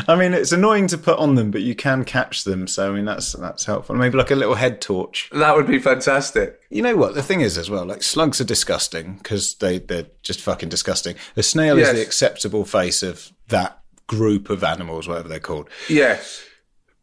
I 0.06 0.14
mean, 0.16 0.34
it's 0.34 0.52
annoying 0.52 0.86
to 0.88 0.98
put 0.98 1.18
on 1.18 1.34
them, 1.34 1.50
but 1.50 1.62
you 1.62 1.74
can 1.74 2.04
catch 2.04 2.44
them. 2.44 2.66
So 2.66 2.90
I 2.90 2.94
mean, 2.94 3.04
that's 3.04 3.32
that's 3.32 3.64
helpful. 3.64 3.96
Maybe 3.96 4.16
like 4.16 4.30
a 4.30 4.36
little 4.36 4.54
head 4.54 4.80
torch. 4.80 5.28
That 5.32 5.56
would 5.56 5.66
be 5.66 5.78
fantastic. 5.78 6.60
You 6.70 6.82
know 6.82 6.96
what? 6.96 7.14
The 7.14 7.22
thing 7.22 7.40
is, 7.40 7.58
as 7.58 7.68
well, 7.70 7.84
like 7.84 8.02
slugs 8.02 8.40
are 8.40 8.44
disgusting 8.44 9.16
because 9.16 9.54
they 9.56 9.78
they're 9.78 10.06
just 10.22 10.40
fucking 10.40 10.68
disgusting. 10.68 11.16
A 11.36 11.42
snail 11.42 11.78
is 11.78 11.92
the 11.92 12.02
acceptable 12.02 12.64
face 12.64 13.02
of 13.02 13.32
that 13.48 13.80
group 14.06 14.48
of 14.50 14.64
animals, 14.64 15.06
whatever 15.08 15.28
they're 15.28 15.38
called. 15.40 15.68
Yes, 15.88 16.42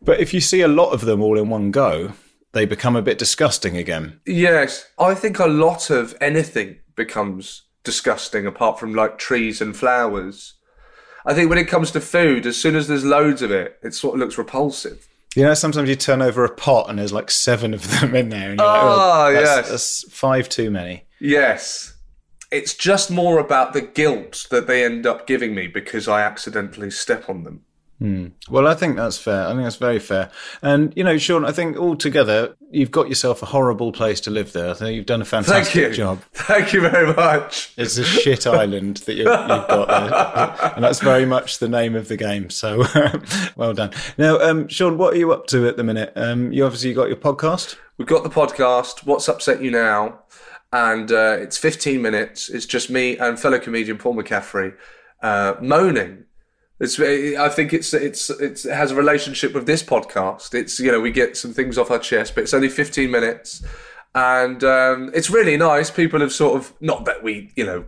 But 0.01 0.20
if 0.20 0.34
you 0.34 0.41
see 0.41 0.62
a 0.62 0.68
lot 0.68 0.91
of 0.91 1.01
them 1.01 1.22
all 1.22 1.38
in 1.38 1.49
one 1.49 1.70
go, 1.72 2.14
they 2.53 2.66
become 2.66 2.95
a 2.95 3.01
bit 3.01 3.18
disgusting 3.20 3.78
again. 3.78 4.20
yes. 4.26 4.88
I 4.97 5.14
think 5.14 5.38
a 5.39 5.45
lot 5.47 5.89
of 5.89 6.16
anything 6.20 6.78
becomes 6.95 7.64
disgusting 7.84 8.47
apart 8.47 8.80
from 8.80 8.95
like 8.95 9.20
trees 9.20 9.62
and 9.62 9.78
flowers. 9.78 10.55
I 11.26 11.34
think 11.34 11.49
when 11.49 11.57
it 11.57 11.67
comes 11.67 11.91
to 11.91 12.01
food, 12.01 12.45
as 12.45 12.55
soon 12.57 12.76
as 12.76 12.88
there's 12.88 13.03
loads 13.05 13.41
of 13.41 13.51
it, 13.51 13.80
it 13.84 13.93
sort 13.93 14.13
of 14.15 14.19
looks 14.19 14.38
repulsive. 14.38 15.07
You 15.36 15.43
know, 15.43 15.53
sometimes 15.53 15.89
you 15.89 15.95
turn 15.95 16.21
over 16.21 16.45
a 16.45 16.49
pot 16.53 16.89
and 16.89 16.99
there's 16.99 17.11
like 17.11 17.30
seven 17.32 17.73
of 17.73 17.99
them 17.99 18.15
in 18.15 18.30
there, 18.30 18.51
and 18.51 18.59
you're 18.59 18.67
like, 18.67 18.82
Oh, 18.84 19.26
oh, 19.28 19.34
that's, 19.34 19.45
yes. 19.45 19.69
that's 19.69 20.13
five 20.13 20.47
too 20.49 20.71
many. 20.71 21.05
Yes. 21.19 21.93
It's 22.51 22.73
just 22.73 23.09
more 23.11 23.39
about 23.39 23.73
the 23.73 23.82
guilt 23.82 24.47
that 24.51 24.67
they 24.67 24.86
end 24.86 25.05
up 25.05 25.28
giving 25.28 25.53
me 25.55 25.67
because 25.67 26.07
I 26.07 26.21
accidentally 26.21 26.91
step 26.91 27.28
on 27.30 27.43
them. 27.43 27.63
Well, 28.00 28.68
I 28.68 28.76
think 28.76 28.98
that's 28.98 29.18
fair. 29.18 29.46
I 29.46 29.52
think 29.52 29.64
that's 29.64 29.78
very 29.78 30.00
fair. 30.00 30.30
And 30.62 30.93
you 30.98 31.04
know, 31.04 31.16
Seann, 31.16 31.48
I 31.48 31.52
think 31.52 31.78
altogether 31.78 32.56
you've 32.70 32.91
got 32.91 33.08
yourself 33.08 33.41
a 33.41 33.46
horrible 33.46 33.91
place 33.91 34.20
to 34.22 34.32
live 34.32 34.52
there. 34.52 34.70
I 34.70 34.74
think 34.74 34.96
you've 34.96 35.06
done 35.06 35.22
a 35.22 35.26
Thank 35.26 35.46
fantastic 35.46 35.76
you. 35.76 35.93
job. 35.93 36.20
Thank 36.34 36.74
you 36.74 36.82
very 36.82 37.14
much. 37.14 37.74
It's 37.78 37.98
a 37.98 38.04
shit 38.04 38.46
island 38.62 38.98
that 38.98 39.14
you, 39.14 39.24
you've 39.24 39.28
got 39.28 39.88
there, 39.88 40.72
and 40.76 40.84
that's 40.84 41.00
very 41.00 41.26
much 41.26 41.60
the 41.60 41.70
name 41.70 41.96
of 41.96 42.10
the 42.10 42.18
game. 42.18 42.50
So, 42.50 42.84
well 43.56 43.74
done. 43.74 43.91
Now, 44.18 44.39
um, 44.39 44.68
Seann, 44.68 44.98
what 44.98 45.14
are 45.14 45.18
you 45.18 45.32
up 45.32 45.48
to 45.48 45.68
at 45.68 45.78
the 45.78 45.84
minute? 45.84 46.12
Um, 46.16 46.52
you 46.52 46.66
obviously 46.66 46.93
got 46.93 47.08
your 47.08 47.18
podcast. 47.18 47.78
We've 47.98 48.08
got 48.08 48.24
the 48.24 48.30
podcast, 48.30 49.06
What's 49.06 49.30
Upset 49.30 49.62
You 49.62 49.72
Now? 49.72 50.20
And 50.74 51.10
uh, 51.12 51.38
it's 51.39 51.58
15 51.58 52.02
minutes. 52.02 52.50
It's 52.50 52.66
just 52.66 52.89
me 52.89 53.18
and 53.18 53.39
fellow 53.39 53.58
comedian 53.60 53.98
Paul 53.98 54.16
McCaffrey 54.16 54.76
uh, 55.22 55.54
moaning. 55.62 56.26
It's, 56.80 56.99
I 56.99 57.49
think 57.49 57.73
it's, 57.73 57.93
it's, 57.93 58.30
it's, 58.30 58.65
it 58.65 58.73
has 58.73 58.91
a 58.91 58.95
relationship 58.95 59.53
with 59.53 59.65
this 59.65 59.82
podcast. 59.82 60.53
It's, 60.53 60.80
you 60.80 60.91
know, 60.91 60.99
we 60.99 61.11
get 61.11 61.38
some 61.38 61.53
things 61.53 61.78
off 61.78 61.89
our 61.89 61.99
chest, 61.99 62.36
but 62.36 62.43
it's 62.43 62.53
only 62.53 62.69
15 62.69 63.09
minutes. 63.09 63.63
And 64.13 64.63
um, 64.63 65.11
it's 65.13 65.30
really 65.30 65.57
nice. 65.57 65.89
People 65.89 66.19
have 66.19 66.34
sort 66.34 66.57
of, 66.57 66.73
not 66.82 67.05
that 67.05 67.23
we, 67.23 67.51
you 67.55 67.65
know, 67.65 67.86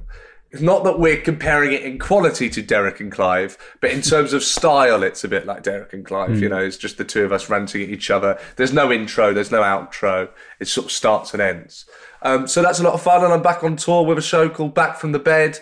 not 0.61 0.83
that 0.85 0.99
we're 0.99 1.19
comparing 1.19 1.73
it 1.73 1.83
in 1.83 1.99
quality 1.99 2.49
to 2.49 2.61
Derek 2.61 2.99
and 2.99 3.11
Clive, 3.11 3.57
but 3.81 3.91
in 3.91 4.01
terms 4.01 4.31
of 4.31 4.43
style, 4.43 5.03
it's 5.03 5.23
a 5.23 5.27
bit 5.27 5.45
like 5.45 5.63
Derek 5.63 5.91
and 5.93 6.05
Clive. 6.05 6.41
You 6.41 6.49
know, 6.49 6.59
it's 6.59 6.77
just 6.77 6.97
the 6.97 7.03
two 7.03 7.25
of 7.25 7.31
us 7.33 7.49
ranting 7.49 7.81
at 7.81 7.89
each 7.89 8.09
other. 8.09 8.39
There's 8.55 8.73
no 8.73 8.91
intro, 8.91 9.33
there's 9.33 9.51
no 9.51 9.61
outro. 9.61 10.29
It 10.59 10.67
sort 10.67 10.85
of 10.85 10.91
starts 10.91 11.33
and 11.33 11.41
ends. 11.41 11.85
Um, 12.21 12.47
so 12.47 12.61
that's 12.61 12.79
a 12.79 12.83
lot 12.83 12.93
of 12.93 13.01
fun, 13.01 13.23
and 13.23 13.33
I'm 13.33 13.41
back 13.41 13.63
on 13.63 13.75
tour 13.75 14.05
with 14.05 14.17
a 14.17 14.21
show 14.21 14.49
called 14.49 14.73
Back 14.73 14.97
from 14.97 15.11
the 15.11 15.19
Bed, 15.19 15.59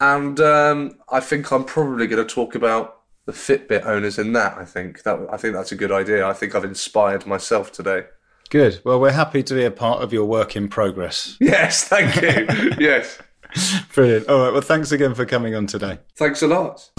and 0.00 0.38
um, 0.40 0.98
I 1.10 1.20
think 1.20 1.50
I'm 1.52 1.64
probably 1.64 2.06
going 2.06 2.26
to 2.26 2.34
talk 2.34 2.54
about 2.54 3.00
the 3.26 3.32
Fitbit 3.32 3.84
owners 3.84 4.18
in 4.18 4.32
that. 4.34 4.56
I 4.56 4.64
think 4.64 5.02
that 5.02 5.18
I 5.32 5.36
think 5.36 5.54
that's 5.54 5.72
a 5.72 5.76
good 5.76 5.92
idea. 5.92 6.26
I 6.26 6.32
think 6.32 6.54
I've 6.54 6.64
inspired 6.64 7.26
myself 7.26 7.72
today. 7.72 8.04
Good. 8.50 8.80
Well, 8.84 9.00
we're 9.00 9.10
happy 9.10 9.42
to 9.42 9.54
be 9.54 9.64
a 9.64 9.70
part 9.72 10.02
of 10.02 10.12
your 10.12 10.24
work 10.24 10.54
in 10.54 10.68
progress. 10.68 11.36
Yes, 11.40 11.84
thank 11.84 12.14
you. 12.22 12.46
yes, 12.78 13.18
Brilliant. 13.94 14.28
All 14.28 14.38
right. 14.38 14.52
Well, 14.52 14.60
thanks 14.60 14.92
again 14.92 15.14
for 15.14 15.24
coming 15.24 15.54
on 15.54 15.66
today. 15.66 15.98
thanks 16.16 16.42
a 16.42 16.46
lot. 16.46 16.90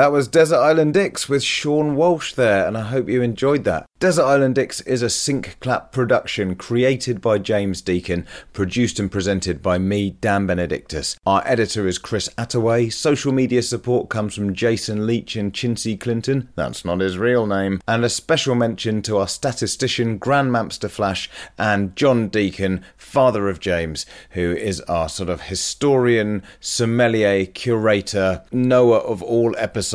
That 0.00 0.12
was 0.12 0.28
Desert 0.28 0.56
Island 0.56 0.94
Dicks 0.94 1.28
with 1.28 1.42
Seann 1.42 1.94
Walsh 1.94 2.32
there, 2.32 2.66
and 2.66 2.74
I 2.74 2.84
hope 2.84 3.10
you 3.10 3.20
enjoyed 3.20 3.64
that. 3.64 3.84
Desert 3.98 4.24
Island 4.24 4.54
Dicks 4.54 4.80
is 4.80 5.02
a 5.02 5.10
sync 5.10 5.58
clap 5.60 5.92
production 5.92 6.54
created 6.54 7.20
by 7.20 7.36
James 7.36 7.82
Deacon, 7.82 8.26
produced 8.54 8.98
and 8.98 9.12
presented 9.12 9.60
by 9.60 9.76
me, 9.76 10.12
Dan 10.22 10.46
Benedictus. 10.46 11.18
Our 11.26 11.42
editor 11.44 11.86
is 11.86 11.98
Chris 11.98 12.30
Attaway. 12.38 12.90
Social 12.90 13.30
media 13.30 13.62
support 13.62 14.08
comes 14.08 14.34
from 14.34 14.54
Jason 14.54 15.06
Leach 15.06 15.36
and 15.36 15.52
Chinsey 15.52 15.98
Clinton. 15.98 16.48
That's 16.54 16.82
not 16.82 17.00
his 17.00 17.18
real 17.18 17.46
name. 17.46 17.82
And 17.86 18.02
a 18.02 18.08
special 18.08 18.54
mention 18.54 19.02
to 19.02 19.18
our 19.18 19.28
statistician, 19.28 20.18
Grandmaster 20.18 20.88
Flash, 20.88 21.28
and 21.58 21.94
John 21.94 22.28
Deacon, 22.28 22.82
father 22.96 23.50
of 23.50 23.60
James, 23.60 24.06
who 24.30 24.50
is 24.52 24.80
our 24.82 25.10
sort 25.10 25.28
of 25.28 25.42
historian, 25.42 26.42
sommelier, 26.58 27.44
curator, 27.44 28.44
knower 28.50 28.96
of 28.96 29.22
all 29.22 29.54
episodes, 29.58 29.89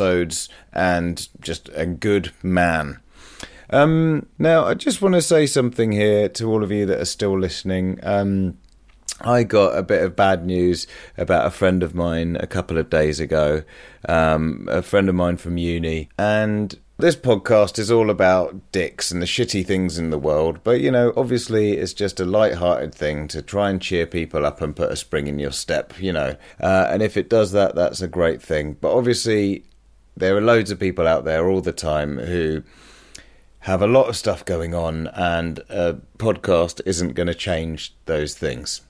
and 0.72 1.28
just 1.40 1.70
a 1.74 1.86
good 1.86 2.32
man. 2.42 3.00
Um, 3.70 4.26
now, 4.38 4.64
I 4.64 4.74
just 4.74 5.02
want 5.02 5.14
to 5.14 5.22
say 5.22 5.46
something 5.46 5.92
here 5.92 6.28
to 6.30 6.50
all 6.50 6.62
of 6.62 6.70
you 6.70 6.86
that 6.86 7.00
are 7.00 7.06
still 7.06 7.38
listening. 7.38 7.98
Um, 8.02 8.58
I 9.20 9.44
got 9.44 9.76
a 9.76 9.82
bit 9.82 10.02
of 10.02 10.14
bad 10.14 10.44
news 10.44 10.86
about 11.16 11.46
a 11.46 11.50
friend 11.50 11.82
of 11.82 11.94
mine 11.94 12.36
a 12.38 12.46
couple 12.46 12.78
of 12.78 12.90
days 12.90 13.18
ago, 13.18 13.62
um, 14.08 14.68
a 14.70 14.82
friend 14.82 15.08
of 15.08 15.14
mine 15.14 15.38
from 15.38 15.56
uni, 15.56 16.10
and 16.18 16.78
this 16.98 17.16
podcast 17.16 17.78
is 17.78 17.90
all 17.90 18.08
about 18.08 18.72
dicks 18.72 19.10
and 19.10 19.20
the 19.20 19.26
shitty 19.26 19.66
things 19.66 19.98
in 19.98 20.10
the 20.10 20.18
world, 20.18 20.60
but 20.64 20.80
you 20.80 20.90
know, 20.90 21.12
obviously 21.16 21.72
it's 21.72 21.92
just 21.92 22.20
a 22.20 22.24
light-hearted 22.24 22.94
thing 22.94 23.28
to 23.28 23.42
try 23.42 23.68
and 23.70 23.82
cheer 23.82 24.06
people 24.06 24.46
up 24.46 24.60
and 24.60 24.76
put 24.76 24.92
a 24.92 24.96
spring 24.96 25.26
in 25.26 25.38
your 25.38 25.52
step, 25.52 25.92
you 26.00 26.12
know. 26.12 26.36
Uh, 26.60 26.86
and 26.88 27.02
if 27.02 27.16
it 27.16 27.28
does 27.28 27.52
that, 27.52 27.74
that's 27.74 28.00
a 28.00 28.08
great 28.08 28.40
thing. 28.40 28.76
But 28.80 28.96
obviously, 28.96 29.64
there 30.16 30.36
are 30.36 30.40
loads 30.40 30.70
of 30.70 30.80
people 30.80 31.06
out 31.06 31.24
there 31.24 31.48
all 31.48 31.60
the 31.60 31.72
time 31.72 32.18
who 32.18 32.62
have 33.60 33.82
a 33.82 33.86
lot 33.86 34.08
of 34.08 34.16
stuff 34.16 34.44
going 34.44 34.74
on, 34.74 35.08
and 35.08 35.58
a 35.68 35.94
podcast 36.18 36.80
isn't 36.86 37.14
going 37.14 37.26
to 37.26 37.34
change 37.34 37.94
those 38.06 38.34
things. 38.34 38.82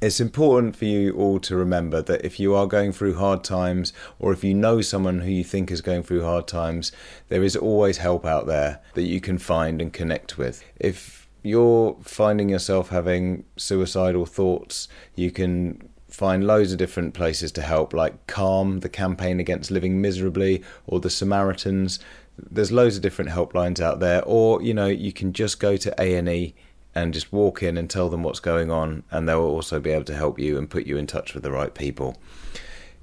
It's 0.00 0.20
important 0.20 0.74
for 0.74 0.84
you 0.84 1.14
all 1.14 1.38
to 1.40 1.56
remember 1.56 2.02
that 2.02 2.24
if 2.24 2.40
you 2.40 2.54
are 2.54 2.66
going 2.66 2.92
through 2.92 3.14
hard 3.14 3.44
times, 3.44 3.92
or 4.18 4.32
if 4.32 4.42
you 4.42 4.52
know 4.52 4.80
someone 4.80 5.20
who 5.20 5.30
you 5.30 5.44
think 5.44 5.70
is 5.70 5.80
going 5.80 6.02
through 6.02 6.22
hard 6.22 6.48
times, 6.48 6.92
there 7.28 7.44
is 7.44 7.56
always 7.56 7.98
help 7.98 8.26
out 8.26 8.46
there 8.46 8.80
that 8.94 9.04
you 9.04 9.20
can 9.20 9.38
find 9.38 9.80
and 9.80 9.92
connect 9.92 10.36
with. 10.36 10.64
If 10.78 11.28
you're 11.42 11.96
finding 12.02 12.48
yourself 12.48 12.88
having 12.90 13.44
suicidal 13.56 14.26
thoughts, 14.26 14.88
you 15.14 15.30
can 15.30 15.88
find 16.12 16.46
loads 16.46 16.72
of 16.72 16.78
different 16.78 17.14
places 17.14 17.50
to 17.52 17.62
help, 17.62 17.92
like 17.92 18.26
Calm, 18.26 18.80
the 18.80 18.88
campaign 18.88 19.40
against 19.40 19.70
living 19.70 20.00
miserably, 20.00 20.62
or 20.86 21.00
the 21.00 21.10
Samaritans. 21.10 21.98
There's 22.38 22.70
loads 22.70 22.96
of 22.96 23.02
different 23.02 23.30
helplines 23.30 23.80
out 23.80 24.00
there, 24.00 24.22
or 24.24 24.62
you 24.62 24.74
know, 24.74 24.86
you 24.86 25.12
can 25.12 25.32
just 25.32 25.58
go 25.58 25.76
to 25.76 25.94
A 26.00 26.14
and 26.14 26.28
E 26.28 26.54
and 26.94 27.14
just 27.14 27.32
walk 27.32 27.62
in 27.62 27.78
and 27.78 27.88
tell 27.88 28.10
them 28.10 28.22
what's 28.22 28.40
going 28.40 28.70
on, 28.70 29.04
and 29.10 29.26
they'll 29.26 29.40
also 29.40 29.80
be 29.80 29.90
able 29.90 30.04
to 30.04 30.14
help 30.14 30.38
you 30.38 30.58
and 30.58 30.68
put 30.68 30.86
you 30.86 30.98
in 30.98 31.06
touch 31.06 31.32
with 31.32 31.42
the 31.42 31.50
right 31.50 31.74
people. 31.74 32.18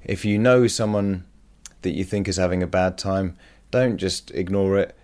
If 0.04 0.24
you 0.24 0.38
know 0.38 0.68
someone 0.68 1.24
that 1.82 1.90
you 1.90 2.04
think 2.04 2.28
is 2.28 2.36
having 2.36 2.62
a 2.62 2.68
bad 2.68 2.96
time, 2.96 3.36
don't 3.70 3.96
just 3.96 4.30
ignore 4.30 4.78
it. 4.78 4.96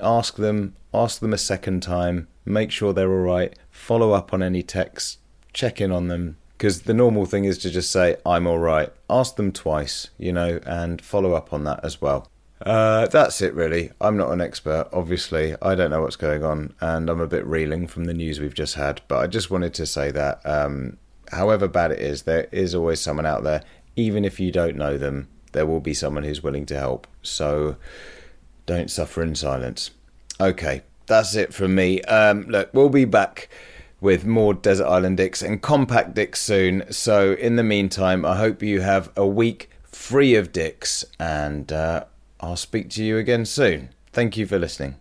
Ask 0.00 0.36
them, 0.36 0.74
ask 0.92 1.20
them 1.20 1.32
a 1.32 1.38
second 1.38 1.82
time, 1.82 2.28
make 2.44 2.70
sure 2.70 2.92
they're 2.92 3.10
all 3.10 3.24
right, 3.24 3.58
follow 3.70 4.12
up 4.12 4.34
on 4.34 4.42
any 4.42 4.62
texts, 4.62 5.18
check 5.54 5.80
in 5.80 5.90
on 5.90 6.08
them. 6.08 6.36
Because 6.58 6.82
the 6.82 6.94
normal 6.94 7.24
thing 7.24 7.44
is 7.44 7.56
to 7.58 7.70
just 7.70 7.92
say, 7.92 8.16
I'm 8.26 8.48
all 8.48 8.58
right. 8.58 8.92
Ask 9.08 9.36
them 9.36 9.52
twice, 9.52 10.10
you 10.18 10.32
know, 10.32 10.58
and 10.66 11.00
follow 11.00 11.34
up 11.34 11.52
on 11.52 11.62
that 11.64 11.84
as 11.84 12.02
well. 12.02 12.28
Uh, 12.60 13.06
that's 13.06 13.40
it, 13.40 13.54
really. 13.54 13.92
I'm 14.00 14.16
not 14.16 14.32
an 14.32 14.40
expert, 14.40 14.88
obviously. 14.92 15.54
I 15.62 15.76
don't 15.76 15.90
know 15.90 16.02
what's 16.02 16.16
going 16.16 16.42
on, 16.42 16.74
and 16.80 17.08
I'm 17.08 17.20
a 17.20 17.28
bit 17.28 17.46
reeling 17.46 17.86
from 17.86 18.06
the 18.06 18.12
news 18.12 18.40
we've 18.40 18.54
just 18.54 18.74
had. 18.74 19.00
But 19.06 19.18
I 19.18 19.26
just 19.28 19.52
wanted 19.52 19.72
to 19.74 19.86
say 19.86 20.10
that, 20.10 20.44
um, 20.44 20.96
however 21.30 21.68
bad 21.68 21.92
it 21.92 22.00
is, 22.00 22.22
there 22.22 22.48
is 22.50 22.74
always 22.74 23.00
someone 23.00 23.26
out 23.26 23.44
there, 23.44 23.62
even 23.94 24.24
if 24.24 24.40
you 24.40 24.50
don't 24.50 24.76
know 24.76 24.98
them, 24.98 25.28
there 25.52 25.66
will 25.66 25.80
be 25.80 25.94
someone 25.94 26.24
who's 26.24 26.42
willing 26.42 26.66
to 26.66 26.76
help. 26.76 27.06
So 27.22 27.76
don't 28.66 28.90
suffer 28.90 29.22
in 29.22 29.36
silence. 29.36 29.92
Okay, 30.40 30.82
that's 31.06 31.36
it 31.36 31.54
from 31.54 31.76
me. 31.76 32.02
Um, 32.02 32.46
look, 32.48 32.70
we'll 32.74 32.88
be 32.88 33.04
back 33.04 33.48
with 34.00 34.24
more 34.24 34.54
Desert 34.54 34.86
Island 34.86 35.16
Dicks 35.16 35.42
and 35.42 35.60
Compact 35.60 36.14
Dicks 36.14 36.40
soon. 36.40 36.84
So 36.90 37.32
in 37.32 37.56
the 37.56 37.64
meantime, 37.64 38.24
I 38.24 38.36
hope 38.36 38.62
you 38.62 38.80
have 38.80 39.10
a 39.16 39.26
week 39.26 39.70
free 39.84 40.34
of 40.34 40.52
dicks, 40.52 41.04
and 41.18 41.72
uh, 41.72 42.04
I'll 42.40 42.56
speak 42.56 42.90
to 42.90 43.04
you 43.04 43.18
again 43.18 43.44
soon. 43.44 43.90
Thank 44.12 44.36
you 44.36 44.46
for 44.46 44.58
listening. 44.58 44.96